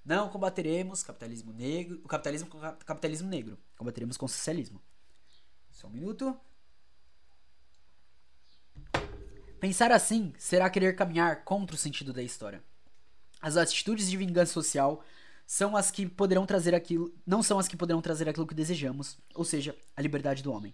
Não 0.05 0.29
combateremos 0.29 1.01
capitalismo 1.01 1.51
negro, 1.51 1.99
o 2.03 2.07
capitalismo 2.07 2.47
com 2.47 2.59
capitalismo 2.59 3.27
negro. 3.27 3.57
Combateremos 3.75 4.15
com 4.15 4.27
o 4.27 4.29
socialismo. 4.29 4.79
Só 5.71 5.87
um 5.87 5.89
minuto. 5.89 6.37
Pensar 9.59 9.91
assim 9.91 10.31
será 10.37 10.69
querer 10.69 10.95
caminhar 10.95 11.43
contra 11.43 11.75
o 11.75 11.79
sentido 11.79 12.13
da 12.13 12.21
história. 12.21 12.63
As 13.41 13.57
atitudes 13.57 14.07
de 14.07 14.15
vingança 14.15 14.53
social 14.53 15.03
são 15.47 15.75
as 15.75 15.89
que 15.89 16.05
poderão 16.07 16.45
trazer 16.45 16.75
aquilo, 16.75 17.11
não 17.25 17.41
são 17.41 17.57
as 17.57 17.67
que 17.67 17.77
poderão 17.77 18.01
trazer 18.01 18.29
aquilo 18.29 18.47
que 18.47 18.53
desejamos, 18.53 19.17
ou 19.33 19.43
seja, 19.43 19.75
a 19.95 20.01
liberdade 20.01 20.43
do 20.43 20.51
homem. 20.51 20.73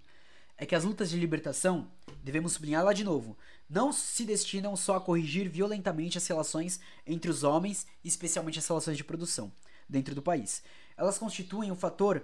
É 0.62 0.66
que 0.68 0.76
as 0.76 0.84
lutas 0.84 1.10
de 1.10 1.18
libertação, 1.18 1.88
devemos 2.24 2.54
sublinhar 2.54 2.86
lá 2.86 2.94
de 2.94 3.04
novo, 3.04 3.36
não 3.68 3.92
se 3.92 4.24
destinam 4.24 4.76
só 4.76 4.98
a 4.98 5.02
corrigir 5.02 5.50
violentamente 5.50 6.20
as 6.20 6.28
relações 6.28 6.80
entre 7.04 7.32
os 7.32 7.42
homens, 7.42 7.88
especialmente 8.04 8.60
as 8.60 8.68
relações 8.68 8.96
de 8.96 9.04
produção, 9.04 9.52
dentro 9.90 10.14
do 10.14 10.22
país. 10.22 10.62
Elas 10.96 11.18
constituem 11.18 11.72
um 11.72 11.76
fator 11.76 12.24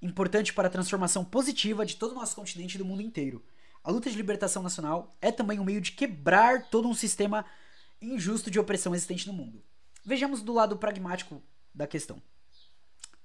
importante 0.00 0.54
para 0.54 0.68
a 0.68 0.70
transformação 0.70 1.22
positiva 1.22 1.84
de 1.84 1.96
todo 1.96 2.12
o 2.12 2.14
nosso 2.14 2.34
continente 2.34 2.76
e 2.76 2.78
do 2.78 2.84
mundo 2.86 3.02
inteiro. 3.02 3.44
A 3.84 3.90
luta 3.90 4.08
de 4.08 4.16
libertação 4.16 4.62
nacional 4.62 5.14
é 5.20 5.30
também 5.30 5.60
um 5.60 5.64
meio 5.64 5.82
de 5.82 5.92
quebrar 5.92 6.70
todo 6.70 6.88
um 6.88 6.94
sistema 6.94 7.44
injusto 8.00 8.50
de 8.50 8.58
opressão 8.58 8.94
existente 8.94 9.26
no 9.26 9.34
mundo. 9.34 9.62
Vejamos 10.02 10.40
do 10.40 10.54
lado 10.54 10.78
pragmático 10.78 11.42
da 11.74 11.86
questão. 11.86 12.22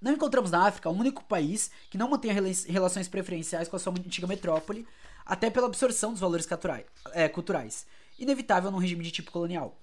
Não 0.04 0.12
encontramos 0.12 0.52
na 0.52 0.68
África 0.68 0.90
um 0.90 1.00
único 1.00 1.24
país 1.24 1.72
que 1.90 1.98
não 1.98 2.10
mantenha 2.10 2.34
relações 2.68 3.08
preferenciais 3.08 3.70
com 3.70 3.78
a 3.78 3.80
sua 3.80 3.94
antiga 3.94 4.28
metrópole, 4.28 4.86
até 5.26 5.50
pela 5.50 5.68
absorção 5.68 6.12
dos 6.12 6.20
valores 6.20 6.46
é, 7.14 7.30
culturais, 7.30 7.86
inevitável 8.20 8.70
num 8.70 8.80
regime 8.80 9.02
de 9.02 9.12
tipo 9.12 9.32
colonial. 9.32 9.80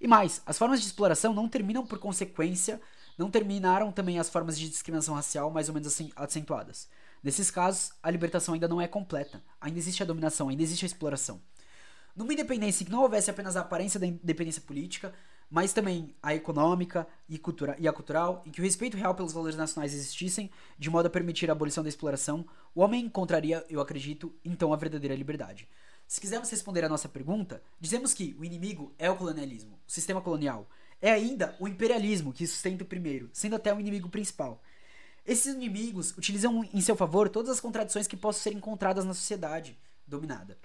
E 0.00 0.08
mais, 0.08 0.42
as 0.44 0.58
formas 0.58 0.80
de 0.80 0.86
exploração 0.86 1.32
não 1.32 1.48
terminam 1.48 1.86
por 1.86 2.00
consequência, 2.00 2.80
não 3.16 3.30
terminaram 3.30 3.92
também 3.92 4.18
as 4.18 4.28
formas 4.28 4.58
de 4.58 4.68
discriminação 4.68 5.14
racial 5.14 5.52
mais 5.52 5.68
ou 5.68 5.74
menos 5.74 5.86
assim, 5.86 6.10
acentuadas. 6.16 6.88
Nesses 7.22 7.48
casos, 7.48 7.92
a 8.02 8.10
libertação 8.10 8.54
ainda 8.54 8.66
não 8.66 8.80
é 8.80 8.88
completa, 8.88 9.40
ainda 9.60 9.78
existe 9.78 10.02
a 10.02 10.06
dominação, 10.06 10.48
ainda 10.48 10.64
existe 10.64 10.84
a 10.84 10.88
exploração. 10.88 11.40
Numa 12.16 12.32
independência 12.32 12.82
em 12.82 12.86
que 12.86 12.92
não 12.92 13.02
houvesse 13.02 13.30
apenas 13.30 13.56
a 13.56 13.60
aparência 13.60 14.00
da 14.00 14.06
independência 14.06 14.62
política, 14.62 15.14
mas 15.50 15.72
também 15.72 16.14
a 16.22 16.34
econômica 16.34 17.06
e, 17.28 17.38
cultura, 17.38 17.74
e 17.78 17.88
a 17.88 17.92
cultural, 17.92 18.42
em 18.46 18.50
que 18.50 18.60
o 18.60 18.64
respeito 18.64 18.96
real 18.96 19.14
pelos 19.14 19.32
valores 19.32 19.56
nacionais 19.56 19.92
existissem, 19.92 20.50
de 20.78 20.88
modo 20.88 21.06
a 21.06 21.10
permitir 21.10 21.50
a 21.50 21.52
abolição 21.52 21.82
da 21.82 21.88
exploração, 21.88 22.46
o 22.74 22.80
homem 22.80 23.04
encontraria, 23.04 23.64
eu 23.68 23.80
acredito, 23.80 24.32
então 24.44 24.72
a 24.72 24.76
verdadeira 24.76 25.14
liberdade. 25.14 25.68
Se 26.06 26.20
quisermos 26.20 26.50
responder 26.50 26.84
a 26.84 26.88
nossa 26.88 27.08
pergunta, 27.08 27.62
dizemos 27.80 28.14
que 28.14 28.36
o 28.38 28.44
inimigo 28.44 28.94
é 28.98 29.10
o 29.10 29.16
colonialismo, 29.16 29.78
o 29.86 29.90
sistema 29.90 30.20
colonial. 30.20 30.68
É 31.02 31.10
ainda 31.10 31.56
o 31.58 31.66
imperialismo 31.66 32.32
que 32.32 32.46
sustenta 32.46 32.84
o 32.84 32.86
primeiro, 32.86 33.28
sendo 33.32 33.56
até 33.56 33.74
o 33.74 33.80
inimigo 33.80 34.08
principal. 34.08 34.62
Esses 35.26 35.54
inimigos 35.54 36.16
utilizam 36.16 36.64
em 36.72 36.80
seu 36.80 36.96
favor 36.96 37.28
todas 37.28 37.50
as 37.50 37.60
contradições 37.60 38.06
que 38.06 38.16
possam 38.16 38.42
ser 38.42 38.52
encontradas 38.52 39.04
na 39.04 39.14
sociedade 39.14 39.78
dominada 40.06 40.56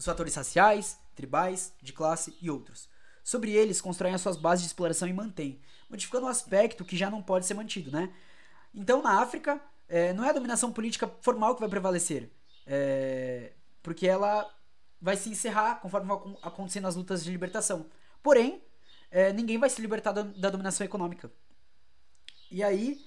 os 0.00 0.06
fatores 0.06 0.34
raciais, 0.34 0.98
tribais, 1.14 1.74
de 1.82 1.92
classe 1.92 2.34
e 2.40 2.50
outros. 2.50 2.88
Sobre 3.30 3.52
eles, 3.52 3.80
constroem 3.80 4.12
as 4.12 4.20
suas 4.20 4.36
bases 4.36 4.64
de 4.64 4.66
exploração 4.70 5.06
e 5.06 5.12
mantêm, 5.12 5.60
modificando 5.88 6.26
um 6.26 6.28
aspecto 6.28 6.84
que 6.84 6.96
já 6.96 7.08
não 7.08 7.22
pode 7.22 7.46
ser 7.46 7.54
mantido, 7.54 7.88
né? 7.88 8.12
Então, 8.74 9.00
na 9.00 9.22
África, 9.22 9.60
é, 9.88 10.12
não 10.12 10.24
é 10.24 10.30
a 10.30 10.32
dominação 10.32 10.72
política 10.72 11.08
formal 11.20 11.54
que 11.54 11.60
vai 11.60 11.68
prevalecer, 11.68 12.28
é, 12.66 13.52
porque 13.84 14.04
ela 14.08 14.52
vai 15.00 15.16
se 15.16 15.28
encerrar 15.28 15.76
conforme 15.76 16.08
vão 16.08 16.38
acontecendo 16.42 16.88
as 16.88 16.96
lutas 16.96 17.22
de 17.22 17.30
libertação. 17.30 17.86
Porém, 18.20 18.64
é, 19.12 19.32
ninguém 19.32 19.58
vai 19.58 19.70
se 19.70 19.80
libertar 19.80 20.10
da, 20.10 20.22
da, 20.22 20.50
dominação 20.50 20.84
econômica. 20.84 21.30
E 22.50 22.64
aí, 22.64 23.00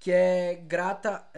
que 0.00 0.10
é 0.10 0.54
grata, 0.54 1.28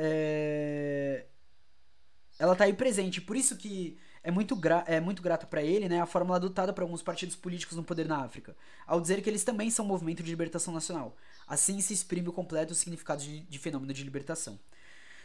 ela 2.38 2.54
tá 2.54 2.62
aí 2.62 2.72
presente. 2.72 3.20
Por 3.20 3.36
isso 3.36 3.56
que 3.56 3.98
é 4.22 4.30
muito, 4.30 4.54
gra 4.56 4.84
é 4.86 5.00
muito 5.00 5.22
grato 5.22 5.46
para 5.46 5.62
ele 5.62 5.88
né, 5.88 6.00
a 6.00 6.06
fórmula 6.06 6.36
adotada 6.36 6.72
por 6.72 6.82
alguns 6.82 7.02
partidos 7.02 7.36
políticos 7.36 7.76
no 7.76 7.84
poder 7.84 8.06
na 8.06 8.24
África, 8.24 8.56
ao 8.86 9.00
dizer 9.00 9.22
que 9.22 9.30
eles 9.30 9.44
também 9.44 9.70
são 9.70 9.84
um 9.84 9.88
movimento 9.88 10.22
de 10.22 10.30
libertação 10.30 10.72
nacional. 10.74 11.16
Assim 11.46 11.80
se 11.80 11.94
exprime 11.94 12.28
o 12.28 12.32
completo 12.32 12.74
significado 12.74 13.22
de, 13.22 13.40
de 13.40 13.58
fenômeno 13.58 13.92
de 13.92 14.04
libertação. 14.04 14.58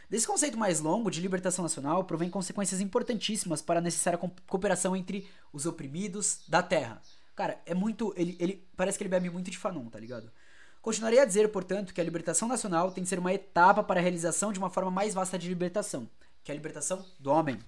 Desse 0.08 0.26
conceito 0.26 0.58
mais 0.58 0.80
longo 0.80 1.10
de 1.10 1.20
libertação 1.20 1.62
nacional 1.62 2.04
provém 2.04 2.30
consequências 2.30 2.80
importantíssimas 2.80 3.62
para 3.62 3.80
a 3.80 3.82
necessária 3.82 4.18
cooperação 4.46 4.94
entre 4.94 5.26
os 5.52 5.66
oprimidos 5.66 6.40
da 6.48 6.62
terra. 6.62 7.00
Cara, 7.34 7.60
é 7.66 7.74
muito. 7.74 8.14
Ele, 8.16 8.36
ele 8.38 8.66
parece 8.76 8.96
que 8.96 9.02
ele 9.02 9.10
bebe 9.10 9.28
muito 9.30 9.50
de 9.50 9.58
Fanon, 9.58 9.86
tá 9.86 9.98
ligado? 9.98 10.30
Continuarei 10.80 11.18
a 11.18 11.24
dizer, 11.24 11.50
portanto, 11.50 11.94
que 11.94 12.00
a 12.00 12.04
libertação 12.04 12.46
nacional 12.46 12.92
tem 12.92 13.02
que 13.02 13.08
ser 13.08 13.18
uma 13.18 13.32
etapa 13.32 13.82
para 13.82 13.98
a 13.98 14.02
realização 14.02 14.52
de 14.52 14.58
uma 14.58 14.68
forma 14.68 14.90
mais 14.90 15.14
vasta 15.14 15.38
de 15.38 15.48
libertação, 15.48 16.08
que 16.44 16.52
é 16.52 16.54
a 16.54 16.56
libertação 16.56 17.04
do 17.18 17.30
homem. 17.30 17.58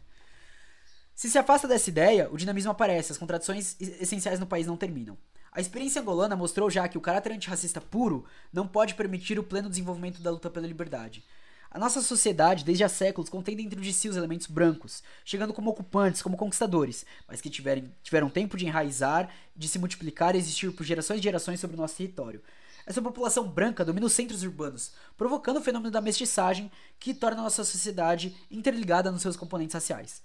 Se 1.16 1.30
se 1.30 1.38
afasta 1.38 1.66
dessa 1.66 1.88
ideia, 1.88 2.28
o 2.30 2.36
dinamismo 2.36 2.70
aparece, 2.70 3.10
as 3.10 3.16
contradições 3.16 3.74
essenciais 3.80 4.38
no 4.38 4.46
país 4.46 4.66
não 4.66 4.76
terminam. 4.76 5.16
A 5.50 5.62
experiência 5.62 6.02
angolana 6.02 6.36
mostrou 6.36 6.68
já 6.68 6.86
que 6.86 6.98
o 6.98 7.00
caráter 7.00 7.32
antirracista 7.32 7.80
puro 7.80 8.26
não 8.52 8.68
pode 8.68 8.94
permitir 8.94 9.38
o 9.38 9.42
pleno 9.42 9.70
desenvolvimento 9.70 10.20
da 10.20 10.30
luta 10.30 10.50
pela 10.50 10.66
liberdade. 10.66 11.24
A 11.70 11.78
nossa 11.78 12.02
sociedade, 12.02 12.66
desde 12.66 12.84
há 12.84 12.88
séculos, 12.90 13.30
contém 13.30 13.56
dentro 13.56 13.80
de 13.80 13.94
si 13.94 14.10
os 14.10 14.16
elementos 14.16 14.46
brancos, 14.46 15.02
chegando 15.24 15.54
como 15.54 15.70
ocupantes, 15.70 16.20
como 16.20 16.36
conquistadores, 16.36 17.06
mas 17.26 17.40
que 17.40 17.48
tiverem, 17.48 17.90
tiveram 18.02 18.28
tempo 18.28 18.54
de 18.54 18.66
enraizar, 18.66 19.30
de 19.56 19.68
se 19.68 19.78
multiplicar 19.78 20.34
e 20.34 20.38
existir 20.38 20.70
por 20.70 20.84
gerações 20.84 21.20
e 21.20 21.22
gerações 21.22 21.58
sobre 21.58 21.78
o 21.78 21.80
nosso 21.80 21.96
território. 21.96 22.42
Essa 22.84 23.00
população 23.00 23.48
branca 23.48 23.86
domina 23.86 24.04
os 24.04 24.12
centros 24.12 24.42
urbanos, 24.42 24.92
provocando 25.16 25.56
o 25.56 25.62
fenômeno 25.62 25.90
da 25.90 26.02
mestiçagem 26.02 26.70
que 27.00 27.14
torna 27.14 27.40
a 27.40 27.44
nossa 27.44 27.64
sociedade 27.64 28.36
interligada 28.50 29.10
nos 29.10 29.22
seus 29.22 29.34
componentes 29.34 29.72
raciais. 29.72 30.20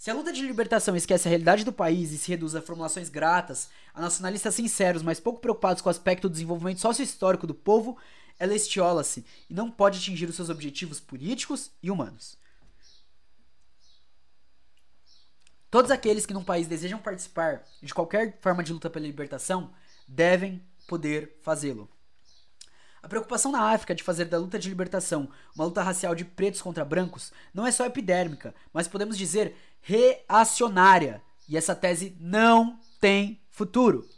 Se 0.00 0.10
a 0.10 0.14
luta 0.14 0.32
de 0.32 0.40
libertação 0.40 0.96
esquece 0.96 1.28
a 1.28 1.30
realidade 1.30 1.62
do 1.62 1.74
país 1.74 2.10
e 2.10 2.16
se 2.16 2.30
reduz 2.30 2.56
a 2.56 2.62
formulações 2.62 3.10
gratas, 3.10 3.68
a 3.92 4.00
nacionalistas 4.00 4.54
sinceros, 4.54 5.02
mas 5.02 5.20
pouco 5.20 5.40
preocupados 5.40 5.82
com 5.82 5.90
o 5.90 5.92
aspecto 5.92 6.26
do 6.26 6.32
desenvolvimento 6.32 6.80
sócio-histórico 6.80 7.46
do 7.46 7.54
povo, 7.54 7.98
ela 8.38 8.54
estiola-se 8.54 9.26
e 9.50 9.52
não 9.52 9.70
pode 9.70 9.98
atingir 9.98 10.26
os 10.26 10.36
seus 10.36 10.48
objetivos 10.48 11.00
políticos 11.00 11.70
e 11.82 11.90
humanos. 11.90 12.38
Todos 15.70 15.90
aqueles 15.90 16.24
que 16.24 16.32
num 16.32 16.42
país 16.42 16.66
desejam 16.66 16.98
participar 16.98 17.62
de 17.82 17.92
qualquer 17.92 18.38
forma 18.40 18.64
de 18.64 18.72
luta 18.72 18.88
pela 18.88 19.04
libertação 19.04 19.70
devem 20.08 20.64
poder 20.88 21.36
fazê-lo. 21.42 21.90
A 23.02 23.08
preocupação 23.08 23.50
na 23.50 23.72
África 23.72 23.94
de 23.94 24.02
fazer 24.02 24.26
da 24.26 24.38
luta 24.38 24.58
de 24.58 24.68
libertação 24.68 25.30
uma 25.54 25.64
luta 25.64 25.82
racial 25.82 26.14
de 26.14 26.24
pretos 26.24 26.60
contra 26.60 26.84
brancos 26.84 27.32
não 27.52 27.66
é 27.66 27.72
só 27.72 27.86
epidérmica, 27.86 28.54
mas 28.74 28.88
podemos 28.88 29.16
dizer 29.16 29.54
reacionária. 29.80 31.22
E 31.48 31.56
essa 31.56 31.74
tese 31.74 32.16
não 32.20 32.78
tem 33.00 33.40
futuro. 33.50 34.08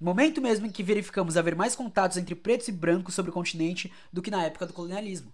No 0.00 0.06
momento 0.06 0.40
mesmo 0.40 0.66
em 0.66 0.70
que 0.70 0.82
verificamos 0.82 1.36
haver 1.36 1.54
mais 1.54 1.76
contatos 1.76 2.16
entre 2.16 2.34
pretos 2.34 2.68
e 2.68 2.72
brancos 2.72 3.14
sobre 3.14 3.30
o 3.30 3.34
continente 3.34 3.92
do 4.12 4.20
que 4.20 4.30
na 4.30 4.44
época 4.44 4.66
do 4.66 4.72
colonialismo. 4.72 5.32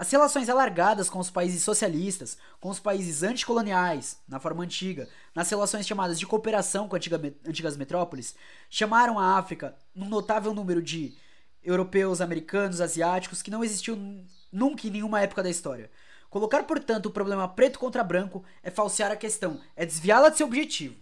As 0.00 0.10
relações 0.10 0.48
alargadas 0.48 1.10
com 1.10 1.18
os 1.18 1.30
países 1.30 1.62
socialistas, 1.62 2.38
com 2.58 2.70
os 2.70 2.80
países 2.80 3.22
anticoloniais, 3.22 4.18
na 4.26 4.40
forma 4.40 4.64
antiga, 4.64 5.06
nas 5.34 5.50
relações 5.50 5.86
chamadas 5.86 6.18
de 6.18 6.26
cooperação 6.26 6.88
com 6.88 6.96
antiga, 6.96 7.20
antigas 7.46 7.76
metrópoles, 7.76 8.34
chamaram 8.70 9.18
a 9.18 9.36
África 9.36 9.76
um 9.94 10.08
notável 10.08 10.54
número 10.54 10.82
de 10.82 11.14
europeus, 11.62 12.20
americanos, 12.20 12.80
asiáticos 12.80 13.42
que 13.42 13.50
não 13.50 13.62
existiu 13.62 14.24
nunca 14.50 14.86
em 14.86 14.90
nenhuma 14.90 15.20
época 15.20 15.42
da 15.42 15.50
história. 15.50 15.90
Colocar, 16.30 16.62
portanto, 16.62 17.06
o 17.06 17.10
problema 17.10 17.48
preto 17.48 17.78
contra 17.78 18.04
branco 18.04 18.44
é 18.62 18.70
falsear 18.70 19.10
a 19.10 19.16
questão, 19.16 19.60
é 19.74 19.84
desviá-la 19.84 20.28
de 20.28 20.36
seu 20.36 20.46
objetivo. 20.46 20.94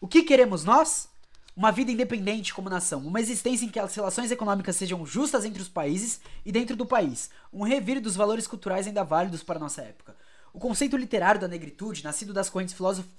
O 0.00 0.08
que 0.08 0.22
queremos 0.22 0.64
nós? 0.64 1.10
Uma 1.54 1.70
vida 1.70 1.92
independente 1.92 2.54
como 2.54 2.70
nação, 2.70 3.06
uma 3.06 3.20
existência 3.20 3.66
em 3.66 3.68
que 3.68 3.78
as 3.78 3.94
relações 3.94 4.30
econômicas 4.30 4.76
sejam 4.76 5.04
justas 5.04 5.44
entre 5.44 5.60
os 5.60 5.68
países 5.68 6.22
e 6.42 6.50
dentro 6.50 6.74
do 6.74 6.86
país, 6.86 7.28
um 7.52 7.62
revir 7.62 8.00
dos 8.00 8.16
valores 8.16 8.46
culturais 8.46 8.86
ainda 8.86 9.04
válidos 9.04 9.42
para 9.42 9.58
nossa 9.58 9.82
época. 9.82 10.16
O 10.54 10.58
conceito 10.58 10.96
literário 10.96 11.40
da 11.40 11.46
negritude, 11.46 12.02
nascido 12.02 12.32
das 12.32 12.48
correntes 12.48 12.74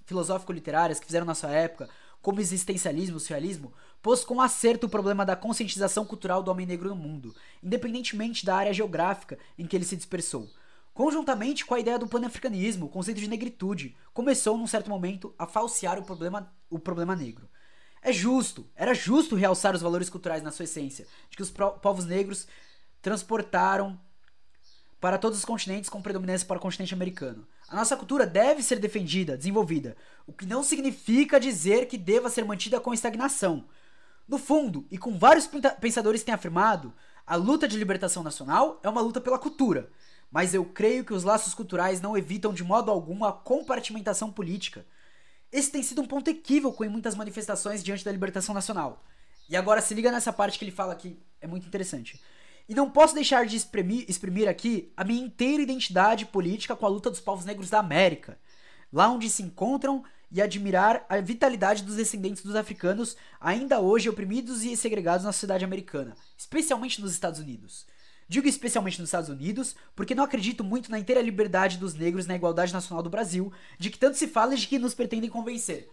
filosófico-literárias 0.07 0.99
que 0.99 1.05
fizeram 1.05 1.27
nossa 1.27 1.47
época, 1.49 1.87
como 2.19 2.39
existencialismo, 2.39 3.19
socialismo, 3.19 3.71
pôs 4.01 4.23
com 4.23 4.41
acerto 4.41 4.87
o 4.87 4.89
problema 4.89 5.23
da 5.23 5.35
conscientização 5.35 6.03
cultural 6.03 6.41
do 6.41 6.49
homem 6.49 6.65
negro 6.65 6.89
no 6.89 6.95
mundo, 6.95 7.35
independentemente 7.61 8.43
da 8.43 8.55
área 8.55 8.73
geográfica 8.73 9.37
em 9.57 9.67
que 9.67 9.75
ele 9.75 9.85
se 9.85 9.95
dispersou. 9.95 10.49
Conjuntamente 10.93 11.65
com 11.65 11.73
a 11.73 11.79
ideia 11.79 11.97
do 11.97 12.07
pan-africanismo, 12.07 12.85
o 12.85 12.89
conceito 12.89 13.19
de 13.19 13.27
negritude 13.27 13.95
começou, 14.13 14.57
num 14.57 14.67
certo 14.67 14.89
momento, 14.89 15.33
a 15.39 15.47
falsear 15.47 15.97
o 15.97 16.03
problema, 16.03 16.53
o 16.69 16.77
problema 16.77 17.15
negro. 17.15 17.49
É 18.01 18.13
justo, 18.13 18.69
era 18.75 18.93
justo 18.93 19.35
realçar 19.35 19.73
os 19.73 19.81
valores 19.81 20.09
culturais 20.09 20.43
na 20.43 20.51
sua 20.51 20.65
essência, 20.65 21.07
de 21.29 21.37
que 21.37 21.41
os 21.41 21.49
povos 21.49 22.05
negros 22.05 22.47
transportaram 23.01 23.99
para 24.99 25.17
todos 25.17 25.39
os 25.39 25.45
continentes 25.45 25.89
com 25.89 26.01
predominância 26.01 26.47
para 26.47 26.57
o 26.57 26.61
continente 26.61 26.93
americano. 26.93 27.47
A 27.67 27.75
nossa 27.75 27.97
cultura 27.97 28.27
deve 28.27 28.61
ser 28.61 28.77
defendida, 28.77 29.35
desenvolvida, 29.35 29.97
o 30.27 30.33
que 30.33 30.45
não 30.45 30.61
significa 30.61 31.39
dizer 31.39 31.87
que 31.87 31.97
deva 31.97 32.29
ser 32.29 32.45
mantida 32.45 32.79
com 32.79 32.93
estagnação. 32.93 33.65
No 34.27 34.37
fundo, 34.37 34.85
e 34.91 34.97
com 34.97 35.17
vários 35.17 35.49
pensadores 35.81 36.23
têm 36.23 36.33
afirmado, 36.33 36.93
a 37.25 37.35
luta 37.35 37.67
de 37.67 37.77
libertação 37.77 38.21
nacional 38.21 38.79
é 38.83 38.89
uma 38.89 39.01
luta 39.01 39.19
pela 39.19 39.39
cultura, 39.39 39.89
mas 40.33 40.55
eu 40.55 40.65
creio 40.65 41.05
que 41.05 41.13
os 41.13 41.23
laços 41.23 41.53
culturais 41.53 42.01
não 42.01 42.17
evitam 42.17 42.51
de 42.51 42.63
modo 42.63 42.89
algum 42.89 43.23
a 43.23 43.31
compartimentação 43.31 44.31
política. 44.31 44.83
Esse 45.51 45.71
tem 45.71 45.83
sido 45.83 46.01
um 46.01 46.07
ponto 46.07 46.27
equívoco 46.27 46.83
em 46.83 46.89
muitas 46.89 47.13
manifestações 47.13 47.83
diante 47.83 48.03
da 48.03 48.11
libertação 48.11 48.55
nacional. 48.55 49.05
E 49.47 49.55
agora 49.55 49.79
se 49.79 49.93
liga 49.93 50.11
nessa 50.11 50.33
parte 50.33 50.57
que 50.57 50.65
ele 50.65 50.71
fala 50.71 50.95
que 50.95 51.19
é 51.39 51.45
muito 51.45 51.67
interessante. 51.67 52.19
E 52.67 52.73
não 52.73 52.89
posso 52.89 53.13
deixar 53.13 53.45
de 53.45 53.55
exprimir, 53.55 54.05
exprimir 54.09 54.49
aqui 54.49 54.91
a 54.97 55.03
minha 55.03 55.23
inteira 55.23 55.61
identidade 55.61 56.25
política 56.25 56.75
com 56.75 56.87
a 56.87 56.89
luta 56.89 57.11
dos 57.11 57.19
povos 57.19 57.45
negros 57.45 57.69
da 57.69 57.77
América, 57.77 58.39
lá 58.91 59.09
onde 59.09 59.29
se 59.29 59.43
encontram 59.43 60.03
e 60.31 60.41
admirar 60.41 61.05
a 61.07 61.21
vitalidade 61.21 61.83
dos 61.83 61.97
descendentes 61.97 62.41
dos 62.41 62.55
africanos 62.55 63.15
ainda 63.39 63.79
hoje 63.79 64.09
oprimidos 64.09 64.63
e 64.63 64.75
segregados 64.75 65.25
na 65.27 65.31
sociedade 65.31 65.63
americana, 65.63 66.15
especialmente 66.35 66.99
nos 66.99 67.11
Estados 67.11 67.39
Unidos. 67.39 67.85
Digo 68.33 68.47
especialmente 68.47 68.99
nos 68.99 69.09
Estados 69.09 69.29
Unidos, 69.29 69.75
porque 69.95 70.15
não 70.15 70.23
acredito 70.23 70.63
muito 70.63 70.89
na 70.89 70.97
inteira 70.97 71.21
liberdade 71.21 71.77
dos 71.77 71.93
negros 71.93 72.25
na 72.25 72.35
igualdade 72.35 72.73
nacional 72.73 73.03
do 73.03 73.09
Brasil, 73.09 73.53
de 73.77 73.91
que 73.91 73.99
tanto 73.99 74.17
se 74.17 74.27
fala 74.27 74.55
e 74.55 74.57
de 74.57 74.65
que 74.65 74.79
nos 74.79 74.95
pretendem 74.95 75.29
convencer. 75.29 75.87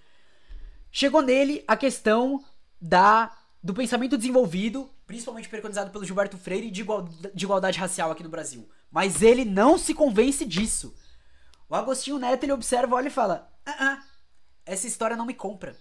Chegou 0.91 1.21
nele 1.21 1.63
a 1.69 1.77
questão 1.77 2.43
da 2.81 3.31
do 3.63 3.75
pensamento 3.75 4.17
desenvolvido, 4.17 4.89
principalmente 5.07 5.51
preconizado 5.51 5.91
pelo 5.91 6.03
Gilberto 6.03 6.39
Freire, 6.39 6.71
de, 6.71 6.81
igual, 6.81 7.03
de 7.03 7.45
igualdade 7.45 7.79
racial 7.79 8.11
aqui 8.11 8.23
no 8.23 8.31
Brasil. 8.31 8.67
Mas 8.91 9.21
ele 9.21 9.45
não 9.45 9.77
se 9.77 9.93
convence 9.93 10.47
disso. 10.47 10.97
O 11.69 11.75
Agostinho 11.75 12.19
Neto 12.19 12.45
ele 12.45 12.53
observa, 12.53 12.97
olha 12.97 13.09
e 13.09 13.11
fala: 13.11 13.53
ah, 13.67 13.77
ah, 13.79 14.03
essa 14.65 14.87
história 14.87 15.15
não 15.15 15.27
me 15.27 15.35
compra. 15.35 15.77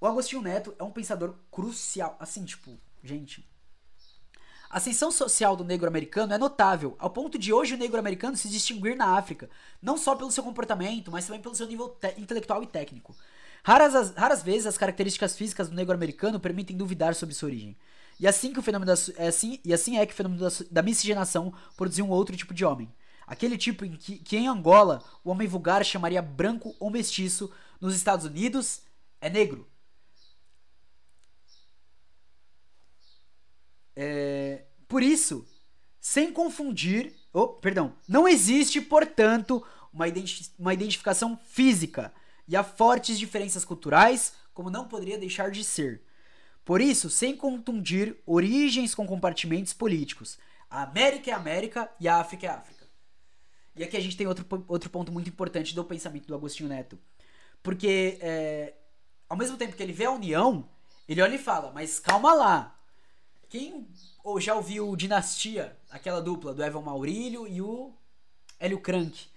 O 0.00 0.06
Agostinho 0.06 0.42
Neto 0.42 0.76
é 0.78 0.84
um 0.84 0.92
pensador 0.92 1.34
crucial. 1.50 2.16
Assim, 2.20 2.44
tipo, 2.44 2.78
gente. 3.02 3.52
A 4.74 4.78
ascensão 4.78 5.12
social 5.12 5.54
do 5.54 5.62
negro 5.62 5.86
americano 5.86 6.34
é 6.34 6.36
notável, 6.36 6.96
ao 6.98 7.08
ponto 7.08 7.38
de 7.38 7.52
hoje 7.52 7.74
o 7.74 7.78
negro 7.78 7.96
americano 7.96 8.36
se 8.36 8.48
distinguir 8.48 8.96
na 8.96 9.16
África, 9.16 9.48
não 9.80 9.96
só 9.96 10.16
pelo 10.16 10.32
seu 10.32 10.42
comportamento, 10.42 11.12
mas 11.12 11.24
também 11.24 11.40
pelo 11.40 11.54
seu 11.54 11.68
nível 11.68 11.96
intelectual 12.18 12.60
e 12.60 12.66
técnico. 12.66 13.14
Raras, 13.62 13.94
as, 13.94 14.10
raras 14.16 14.42
vezes 14.42 14.66
as 14.66 14.76
características 14.76 15.36
físicas 15.36 15.68
do 15.68 15.76
negro 15.76 15.94
americano 15.94 16.40
permitem 16.40 16.76
duvidar 16.76 17.14
sobre 17.14 17.36
sua 17.36 17.50
origem. 17.50 17.76
E 18.18 18.26
assim, 18.26 18.52
que 18.52 18.58
o 18.58 18.62
fenômeno 18.62 18.92
da, 18.92 19.00
é 19.16 19.28
assim, 19.28 19.60
e 19.64 19.72
assim 19.72 19.96
é 19.96 20.04
que 20.04 20.12
o 20.12 20.16
fenômeno 20.16 20.40
da, 20.40 20.48
da 20.68 20.82
miscigenação 20.82 21.54
produziu 21.76 22.04
um 22.04 22.10
outro 22.10 22.36
tipo 22.36 22.52
de 22.52 22.64
homem. 22.64 22.92
Aquele 23.28 23.56
tipo 23.56 23.84
em 23.84 23.92
que, 23.92 24.18
que 24.18 24.36
em 24.36 24.48
Angola 24.48 25.04
o 25.22 25.30
homem 25.30 25.46
vulgar 25.46 25.84
chamaria 25.84 26.20
branco 26.20 26.74
ou 26.80 26.90
mestiço, 26.90 27.48
nos 27.80 27.94
Estados 27.94 28.26
Unidos 28.26 28.82
é 29.20 29.30
negro. 29.30 29.68
É, 33.96 34.63
por 34.94 35.02
isso, 35.02 35.44
sem 35.98 36.32
confundir. 36.32 37.12
Oh, 37.32 37.48
perdão. 37.48 37.96
Não 38.06 38.28
existe, 38.28 38.80
portanto, 38.80 39.60
uma, 39.92 40.06
identi 40.06 40.52
uma 40.56 40.72
identificação 40.72 41.36
física 41.36 42.14
e 42.46 42.54
há 42.54 42.62
fortes 42.62 43.18
diferenças 43.18 43.64
culturais, 43.64 44.34
como 44.52 44.70
não 44.70 44.86
poderia 44.86 45.18
deixar 45.18 45.50
de 45.50 45.64
ser. 45.64 46.00
Por 46.64 46.80
isso, 46.80 47.10
sem 47.10 47.36
contundir 47.36 48.16
origens 48.24 48.94
com 48.94 49.04
compartimentos 49.04 49.72
políticos, 49.72 50.38
a 50.70 50.84
América 50.84 51.28
é 51.28 51.34
América 51.34 51.90
e 51.98 52.06
a 52.06 52.18
África 52.20 52.46
é 52.46 52.50
África. 52.50 52.86
E 53.74 53.82
aqui 53.82 53.96
a 53.96 54.00
gente 54.00 54.16
tem 54.16 54.28
outro, 54.28 54.46
outro 54.68 54.88
ponto 54.90 55.10
muito 55.10 55.28
importante 55.28 55.74
do 55.74 55.84
pensamento 55.84 56.28
do 56.28 56.36
Agostinho 56.36 56.68
Neto. 56.68 56.96
Porque, 57.64 58.16
é, 58.20 58.74
ao 59.28 59.36
mesmo 59.36 59.56
tempo 59.56 59.74
que 59.74 59.82
ele 59.82 59.92
vê 59.92 60.04
a 60.04 60.12
união, 60.12 60.68
ele 61.08 61.20
olha 61.20 61.34
e 61.34 61.38
fala: 61.38 61.72
Mas 61.72 61.98
calma 61.98 62.32
lá. 62.32 62.80
Quem 63.48 63.88
ou 64.24 64.40
já 64.40 64.56
ouviu 64.56 64.96
Dinastia, 64.96 65.78
aquela 65.88 66.20
dupla 66.20 66.52
do 66.52 66.64
Evan 66.64 66.80
Maurílio 66.80 67.46
e 67.46 67.62
o 67.62 67.92
Hélio 68.58 68.80
Crank? 68.80 69.32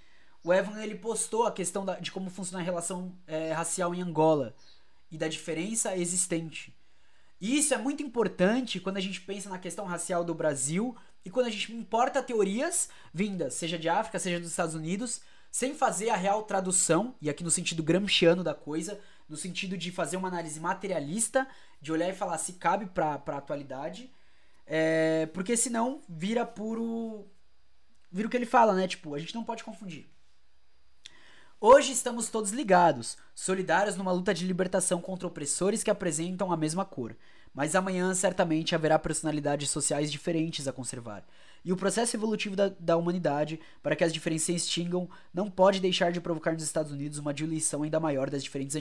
o 0.47 0.53
Evan 0.53 0.81
ele 0.81 0.95
postou 0.95 1.45
a 1.45 1.51
questão 1.51 1.83
da, 1.83 1.99
de 1.99 2.09
como 2.09 2.29
funciona 2.29 2.63
a 2.63 2.65
relação 2.65 3.13
é, 3.27 3.51
racial 3.51 3.93
em 3.93 4.01
Angola 4.01 4.55
e 5.11 5.17
da 5.17 5.27
diferença 5.27 5.97
existente. 5.97 6.73
E 7.41 7.57
isso 7.57 7.73
é 7.73 7.77
muito 7.77 8.01
importante 8.01 8.79
quando 8.79 8.95
a 8.95 9.01
gente 9.01 9.19
pensa 9.19 9.49
na 9.49 9.59
questão 9.59 9.85
racial 9.85 10.23
do 10.23 10.33
Brasil 10.33 10.95
e 11.25 11.29
quando 11.29 11.47
a 11.47 11.49
gente 11.49 11.73
importa 11.73 12.23
teorias 12.23 12.87
vindas, 13.13 13.55
seja 13.55 13.77
de 13.77 13.89
África, 13.89 14.19
seja 14.19 14.39
dos 14.39 14.49
Estados 14.49 14.73
Unidos, 14.73 15.19
sem 15.51 15.75
fazer 15.75 16.09
a 16.11 16.15
real 16.15 16.43
tradução, 16.43 17.13
e 17.21 17.29
aqui 17.29 17.43
no 17.43 17.51
sentido 17.51 17.83
gramsciano 17.83 18.41
da 18.41 18.53
coisa, 18.53 18.99
no 19.27 19.35
sentido 19.35 19.77
de 19.77 19.91
fazer 19.91 20.15
uma 20.15 20.29
análise 20.29 20.61
materialista, 20.61 21.45
de 21.81 21.91
olhar 21.91 22.09
e 22.09 22.15
falar 22.15 22.37
se 22.37 22.53
cabe 22.53 22.85
para 22.85 23.21
a 23.25 23.37
atualidade, 23.37 24.09
é, 24.67 25.27
porque 25.27 25.55
senão 25.55 26.01
vira 26.07 26.45
puro. 26.45 27.25
Vira 28.11 28.27
o 28.27 28.31
que 28.31 28.37
ele 28.37 28.45
fala, 28.45 28.73
né? 28.73 28.87
Tipo, 28.87 29.15
a 29.15 29.19
gente 29.19 29.33
não 29.33 29.43
pode 29.43 29.63
confundir. 29.63 30.09
Hoje 31.59 31.91
estamos 31.91 32.29
todos 32.29 32.51
ligados, 32.51 33.17
solidários 33.33 33.95
numa 33.95 34.11
luta 34.11 34.33
de 34.33 34.45
libertação 34.45 35.01
contra 35.01 35.27
opressores 35.27 35.81
que 35.81 35.89
apresentam 35.89 36.51
a 36.51 36.57
mesma 36.57 36.85
cor. 36.85 37.15
Mas 37.53 37.75
amanhã 37.75 38.13
certamente 38.13 38.75
haverá 38.75 38.99
personalidades 38.99 39.69
sociais 39.69 40.11
diferentes 40.11 40.67
a 40.67 40.73
conservar. 40.73 41.25
E 41.65 41.73
o 41.73 41.77
processo 41.77 42.15
evolutivo 42.15 42.55
da, 42.55 42.69
da 42.79 42.95
humanidade, 42.95 43.59
para 43.81 43.95
que 43.95 44.03
as 44.03 44.13
diferenças 44.13 44.45
se 44.45 44.53
extingam, 44.53 45.09
não 45.33 45.49
pode 45.49 45.79
deixar 45.79 46.11
de 46.11 46.21
provocar 46.21 46.53
nos 46.53 46.61
Estados 46.61 46.91
Unidos 46.91 47.17
uma 47.17 47.33
diluição 47.33 47.81
ainda 47.81 47.99
maior 47.99 48.29
das 48.29 48.43
diferentes 48.43 48.77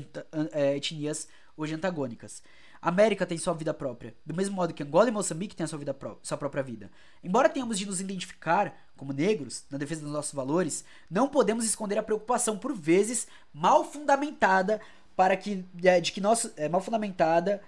é, 0.52 0.76
etnias 0.76 1.26
hoje 1.56 1.74
antagônicas. 1.74 2.42
América 2.80 3.26
tem 3.26 3.38
sua 3.38 3.54
vida 3.54 3.72
própria, 3.74 4.14
do 4.24 4.34
mesmo 4.34 4.54
modo 4.54 4.74
que 4.74 4.82
Angola 4.82 5.08
e 5.08 5.12
Moçambique 5.12 5.56
têm 5.56 5.64
a 5.64 5.66
sua, 5.66 5.78
vida 5.78 5.94
pró 5.94 6.18
sua 6.22 6.36
própria 6.36 6.62
vida. 6.62 6.90
Embora 7.22 7.48
tenhamos 7.48 7.78
de 7.78 7.86
nos 7.86 8.00
identificar 8.00 8.74
como 8.96 9.12
negros, 9.12 9.64
na 9.70 9.78
defesa 9.78 10.02
dos 10.02 10.12
nossos 10.12 10.32
valores, 10.32 10.84
não 11.10 11.28
podemos 11.28 11.64
esconder 11.64 11.98
a 11.98 12.02
preocupação, 12.02 12.56
por 12.58 12.74
vezes, 12.74 13.26
mal 13.52 13.84
fundamentada, 13.84 14.80
para 15.14 15.36
que, 15.36 15.64
é, 15.82 16.00
de 16.00 16.12
que 16.12 16.20
nosso, 16.20 16.52
é, 16.56 16.68
mal 16.68 16.80
fundamentada 16.80 17.62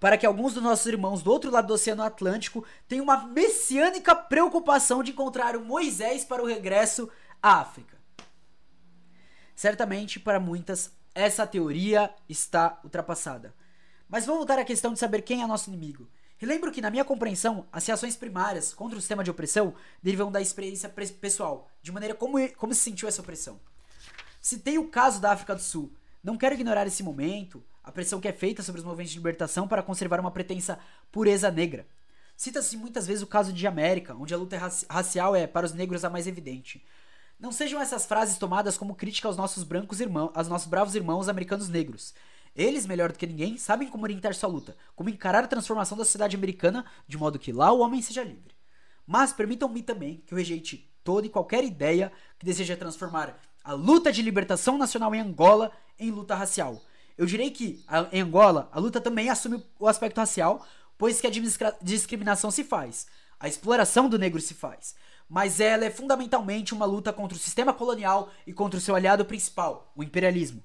para 0.00 0.16
que 0.16 0.26
alguns 0.26 0.54
dos 0.54 0.62
nossos 0.62 0.86
irmãos 0.86 1.22
do 1.22 1.30
outro 1.30 1.50
lado 1.50 1.66
do 1.66 1.74
Oceano 1.74 2.02
Atlântico 2.02 2.64
tenham 2.86 3.04
uma 3.04 3.26
messiânica 3.26 4.14
preocupação 4.14 5.02
de 5.02 5.10
encontrar 5.10 5.56
o 5.56 5.64
Moisés 5.64 6.24
para 6.24 6.42
o 6.42 6.46
regresso 6.46 7.10
à 7.42 7.60
África. 7.60 7.98
Certamente, 9.56 10.20
para 10.20 10.38
muitas, 10.38 10.92
essa 11.14 11.46
teoria 11.46 12.14
está 12.28 12.78
ultrapassada. 12.84 13.52
Mas 14.08 14.24
vou 14.24 14.36
voltar 14.36 14.58
à 14.58 14.64
questão 14.64 14.92
de 14.92 14.98
saber 14.98 15.22
quem 15.22 15.42
é 15.42 15.46
nosso 15.46 15.68
inimigo. 15.68 16.08
Relembro 16.38 16.70
que, 16.70 16.80
na 16.80 16.90
minha 16.90 17.04
compreensão, 17.04 17.66
as 17.72 17.86
reações 17.86 18.16
primárias 18.16 18.72
contra 18.72 18.96
o 18.96 19.00
sistema 19.00 19.24
de 19.24 19.30
opressão 19.30 19.74
derivam 20.02 20.30
da 20.30 20.40
experiência 20.40 20.88
pessoal, 20.88 21.68
de 21.82 21.90
maneira 21.90 22.14
como, 22.14 22.36
como 22.54 22.72
se 22.72 22.80
sentiu 22.80 23.08
essa 23.08 23.20
opressão. 23.20 23.60
Citei 24.40 24.78
o 24.78 24.88
caso 24.88 25.20
da 25.20 25.32
África 25.32 25.54
do 25.54 25.60
Sul. 25.60 25.92
Não 26.22 26.38
quero 26.38 26.54
ignorar 26.54 26.86
esse 26.86 27.02
momento, 27.02 27.62
a 27.82 27.90
pressão 27.90 28.20
que 28.20 28.28
é 28.28 28.32
feita 28.32 28.62
sobre 28.62 28.80
os 28.80 28.84
movimentos 28.84 29.12
de 29.12 29.18
libertação 29.18 29.66
para 29.66 29.82
conservar 29.82 30.20
uma 30.20 30.30
pretensa 30.30 30.78
pureza 31.10 31.50
negra. 31.50 31.86
Cita-se 32.36 32.76
muitas 32.76 33.06
vezes 33.06 33.22
o 33.22 33.26
caso 33.26 33.52
de 33.52 33.66
América, 33.66 34.14
onde 34.14 34.32
a 34.32 34.36
luta 34.36 34.56
racial 34.88 35.34
é, 35.34 35.46
para 35.46 35.66
os 35.66 35.72
negros, 35.72 36.04
a 36.04 36.10
mais 36.10 36.28
evidente. 36.28 36.84
Não 37.38 37.50
sejam 37.50 37.80
essas 37.80 38.06
frases 38.06 38.38
tomadas 38.38 38.78
como 38.78 38.94
crítica 38.94 39.26
aos 39.26 39.36
nossos 39.36 39.64
brancos 39.64 40.00
irmãos, 40.00 40.30
aos 40.34 40.48
nossos 40.48 40.68
bravos 40.68 40.94
irmãos 40.94 41.28
americanos 41.28 41.68
negros. 41.68 42.14
Eles, 42.54 42.86
melhor 42.86 43.12
do 43.12 43.18
que 43.18 43.26
ninguém, 43.26 43.56
sabem 43.56 43.88
como 43.88 44.04
orientar 44.04 44.34
sua 44.34 44.48
luta, 44.48 44.76
como 44.94 45.08
encarar 45.08 45.44
a 45.44 45.48
transformação 45.48 45.96
da 45.96 46.04
sociedade 46.04 46.36
americana 46.36 46.84
de 47.06 47.16
modo 47.16 47.38
que 47.38 47.52
lá 47.52 47.72
o 47.72 47.80
homem 47.80 48.02
seja 48.02 48.22
livre. 48.22 48.54
Mas 49.06 49.32
permitam-me 49.32 49.82
também 49.82 50.22
que 50.26 50.34
eu 50.34 50.38
rejeite 50.38 50.90
toda 51.02 51.26
e 51.26 51.30
qualquer 51.30 51.64
ideia 51.64 52.12
que 52.38 52.44
deseja 52.44 52.76
transformar 52.76 53.40
a 53.64 53.72
luta 53.72 54.12
de 54.12 54.22
libertação 54.22 54.76
nacional 54.76 55.14
em 55.14 55.20
Angola 55.20 55.72
em 55.98 56.10
luta 56.10 56.34
racial, 56.34 56.82
eu 57.18 57.26
direi 57.26 57.50
que 57.50 57.84
em 58.12 58.20
Angola 58.20 58.68
a 58.72 58.78
luta 58.78 59.00
também 59.00 59.28
assume 59.28 59.62
o 59.78 59.88
aspecto 59.88 60.18
racial, 60.18 60.64
pois 60.96 61.20
que 61.20 61.26
a 61.26 61.72
discriminação 61.82 62.50
se 62.50 62.62
faz, 62.62 63.08
a 63.40 63.48
exploração 63.48 64.08
do 64.08 64.18
negro 64.18 64.40
se 64.40 64.54
faz. 64.54 64.94
Mas 65.28 65.58
ela 65.58 65.84
é 65.84 65.90
fundamentalmente 65.90 66.72
uma 66.72 66.86
luta 66.86 67.12
contra 67.12 67.36
o 67.36 67.40
sistema 67.40 67.74
colonial 67.74 68.30
e 68.46 68.52
contra 68.52 68.78
o 68.78 68.80
seu 68.80 68.94
aliado 68.94 69.24
principal, 69.24 69.92
o 69.96 70.02
imperialismo. 70.02 70.62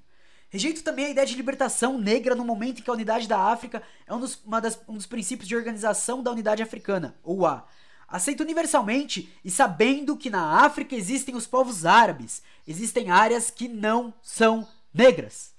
Rejeito 0.54 0.84
também 0.84 1.06
a 1.06 1.10
ideia 1.10 1.26
de 1.26 1.34
libertação 1.34 1.98
negra 1.98 2.36
no 2.36 2.44
momento 2.44 2.78
em 2.78 2.82
que 2.84 2.88
a 2.88 2.92
unidade 2.92 3.26
da 3.26 3.40
África 3.40 3.82
é 4.06 4.14
um 4.14 4.20
dos, 4.20 4.40
das, 4.62 4.80
um 4.86 4.94
dos 4.94 5.04
princípios 5.04 5.48
de 5.48 5.56
organização 5.56 6.22
da 6.22 6.30
unidade 6.30 6.62
africana, 6.62 7.18
ou 7.24 7.44
A. 7.44 7.66
Aceito 8.06 8.44
universalmente 8.44 9.36
e 9.44 9.50
sabendo 9.50 10.16
que 10.16 10.30
na 10.30 10.64
África 10.64 10.94
existem 10.94 11.34
os 11.34 11.44
povos 11.44 11.84
árabes, 11.84 12.40
existem 12.68 13.10
áreas 13.10 13.50
que 13.50 13.66
não 13.66 14.14
são 14.22 14.64
negras. 14.94 15.52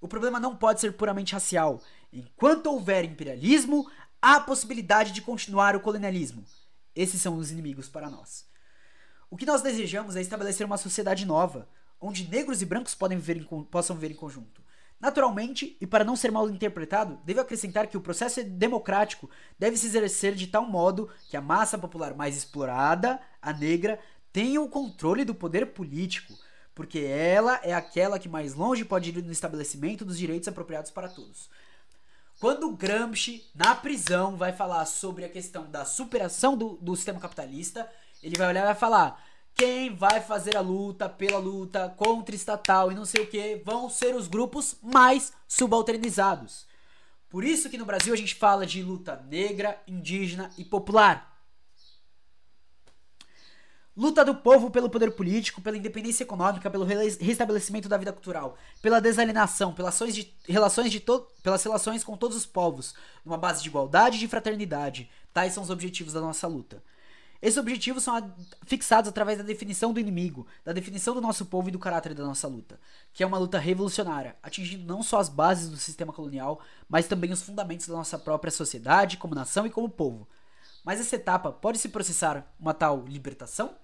O 0.00 0.06
problema 0.06 0.38
não 0.38 0.54
pode 0.54 0.80
ser 0.80 0.92
puramente 0.92 1.32
racial. 1.32 1.82
Enquanto 2.12 2.68
houver 2.68 3.04
imperialismo, 3.04 3.90
há 4.22 4.38
possibilidade 4.38 5.10
de 5.10 5.22
continuar 5.22 5.74
o 5.74 5.80
colonialismo. 5.80 6.44
Esses 6.94 7.20
são 7.20 7.34
os 7.34 7.50
inimigos 7.50 7.88
para 7.88 8.08
nós. 8.08 8.44
O 9.28 9.36
que 9.36 9.44
nós 9.44 9.60
desejamos 9.60 10.14
é 10.14 10.20
estabelecer 10.20 10.64
uma 10.64 10.78
sociedade 10.78 11.26
nova, 11.26 11.68
onde 12.00 12.28
negros 12.28 12.62
e 12.62 12.66
brancos 12.66 12.94
podem 12.94 13.18
viver 13.18 13.36
em, 13.36 13.64
possam 13.64 13.94
viver 13.96 14.12
em 14.12 14.16
conjunto. 14.16 14.60
Naturalmente, 15.00 15.76
e 15.80 15.86
para 15.86 16.04
não 16.04 16.14
ser 16.14 16.30
mal 16.30 16.48
interpretado, 16.50 17.18
devo 17.24 17.40
acrescentar 17.40 17.86
que 17.86 17.96
o 17.96 18.02
processo 18.02 18.44
democrático 18.44 19.30
deve 19.58 19.76
se 19.76 19.86
exercer 19.86 20.34
de 20.34 20.46
tal 20.46 20.66
modo 20.66 21.08
que 21.30 21.36
a 21.36 21.40
massa 21.40 21.78
popular 21.78 22.14
mais 22.14 22.36
explorada, 22.36 23.18
a 23.40 23.52
negra, 23.52 23.98
tenha 24.30 24.60
o 24.60 24.68
controle 24.68 25.24
do 25.24 25.34
poder 25.34 25.66
político, 25.66 26.34
porque 26.74 26.98
ela 26.98 27.60
é 27.62 27.72
aquela 27.72 28.18
que 28.18 28.28
mais 28.28 28.54
longe 28.54 28.84
pode 28.84 29.08
ir 29.08 29.22
no 29.22 29.32
estabelecimento 29.32 30.04
dos 30.04 30.18
direitos 30.18 30.48
apropriados 30.48 30.90
para 30.90 31.08
todos. 31.08 31.48
Quando 32.38 32.70
Gramsci, 32.72 33.44
na 33.54 33.74
prisão, 33.74 34.36
vai 34.36 34.52
falar 34.52 34.84
sobre 34.86 35.24
a 35.24 35.28
questão 35.28 35.70
da 35.70 35.84
superação 35.84 36.56
do, 36.56 36.76
do 36.76 36.96
sistema 36.96 37.20
capitalista, 37.20 37.90
ele 38.22 38.36
vai 38.36 38.48
olhar 38.48 38.62
e 38.62 38.66
vai 38.66 38.74
falar: 38.74 39.22
quem 39.60 39.94
vai 39.94 40.22
fazer 40.22 40.56
a 40.56 40.62
luta 40.62 41.06
pela 41.06 41.38
luta 41.38 41.92
contra 41.94 42.34
estatal 42.34 42.90
e 42.90 42.94
não 42.94 43.04
sei 43.04 43.24
o 43.24 43.26
que 43.26 43.60
vão 43.62 43.90
ser 43.90 44.16
os 44.16 44.26
grupos 44.26 44.74
mais 44.82 45.34
subalternizados. 45.46 46.64
Por 47.28 47.44
isso 47.44 47.68
que 47.68 47.76
no 47.76 47.84
Brasil 47.84 48.14
a 48.14 48.16
gente 48.16 48.34
fala 48.34 48.64
de 48.64 48.82
luta 48.82 49.22
negra, 49.28 49.78
indígena 49.86 50.50
e 50.56 50.64
popular. 50.64 51.38
Luta 53.94 54.24
do 54.24 54.34
povo 54.34 54.70
pelo 54.70 54.88
poder 54.88 55.10
político, 55.10 55.60
pela 55.60 55.76
independência 55.76 56.24
econômica, 56.24 56.70
pelo 56.70 56.86
restabelecimento 56.86 57.86
da 57.86 57.98
vida 57.98 58.14
cultural, 58.14 58.56
pela 58.80 58.98
desalienação, 58.98 59.74
pelas 59.74 60.00
relações, 60.00 60.14
de, 60.14 60.34
relações 60.48 60.90
de 60.90 61.04
pelas 61.42 61.62
relações 61.62 62.02
com 62.02 62.16
todos 62.16 62.34
os 62.34 62.46
povos, 62.46 62.94
numa 63.22 63.36
base 63.36 63.62
de 63.62 63.68
igualdade 63.68 64.16
e 64.16 64.20
de 64.20 64.28
fraternidade. 64.28 65.10
Tais 65.34 65.52
são 65.52 65.62
os 65.62 65.68
objetivos 65.68 66.14
da 66.14 66.20
nossa 66.22 66.46
luta. 66.46 66.82
Esses 67.42 67.56
objetivos 67.56 68.04
são 68.04 68.34
fixados 68.66 69.08
através 69.08 69.38
da 69.38 69.44
definição 69.44 69.94
do 69.94 70.00
inimigo, 70.00 70.46
da 70.62 70.72
definição 70.72 71.14
do 71.14 71.22
nosso 71.22 71.46
povo 71.46 71.68
e 71.68 71.72
do 71.72 71.78
caráter 71.78 72.12
da 72.12 72.24
nossa 72.24 72.46
luta, 72.46 72.78
que 73.14 73.22
é 73.22 73.26
uma 73.26 73.38
luta 73.38 73.58
revolucionária, 73.58 74.36
atingindo 74.42 74.84
não 74.84 75.02
só 75.02 75.18
as 75.18 75.30
bases 75.30 75.70
do 75.70 75.76
sistema 75.78 76.12
colonial, 76.12 76.60
mas 76.86 77.08
também 77.08 77.32
os 77.32 77.42
fundamentos 77.42 77.86
da 77.86 77.94
nossa 77.94 78.18
própria 78.18 78.50
sociedade, 78.50 79.16
como 79.16 79.34
nação 79.34 79.66
e 79.66 79.70
como 79.70 79.88
povo. 79.88 80.28
Mas 80.84 81.00
essa 81.00 81.16
etapa 81.16 81.50
pode 81.50 81.78
se 81.78 81.88
processar 81.88 82.46
uma 82.58 82.74
tal 82.74 83.06
libertação? 83.06 83.74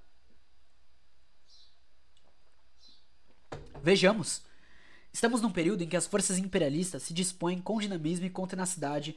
Vejamos. 3.82 4.42
Estamos 5.12 5.40
num 5.40 5.50
período 5.50 5.82
em 5.82 5.88
que 5.88 5.96
as 5.96 6.06
forças 6.06 6.36
imperialistas 6.36 7.04
se 7.04 7.14
dispõem 7.14 7.58
com 7.58 7.78
dinamismo 7.78 8.26
e 8.26 8.30
com 8.30 8.46
tenacidade 8.46 9.16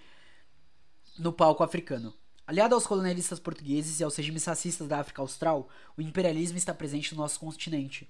no 1.18 1.34
palco 1.34 1.62
africano. 1.62 2.14
Aliado 2.50 2.74
aos 2.74 2.88
colonialistas 2.88 3.40
portugueses 3.40 4.00
e 4.00 4.04
aos 4.04 4.16
regimes 4.16 4.44
racistas 4.44 4.88
da 4.88 5.00
África 5.00 5.22
Austral, 5.22 5.70
o 5.96 6.02
imperialismo 6.02 6.58
está 6.58 6.74
presente 6.74 7.14
no 7.14 7.22
nosso 7.22 7.40
continente. 7.40 8.10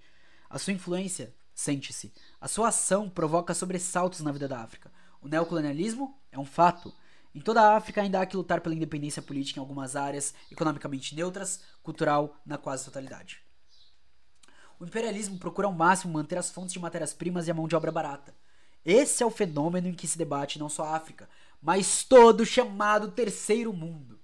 A 0.50 0.58
sua 0.58 0.72
influência 0.72 1.36
sente-se. 1.54 2.14
A 2.40 2.48
sua 2.48 2.70
ação 2.70 3.10
provoca 3.10 3.54
sobressaltos 3.54 4.22
na 4.22 4.32
vida 4.32 4.48
da 4.48 4.62
África. 4.62 4.90
O 5.22 5.28
neocolonialismo 5.28 6.18
é 6.32 6.40
um 6.40 6.46
fato. 6.46 6.94
Em 7.36 7.42
toda 7.42 7.62
a 7.62 7.76
África 7.76 8.02
ainda 8.02 8.22
há 8.22 8.26
que 8.26 8.38
lutar 8.38 8.62
pela 8.62 8.74
independência 8.74 9.22
política 9.22 9.60
em 9.60 9.62
algumas 9.62 9.98
áreas 9.98 10.34
economicamente 10.50 11.14
neutras, 11.14 11.60
cultural 11.84 12.34
na 12.46 12.58
quase 12.58 12.86
totalidade. 12.86 13.42
O 14.80 14.86
imperialismo 14.86 15.38
procura 15.38 15.68
ao 15.68 15.74
máximo 15.74 16.14
manter 16.14 16.38
as 16.38 16.50
fontes 16.50 16.72
de 16.72 16.80
matérias-primas 16.80 17.46
e 17.50 17.52
a 17.52 17.54
mão 17.54 17.68
de 17.68 17.76
obra 17.76 17.92
barata. 17.92 18.34
Esse 18.86 19.22
é 19.22 19.26
o 19.26 19.32
fenômeno 19.32 19.90
em 19.90 19.94
que 19.94 20.08
se 20.08 20.18
debate 20.18 20.58
não 20.58 20.70
só 20.70 20.86
a 20.86 20.96
África, 20.96 21.28
mas 21.62 22.06
todo 22.06 22.40
o 22.40 22.46
chamado 22.46 23.12
terceiro 23.12 23.74
mundo. 23.74 24.18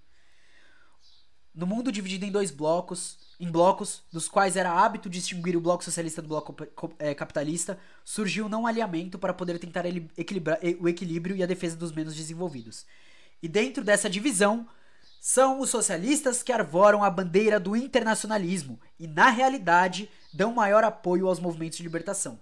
No 1.56 1.66
mundo 1.66 1.89
dividido 1.89 2.26
em 2.26 2.32
dois 2.32 2.51
blocos, 2.51 3.18
em 3.39 3.49
blocos, 3.49 4.03
dos 4.12 4.28
quais 4.28 4.58
era 4.58 4.74
hábito 4.74 5.10
distinguir 5.10 5.56
o 5.56 5.62
bloco 5.62 5.86
socialista 5.86 6.22
do 6.22 6.28
bloco 6.28 6.53
é, 6.99 7.16
capitalista, 7.16 7.80
surgiu 8.03 8.45
um 8.45 8.49
não 8.49 8.68
alinhamento 8.68 9.18
para 9.18 9.34
poder 9.34 9.58
tentar 9.58 9.86
equilibrar 10.18 10.60
o 10.82 10.89
equilíbrio 10.89 11.34
e 11.34 11.41
a 11.41 11.45
defesa 11.45 11.78
dos 11.78 11.93
menos 11.93 12.14
desenvolvidos. 12.14 12.86
E 13.41 13.47
dentro 13.47 13.86
dessa 13.86 14.10
divisão, 14.10 14.68
são 15.22 15.62
os 15.62 15.70
socialistas 15.70 16.43
que 16.43 16.51
arvoram 16.51 17.03
a 17.03 17.10
bandeira 17.10 17.60
do 17.60 17.76
internacionalismo 17.76 18.80
e, 18.99 19.08
na 19.08 19.30
realidade, 19.30 20.10
dão 20.34 20.53
maior 20.53 20.84
apoio 20.84 21.28
aos 21.28 21.39
movimentos 21.39 21.78
de 21.78 21.84
libertação. 21.84 22.38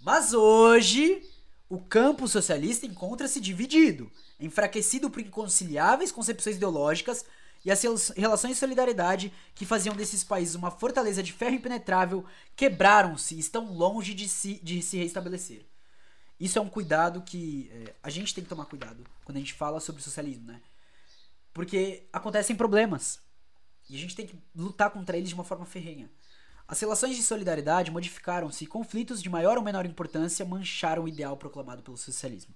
Mas 0.00 0.32
hoje, 0.32 1.22
o 1.68 1.78
campo 1.78 2.26
socialista 2.26 2.86
encontra-se 2.86 3.40
dividido, 3.40 4.10
enfraquecido 4.40 5.10
por 5.10 5.20
inconciliáveis 5.20 6.10
concepções 6.10 6.56
ideológicas 6.56 7.24
e 7.64 7.70
as 7.70 7.82
relações 8.16 8.54
de 8.54 8.58
solidariedade 8.58 9.32
que 9.54 9.64
faziam 9.64 9.94
desses 9.94 10.24
países 10.24 10.54
uma 10.56 10.70
fortaleza 10.70 11.22
de 11.22 11.32
ferro 11.32 11.54
impenetrável 11.54 12.24
quebraram-se 12.56 13.36
e 13.36 13.38
estão 13.38 13.72
longe 13.72 14.14
de 14.14 14.28
se, 14.28 14.60
de 14.62 14.82
se 14.82 14.98
restabelecer. 14.98 15.64
Isso 16.40 16.58
é 16.58 16.62
um 16.62 16.68
cuidado 16.68 17.22
que 17.22 17.70
é, 17.72 17.94
a 18.02 18.10
gente 18.10 18.34
tem 18.34 18.42
que 18.42 18.50
tomar 18.50 18.64
cuidado 18.64 19.04
quando 19.24 19.36
a 19.36 19.40
gente 19.40 19.54
fala 19.54 19.78
sobre 19.78 20.02
socialismo, 20.02 20.46
né? 20.46 20.60
Porque 21.54 22.04
acontecem 22.12 22.56
problemas 22.56 23.20
e 23.88 23.94
a 23.94 23.98
gente 23.98 24.16
tem 24.16 24.26
que 24.26 24.36
lutar 24.54 24.90
contra 24.90 25.16
eles 25.16 25.28
de 25.28 25.34
uma 25.34 25.44
forma 25.44 25.64
ferrenha. 25.64 26.10
As 26.66 26.80
relações 26.80 27.16
de 27.16 27.22
solidariedade 27.22 27.90
modificaram-se 27.90 28.64
e 28.64 28.66
conflitos 28.66 29.22
de 29.22 29.28
maior 29.28 29.56
ou 29.56 29.62
menor 29.62 29.86
importância 29.86 30.44
mancharam 30.44 31.04
o 31.04 31.08
ideal 31.08 31.36
proclamado 31.36 31.82
pelo 31.82 31.96
socialismo. 31.96 32.54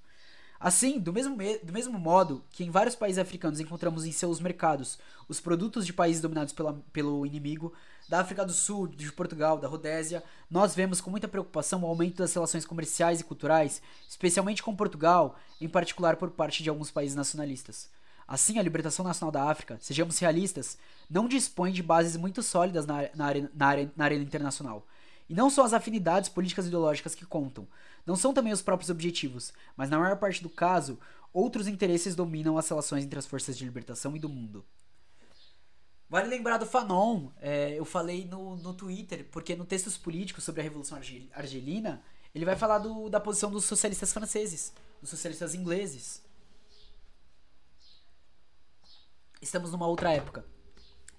Assim, 0.59 0.98
do 0.98 1.12
mesmo, 1.12 1.36
do 1.62 1.72
mesmo 1.72 1.98
modo 1.98 2.42
que 2.50 2.64
em 2.64 2.70
vários 2.70 2.94
países 2.94 3.18
africanos 3.18 3.61
encontramos 3.61 4.04
em 4.04 4.12
seus 4.12 4.40
mercados 4.40 4.98
os 5.28 5.40
produtos 5.40 5.84
de 5.84 5.92
países 5.92 6.22
dominados 6.22 6.52
pela, 6.52 6.72
pelo 6.92 7.26
inimigo, 7.26 7.72
da 8.09 8.20
África 8.20 8.44
do 8.44 8.52
Sul, 8.52 8.86
de 8.86 9.11
Portugal, 9.12 9.59
da 9.59 9.66
Rodésia, 9.66 10.22
nós 10.50 10.74
vemos 10.74 11.00
com 11.00 11.11
muita 11.11 11.26
preocupação 11.26 11.82
o 11.82 11.86
aumento 11.86 12.18
das 12.18 12.32
relações 12.32 12.64
comerciais 12.64 13.20
e 13.20 13.24
culturais, 13.24 13.82
especialmente 14.09 14.62
com 14.62 14.76
Portugal, 14.76 15.36
em 15.61 15.68
particular 15.68 16.16
por 16.16 16.30
parte 16.30 16.62
de 16.62 16.68
alguns 16.68 16.90
países 16.90 17.16
nacionalistas. 17.16 17.90
Assim, 18.28 18.59
a 18.59 18.62
libertação 18.62 19.04
nacional 19.04 19.32
da 19.32 19.50
África, 19.50 19.78
sejamos 19.80 20.18
realistas, 20.18 20.78
não 21.11 21.28
dispõe 21.28 21.72
de 21.72 21.82
bases 21.82 22.16
muito 22.16 22.42
sólidas 22.42 22.86
na, 22.86 23.02
na, 23.14 23.34
na, 23.34 23.88
na 23.96 24.04
arena 24.04 24.24
internacional. 24.24 24.86
E 25.28 25.34
não 25.34 25.50
são 25.50 25.64
as 25.64 25.72
afinidades 25.72 26.28
políticas 26.28 26.64
e 26.64 26.68
ideológicas 26.68 27.14
que 27.14 27.26
contam, 27.26 27.66
não 28.07 28.14
são 28.14 28.32
também 28.32 28.52
os 28.52 28.62
próprios 28.62 28.88
objetivos, 28.88 29.52
mas 29.76 29.90
na 29.90 29.98
maior 29.98 30.16
parte 30.16 30.42
do 30.42 30.48
caso, 30.48 30.98
outros 31.32 31.66
interesses 31.66 32.14
dominam 32.14 32.57
as 32.57 32.68
relações 32.68 33.04
entre 33.04 33.18
as 33.18 33.26
forças 33.26 33.59
de 33.59 33.64
libertação 33.64 34.16
e 34.16 34.20
do 34.20 34.28
mundo. 34.28 34.64
Vale 36.09 36.28
lembrar 36.28 36.57
do 36.57 36.66
Fanon, 36.66 37.30
é, 37.40 37.76
eu 37.76 37.84
falei 37.84 38.24
no, 38.24 38.57
no 38.57 38.72
Twitter, 38.72 39.26
porque 39.32 39.57
no 39.57 39.64
textos 39.64 39.98
políticos 39.98 40.44
sobre 40.44 40.61
a 40.61 40.64
Revolução 40.64 40.96
Argelina, 41.32 42.00
ele 42.32 42.44
vai 42.44 42.54
falar 42.54 42.78
do, 42.78 43.09
da 43.09 43.18
posição 43.18 43.50
dos 43.50 43.64
socialistas 43.64 44.12
franceses, 44.12 44.72
dos 45.00 45.11
socialistas 45.11 45.52
ingleses. 45.52 46.22
Estamos 49.42 49.72
numa 49.72 49.88
outra 49.88 50.12
época. 50.12 50.44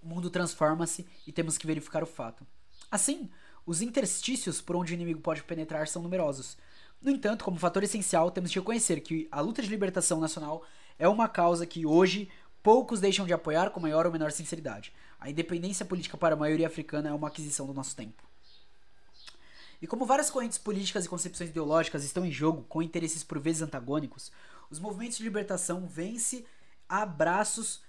O 0.02 0.08
mundo 0.08 0.30
transforma-se 0.30 1.06
e 1.26 1.34
temos 1.34 1.58
que 1.58 1.68
verificar 1.68 2.02
o 2.02 2.08
fato. 2.08 2.48
Assim, 2.90 3.30
os 3.66 3.82
interstícios 3.82 4.62
por 4.62 4.78
onde 4.78 4.94
o 4.94 4.96
inimigo 4.96 5.20
pode 5.20 5.44
penetrar 5.44 5.88
são 5.90 6.02
numerosos, 6.02 6.58
no 7.02 7.12
entanto, 7.12 7.46
como 7.46 7.60
fator 7.60 7.84
essencial, 7.84 8.32
temos 8.32 8.52
de 8.52 8.60
reconhecer 8.60 9.02
que 9.02 9.28
a 9.32 9.40
luta 9.42 9.62
de 9.62 9.70
libertação 9.70 10.20
nacional 10.20 10.64
é 10.98 11.08
uma 11.08 11.28
causa 11.30 11.66
que 11.66 11.86
hoje 11.86 12.30
poucos 12.64 13.00
deixam 13.00 13.26
de 13.26 13.34
apoiar 13.34 13.70
com 13.70 13.80
maior 13.80 14.06
ou 14.06 14.12
menor 14.12 14.32
sinceridade. 14.32 14.94
A 15.20 15.30
independência 15.30 15.86
política 15.86 16.18
para 16.18 16.36
a 16.36 16.38
maioria 16.38 16.68
africana 16.68 17.10
é 17.10 17.14
uma 17.14 17.28
aquisição 17.28 17.66
do 17.66 17.74
nosso 17.74 17.96
tempo. 17.96 18.24
E 19.82 19.86
como 19.86 20.06
várias 20.06 20.30
correntes 20.30 20.58
políticas 20.58 21.06
e 21.06 21.10
concepções 21.10 21.52
ideológicas 21.52 22.04
estão 22.04 22.26
em 22.26 22.32
jogo 22.32 22.64
com 22.64 22.82
interesses 22.82 23.24
por 23.24 23.40
vezes 23.40 23.62
antagônicos, 23.62 24.32
os 24.70 24.80
movimentos 24.80 25.18
de 25.18 25.24
libertação 25.24 25.86
vêm-se 25.86 26.46
abraços 26.90 27.82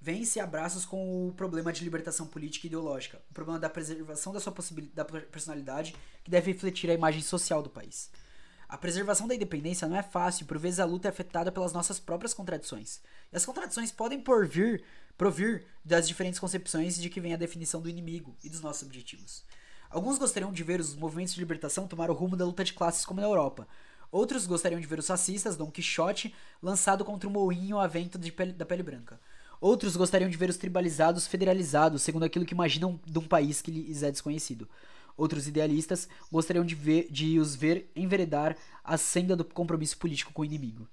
vence 0.00 0.38
abraços 0.38 0.84
com 0.84 1.28
o 1.28 1.32
problema 1.32 1.72
de 1.72 1.82
libertação 1.82 2.26
política 2.26 2.66
e 2.66 2.68
ideológica, 2.68 3.20
o 3.30 3.34
problema 3.34 3.58
da 3.58 3.68
preservação 3.68 4.32
da 4.32 4.38
sua 4.38 4.54
da 4.94 5.04
personalidade 5.04 5.96
que 6.22 6.30
deve 6.30 6.52
refletir 6.52 6.88
a 6.90 6.94
imagem 6.94 7.22
social 7.22 7.62
do 7.62 7.70
país. 7.70 8.10
A 8.68 8.76
preservação 8.76 9.28
da 9.28 9.34
independência 9.34 9.86
não 9.86 9.96
é 9.96 10.02
fácil, 10.02 10.44
por 10.44 10.58
vezes 10.58 10.80
a 10.80 10.84
luta 10.84 11.06
é 11.06 11.10
afetada 11.10 11.52
pelas 11.52 11.72
nossas 11.72 12.00
próprias 12.00 12.34
contradições. 12.34 13.00
E 13.32 13.36
as 13.36 13.46
contradições 13.46 13.92
podem 13.92 14.20
porvir, 14.20 14.82
provir 15.16 15.64
das 15.84 16.08
diferentes 16.08 16.40
concepções 16.40 16.96
de 16.96 17.08
que 17.08 17.20
vem 17.20 17.32
a 17.32 17.36
definição 17.36 17.80
do 17.80 17.88
inimigo 17.88 18.36
e 18.42 18.50
dos 18.50 18.60
nossos 18.60 18.82
objetivos. 18.82 19.44
Alguns 19.88 20.18
gostariam 20.18 20.52
de 20.52 20.64
ver 20.64 20.80
os 20.80 20.96
movimentos 20.96 21.34
de 21.34 21.40
libertação 21.40 21.86
tomar 21.86 22.10
o 22.10 22.14
rumo 22.14 22.36
da 22.36 22.44
luta 22.44 22.64
de 22.64 22.72
classes 22.72 23.04
como 23.04 23.20
na 23.20 23.26
Europa. 23.26 23.68
Outros 24.10 24.46
gostariam 24.46 24.80
de 24.80 24.86
ver 24.86 24.98
os 24.98 25.06
fascistas, 25.06 25.56
Dom 25.56 25.70
Quixote, 25.70 26.34
lançado 26.60 27.04
contra 27.04 27.28
o 27.28 27.32
moinho 27.32 27.78
a 27.78 27.86
vento 27.86 28.18
pele, 28.32 28.52
da 28.52 28.66
pele 28.66 28.82
branca. 28.82 29.20
Outros 29.60 29.96
gostariam 29.96 30.28
de 30.28 30.36
ver 30.36 30.50
os 30.50 30.56
tribalizados 30.56 31.26
federalizados, 31.26 32.02
segundo 32.02 32.24
aquilo 32.24 32.44
que 32.44 32.52
imaginam 32.52 33.00
de 33.06 33.18
um 33.18 33.26
país 33.26 33.62
que 33.62 33.70
lhes 33.70 34.02
é 34.02 34.10
desconhecido. 34.10 34.68
Outros 35.16 35.48
idealistas 35.48 36.08
gostariam 36.30 36.64
de, 36.64 36.74
ver, 36.74 37.08
de 37.10 37.38
os 37.38 37.56
ver 37.56 37.90
enveredar 37.96 38.56
a 38.84 38.96
senda 38.96 39.34
do 39.34 39.44
compromisso 39.44 39.96
político 39.96 40.32
com 40.32 40.42
o 40.42 40.44
inimigo. 40.44 40.86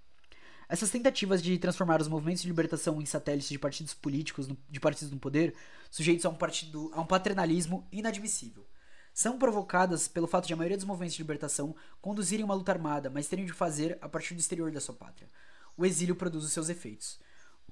Essas 0.70 0.90
tentativas 0.90 1.44
de 1.44 1.58
transformar 1.60 2.02
os 2.02 2.08
movimentos 2.08 2.42
de 2.42 2.48
libertação 2.48 3.02
em 3.02 3.06
satélites 3.06 3.50
de 3.50 3.60
partidos 3.60 3.94
políticos, 3.94 4.50
de 4.70 4.80
partidos 4.80 5.12
no 5.12 5.20
poder, 5.20 5.54
sujeitos 5.92 6.26
a 6.26 6.30
um, 6.30 6.36
partido, 6.36 6.90
a 6.94 7.02
um 7.02 7.06
paternalismo 7.06 7.88
inadmissível, 7.92 8.66
são 9.14 9.38
provocadas 9.38 10.08
pelo 10.08 10.26
fato 10.26 10.48
de 10.48 10.54
a 10.54 10.56
maioria 10.56 10.78
dos 10.78 10.86
movimentos 10.86 11.16
de 11.16 11.22
libertação 11.22 11.76
conduzirem 12.02 12.44
uma 12.44 12.56
luta 12.56 12.72
armada, 12.72 13.10
mas 13.10 13.28
terem 13.28 13.46
de 13.46 13.54
fazer 13.54 13.98
a 14.02 14.10
partir 14.10 14.34
do 14.34 14.40
exterior 14.40 14.72
da 14.72 14.82
sua 14.82 14.96
pátria. 14.96 15.28
O 15.78 15.86
exílio 15.86 16.16
produz 16.16 16.44
os 16.44 16.52
seus 16.52 16.70
efeitos. 16.70 17.20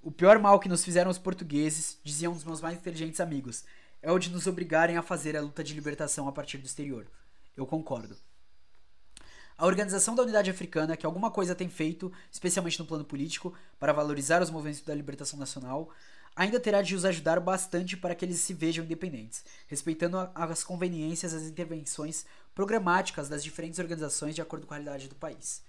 O 0.03 0.11
pior 0.11 0.37
mal 0.37 0.59
que 0.59 0.69
nos 0.69 0.83
fizeram 0.83 1.09
os 1.09 1.17
portugueses, 1.17 1.99
diziam 2.03 2.33
um 2.33 2.35
dos 2.35 2.43
meus 2.43 2.61
mais 2.61 2.77
inteligentes 2.77 3.19
amigos, 3.19 3.63
é 4.01 4.11
o 4.11 4.19
de 4.19 4.29
nos 4.29 4.47
obrigarem 4.47 4.97
a 4.97 5.01
fazer 5.01 5.37
a 5.37 5.41
luta 5.41 5.63
de 5.63 5.73
libertação 5.73 6.27
a 6.27 6.31
partir 6.31 6.57
do 6.57 6.65
exterior. 6.65 7.07
Eu 7.55 7.65
concordo. 7.65 8.17
A 9.57 9.65
Organização 9.65 10.15
da 10.15 10.23
Unidade 10.23 10.49
Africana, 10.49 10.97
que 10.97 11.05
alguma 11.05 11.29
coisa 11.29 11.53
tem 11.53 11.69
feito, 11.69 12.11
especialmente 12.31 12.79
no 12.79 12.85
plano 12.85 13.05
político, 13.05 13.53
para 13.79 13.93
valorizar 13.93 14.41
os 14.41 14.49
movimentos 14.49 14.81
da 14.81 14.95
libertação 14.95 15.37
nacional, 15.37 15.91
ainda 16.35 16.59
terá 16.59 16.81
de 16.81 16.95
os 16.95 17.05
ajudar 17.05 17.39
bastante 17.39 17.95
para 17.95 18.15
que 18.15 18.25
eles 18.25 18.39
se 18.39 18.53
vejam 18.53 18.83
independentes, 18.83 19.43
respeitando 19.67 20.17
as 20.33 20.63
conveniências 20.63 21.33
e 21.33 21.35
as 21.35 21.43
intervenções 21.43 22.25
programáticas 22.55 23.29
das 23.29 23.43
diferentes 23.43 23.79
organizações 23.79 24.33
de 24.33 24.41
acordo 24.41 24.65
com 24.65 24.73
a 24.73 24.77
realidade 24.77 25.07
do 25.07 25.15
país. 25.15 25.63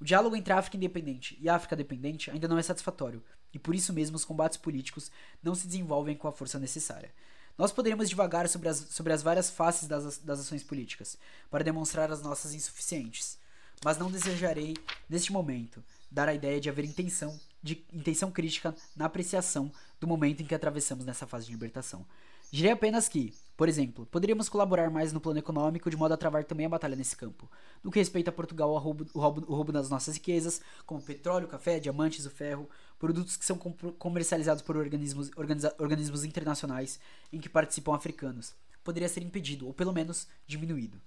O 0.00 0.04
diálogo 0.04 0.36
entre 0.36 0.52
a 0.52 0.58
África 0.58 0.76
independente 0.76 1.36
e 1.40 1.48
a 1.48 1.56
África 1.56 1.74
dependente 1.74 2.30
ainda 2.30 2.46
não 2.46 2.58
é 2.58 2.62
satisfatório, 2.62 3.22
e 3.52 3.58
por 3.58 3.74
isso 3.74 3.92
mesmo 3.92 4.16
os 4.16 4.24
combates 4.24 4.58
políticos 4.58 5.10
não 5.42 5.54
se 5.54 5.66
desenvolvem 5.66 6.16
com 6.16 6.28
a 6.28 6.32
força 6.32 6.58
necessária. 6.58 7.12
Nós 7.58 7.72
poderíamos 7.72 8.08
divagar 8.08 8.48
sobre 8.48 8.68
as, 8.68 8.76
sobre 8.88 9.12
as 9.12 9.20
várias 9.20 9.50
faces 9.50 9.88
das, 9.88 10.18
das 10.18 10.40
ações 10.40 10.62
políticas, 10.62 11.18
para 11.50 11.64
demonstrar 11.64 12.12
as 12.12 12.22
nossas 12.22 12.54
insuficientes. 12.54 13.36
Mas 13.84 13.98
não 13.98 14.10
desejarei, 14.10 14.76
neste 15.10 15.32
momento, 15.32 15.82
dar 16.08 16.28
a 16.28 16.34
ideia 16.34 16.60
de 16.60 16.70
haver 16.70 16.84
intenção, 16.84 17.38
de 17.60 17.84
intenção 17.92 18.30
crítica 18.30 18.74
na 18.96 19.06
apreciação 19.06 19.72
do 20.00 20.06
momento 20.06 20.40
em 20.40 20.46
que 20.46 20.54
atravessamos 20.54 21.04
nessa 21.04 21.26
fase 21.26 21.46
de 21.46 21.52
libertação. 21.52 22.06
Direi 22.50 22.70
apenas 22.70 23.08
que, 23.08 23.34
por 23.58 23.68
exemplo, 23.68 24.06
poderíamos 24.06 24.48
colaborar 24.48 24.88
mais 24.88 25.12
no 25.12 25.20
plano 25.20 25.40
econômico 25.40 25.90
de 25.90 25.96
modo 25.96 26.14
a 26.14 26.16
travar 26.16 26.44
também 26.44 26.64
a 26.64 26.68
batalha 26.68 26.94
nesse 26.94 27.16
campo. 27.16 27.50
No 27.82 27.90
que 27.90 27.98
respeita 27.98 28.30
a 28.30 28.32
Portugal, 28.32 28.70
o 28.70 28.78
roubo, 28.78 29.04
o 29.12 29.18
roubo, 29.18 29.44
o 29.48 29.52
roubo 29.56 29.72
das 29.72 29.90
nossas 29.90 30.14
riquezas, 30.14 30.60
como 30.86 31.02
petróleo, 31.02 31.48
café, 31.48 31.80
diamantes, 31.80 32.24
o 32.24 32.30
ferro, 32.30 32.70
produtos 33.00 33.36
que 33.36 33.44
são 33.44 33.58
comercializados 33.58 34.62
por 34.62 34.76
organismos, 34.76 35.32
organismos 35.76 36.22
internacionais 36.22 37.00
em 37.32 37.40
que 37.40 37.48
participam 37.48 37.96
africanos, 37.96 38.54
poderia 38.84 39.08
ser 39.08 39.24
impedido, 39.24 39.66
ou 39.66 39.74
pelo 39.74 39.92
menos 39.92 40.28
diminuído 40.46 41.00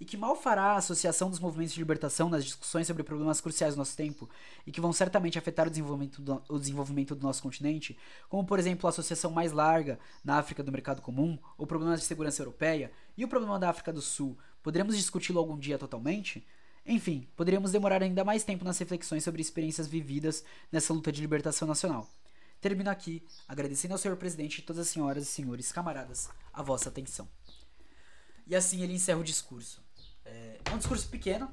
e 0.00 0.04
que 0.04 0.16
mal 0.16 0.34
fará 0.34 0.72
a 0.72 0.76
associação 0.76 1.30
dos 1.30 1.38
movimentos 1.38 1.74
de 1.74 1.80
libertação 1.80 2.28
nas 2.28 2.44
discussões 2.44 2.86
sobre 2.86 3.02
problemas 3.02 3.40
cruciais 3.40 3.74
do 3.74 3.78
nosso 3.78 3.96
tempo 3.96 4.28
e 4.66 4.72
que 4.72 4.80
vão 4.80 4.92
certamente 4.92 5.38
afetar 5.38 5.66
o 5.66 5.70
desenvolvimento 5.70 6.20
do, 6.20 6.42
o 6.48 6.58
desenvolvimento 6.58 7.14
do 7.14 7.22
nosso 7.22 7.42
continente, 7.42 7.96
como 8.28 8.44
por 8.44 8.58
exemplo 8.58 8.86
a 8.86 8.90
associação 8.90 9.30
mais 9.30 9.52
larga 9.52 9.98
na 10.24 10.38
África 10.38 10.62
do 10.62 10.72
mercado 10.72 11.00
comum, 11.00 11.38
ou 11.56 11.66
problemas 11.66 12.00
de 12.00 12.06
segurança 12.06 12.42
europeia 12.42 12.92
e 13.16 13.24
o 13.24 13.28
problema 13.28 13.58
da 13.58 13.70
África 13.70 13.92
do 13.92 14.02
Sul, 14.02 14.36
poderemos 14.62 14.96
discuti-lo 14.96 15.38
algum 15.38 15.58
dia 15.58 15.78
totalmente? 15.78 16.46
Enfim, 16.86 17.26
poderíamos 17.34 17.72
demorar 17.72 18.02
ainda 18.02 18.24
mais 18.24 18.44
tempo 18.44 18.64
nas 18.64 18.78
reflexões 18.78 19.24
sobre 19.24 19.40
experiências 19.40 19.86
vividas 19.86 20.44
nessa 20.70 20.92
luta 20.92 21.10
de 21.10 21.20
libertação 21.20 21.66
nacional. 21.66 22.08
Termino 22.60 22.88
aqui, 22.88 23.22
agradecendo 23.46 23.92
ao 23.92 23.98
senhor 23.98 24.16
presidente 24.16 24.58
e 24.58 24.62
todas 24.62 24.86
as 24.86 24.88
senhoras 24.88 25.24
e 25.24 25.26
senhores 25.26 25.70
camaradas 25.70 26.30
a 26.52 26.62
vossa 26.62 26.88
atenção. 26.88 27.28
E 28.46 28.56
assim 28.56 28.82
ele 28.82 28.94
encerra 28.94 29.18
o 29.18 29.24
discurso. 29.24 29.83
É, 30.24 30.58
um 30.72 30.78
discurso 30.78 31.08
pequeno, 31.08 31.52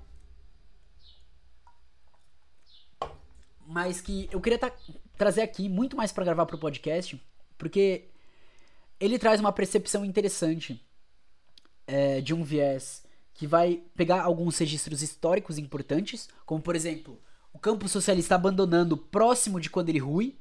mas 3.65 4.01
que 4.01 4.27
eu 4.31 4.41
queria 4.41 4.59
trazer 5.17 5.41
aqui 5.41 5.69
muito 5.69 5.95
mais 5.95 6.11
para 6.11 6.25
gravar 6.25 6.45
pro 6.45 6.57
podcast, 6.57 7.21
porque 7.57 8.09
ele 8.99 9.17
traz 9.17 9.39
uma 9.39 9.51
percepção 9.51 10.03
interessante 10.03 10.83
é, 11.87 12.21
de 12.21 12.33
um 12.33 12.43
viés 12.43 13.03
que 13.33 13.47
vai 13.47 13.81
pegar 13.95 14.21
alguns 14.21 14.57
registros 14.57 15.01
históricos 15.01 15.57
importantes, 15.57 16.29
como 16.45 16.61
por 16.61 16.75
exemplo, 16.75 17.19
o 17.53 17.59
campo 17.59 17.87
socialista 17.87 18.35
abandonando 18.35 18.97
próximo 18.97 19.59
de 19.59 19.69
quando 19.69 19.89
ele 19.89 19.99
rui. 19.99 20.37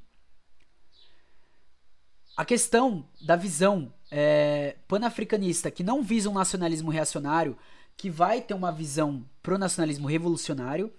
A 2.37 2.45
questão 2.45 3.09
da 3.21 3.37
visão 3.37 3.93
é, 4.11 4.77
panafricanista 4.89 5.71
que 5.71 5.83
não 5.83 6.03
visa 6.03 6.29
um 6.29 6.35
nacionalismo 6.35 6.91
reacionário, 6.91 7.57
que 8.01 8.09
vai 8.09 8.41
ter 8.41 8.55
uma 8.55 8.73
visão 8.73 9.29
pro 9.43 9.59
nacionalismo 9.59 10.09
revolucionário, 10.09 10.91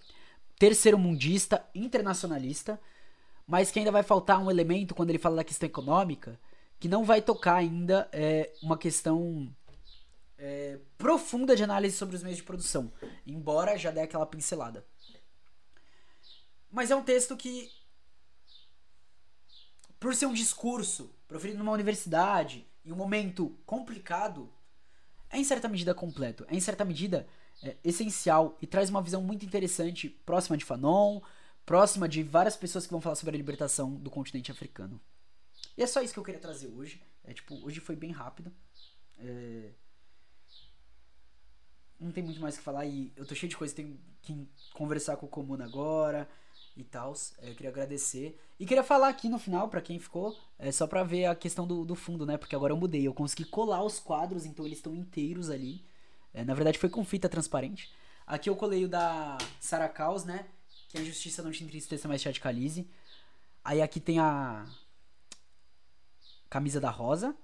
terceiro 0.59 0.99
mundista, 0.99 1.67
internacionalista, 1.73 2.79
mas 3.47 3.71
que 3.71 3.79
ainda 3.79 3.91
vai 3.91 4.03
faltar 4.03 4.39
um 4.39 4.51
elemento 4.51 4.93
quando 4.93 5.09
ele 5.09 5.17
fala 5.17 5.37
da 5.37 5.43
questão 5.43 5.65
econômica, 5.65 6.39
que 6.79 6.87
não 6.87 7.03
vai 7.03 7.19
tocar 7.19 7.55
ainda 7.55 8.07
é, 8.11 8.53
uma 8.61 8.77
questão 8.77 9.51
é, 10.37 10.77
profunda 10.95 11.55
de 11.55 11.63
análise 11.63 11.97
sobre 11.97 12.15
os 12.15 12.21
meios 12.21 12.37
de 12.37 12.43
produção, 12.43 12.93
embora 13.25 13.79
já 13.79 13.89
dê 13.89 14.01
aquela 14.01 14.27
pincelada. 14.27 14.85
Mas 16.69 16.91
é 16.91 16.95
um 16.95 17.03
texto 17.03 17.35
que, 17.35 17.67
por 19.99 20.13
ser 20.13 20.27
um 20.27 20.33
discurso 20.33 21.15
proferido 21.27 21.57
numa 21.57 21.71
universidade, 21.71 22.67
em 22.85 22.91
um 22.91 22.95
momento 22.95 23.57
complicado, 23.65 24.53
é 25.31 25.37
em 25.37 25.43
certa 25.43 25.67
medida 25.67 25.93
completo, 25.93 26.45
é 26.47 26.55
em 26.55 26.59
certa 26.59 26.83
medida 26.83 27.27
é, 27.63 27.77
essencial 27.83 28.57
e 28.61 28.67
traz 28.67 28.89
uma 28.89 29.01
visão 29.01 29.21
muito 29.21 29.45
interessante, 29.45 30.09
próxima 30.09 30.57
de 30.57 30.65
Fanon, 30.65 31.21
próxima 31.65 32.07
de 32.07 32.21
várias 32.23 32.55
pessoas 32.55 32.85
que 32.85 32.91
vão 32.91 33.01
falar 33.01 33.15
sobre 33.15 33.35
a 33.35 33.37
libertação 33.37 33.95
do 33.95 34.09
continente 34.09 34.51
africano. 34.51 34.99
E 35.77 35.83
é 35.83 35.87
só 35.87 36.01
isso 36.01 36.13
que 36.13 36.19
eu 36.19 36.23
queria 36.23 36.41
trazer 36.41 36.67
hoje. 36.67 37.01
É 37.23 37.33
tipo, 37.33 37.55
hoje 37.65 37.79
foi 37.79 37.95
bem 37.95 38.11
rápido. 38.11 38.51
É... 39.19 39.71
Não 41.99 42.11
tem 42.11 42.23
muito 42.23 42.41
mais 42.41 42.55
o 42.55 42.57
que 42.57 42.63
falar 42.63 42.85
e 42.85 43.13
eu 43.15 43.25
tô 43.25 43.35
cheio 43.35 43.49
de 43.49 43.55
coisa, 43.55 43.75
tenho 43.75 43.97
que 44.21 44.49
conversar 44.73 45.17
com 45.17 45.27
o 45.27 45.29
Comuna 45.29 45.65
agora 45.65 46.27
e 46.75 46.83
tal. 46.83 47.13
É, 47.39 47.49
eu 47.49 47.55
queria 47.55 47.69
agradecer. 47.69 48.39
E 48.59 48.65
queria 48.65 48.83
falar 48.83 49.09
aqui 49.09 49.27
no 49.27 49.39
final, 49.39 49.69
para 49.69 49.81
quem 49.81 49.99
ficou, 49.99 50.37
é 50.57 50.71
só 50.71 50.87
pra 50.87 51.03
ver 51.03 51.25
a 51.25 51.35
questão 51.35 51.65
do, 51.65 51.83
do 51.83 51.95
fundo, 51.95 52.25
né? 52.25 52.37
Porque 52.37 52.55
agora 52.55 52.73
eu 52.73 52.77
mudei. 52.77 53.07
Eu 53.07 53.13
consegui 53.13 53.45
colar 53.45 53.83
os 53.83 53.99
quadros, 53.99 54.45
então 54.45 54.65
eles 54.65 54.77
estão 54.77 54.95
inteiros 54.95 55.49
ali. 55.49 55.83
É, 56.33 56.43
na 56.43 56.53
verdade 56.53 56.79
foi 56.79 56.89
com 56.89 57.03
fita 57.03 57.27
transparente. 57.27 57.91
Aqui 58.25 58.49
eu 58.49 58.55
colei 58.55 58.85
o 58.85 58.89
da 58.89 59.37
Sarah 59.59 59.89
Caos, 59.89 60.23
né? 60.23 60.45
Que 60.89 60.97
a 60.97 61.03
justiça 61.03 61.41
não 61.43 61.51
te 61.51 61.63
entristeça, 61.63 62.07
mais 62.07 62.21
te 62.21 62.25
radicalize. 62.25 62.89
Aí 63.63 63.81
aqui 63.81 63.99
tem 63.99 64.19
a 64.19 64.65
camisa 66.49 66.79
da 66.79 66.89
Rosa. 66.89 67.35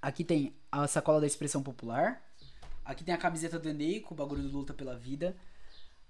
Aqui 0.00 0.22
tem 0.22 0.54
a 0.70 0.86
sacola 0.86 1.20
da 1.20 1.26
expressão 1.26 1.62
popular. 1.62 2.22
Aqui 2.84 3.02
tem 3.02 3.14
a 3.14 3.18
camiseta 3.18 3.58
do 3.58 3.68
Enei 3.68 4.00
com 4.00 4.14
o 4.14 4.16
bagulho 4.16 4.42
do 4.42 4.58
Luta 4.58 4.74
pela 4.74 4.96
Vida. 4.96 5.36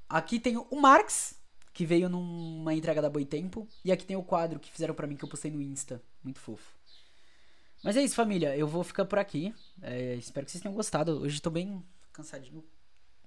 Aqui 0.09 0.40
tem 0.40 0.57
o 0.57 0.80
Marx, 0.80 1.36
que 1.75 1.85
veio 1.85 2.09
numa 2.09 2.72
entrega 2.72 3.03
da 3.03 3.11
Boitempo. 3.11 3.68
E 3.85 3.91
aqui 3.91 4.07
tem 4.07 4.16
o 4.16 4.22
quadro 4.22 4.61
que 4.61 4.70
fizeram 4.70 4.95
para 4.95 5.09
mim 5.09 5.16
que 5.16 5.25
eu 5.25 5.29
postei 5.29 5.51
no 5.51 5.61
Insta. 5.61 6.01
Muito 6.22 6.39
fofo. 6.39 6.72
Mas 7.83 7.97
é 7.97 8.03
isso, 8.03 8.14
família. 8.14 8.57
Eu 8.57 8.68
vou 8.68 8.85
ficar 8.85 9.05
por 9.05 9.18
aqui. 9.18 9.53
É, 9.83 10.14
espero 10.14 10.47
que 10.47 10.53
vocês 10.53 10.62
tenham 10.62 10.75
gostado. 10.75 11.20
Hoje 11.20 11.43
tô 11.43 11.51
bem 11.51 11.85
cansadinho. 12.12 12.64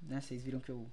Né? 0.01 0.21
Vocês 0.21 0.41
viram 0.41 0.61
que 0.61 0.71
eu. 0.71 0.89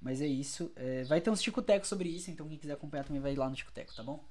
Mas 0.00 0.20
é 0.20 0.26
isso. 0.26 0.72
É, 0.76 1.02
vai 1.04 1.20
ter 1.20 1.30
uns 1.30 1.42
ticotecos 1.42 1.88
sobre 1.88 2.08
isso. 2.08 2.30
Então 2.30 2.48
quem 2.48 2.56
quiser 2.56 2.74
acompanhar 2.74 3.04
também 3.04 3.20
vai 3.20 3.34
lá 3.34 3.48
no 3.50 3.56
ticoteco, 3.56 3.94
tá 3.94 4.04
bom? 4.04 4.24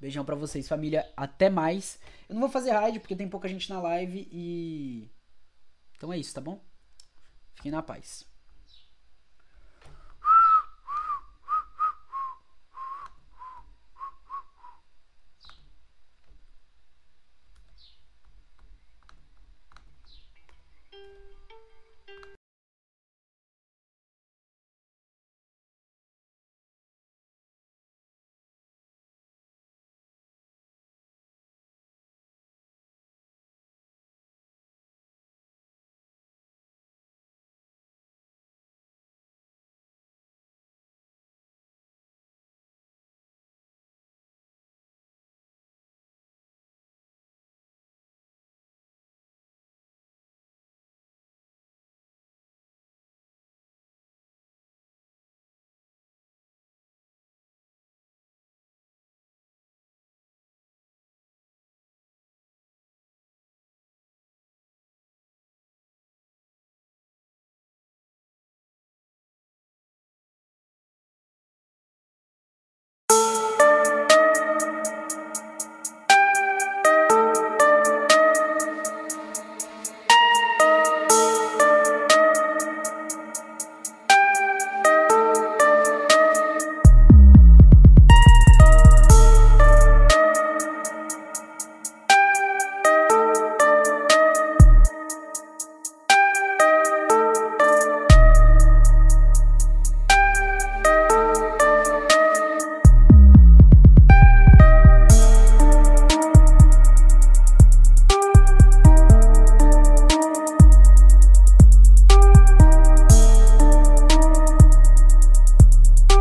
Beijão 0.00 0.24
pra 0.24 0.34
vocês, 0.34 0.66
família. 0.66 1.06
Até 1.14 1.50
mais. 1.50 1.98
Eu 2.26 2.34
não 2.34 2.40
vou 2.40 2.50
fazer 2.50 2.70
raid 2.70 3.00
porque 3.00 3.14
tem 3.14 3.28
pouca 3.28 3.48
gente 3.48 3.68
na 3.68 3.80
live 3.82 4.26
e. 4.32 5.10
Então 5.94 6.10
é 6.10 6.18
isso, 6.18 6.34
tá 6.34 6.40
bom? 6.40 6.64
Fiquem 7.54 7.70
na 7.70 7.82
paz. 7.82 8.26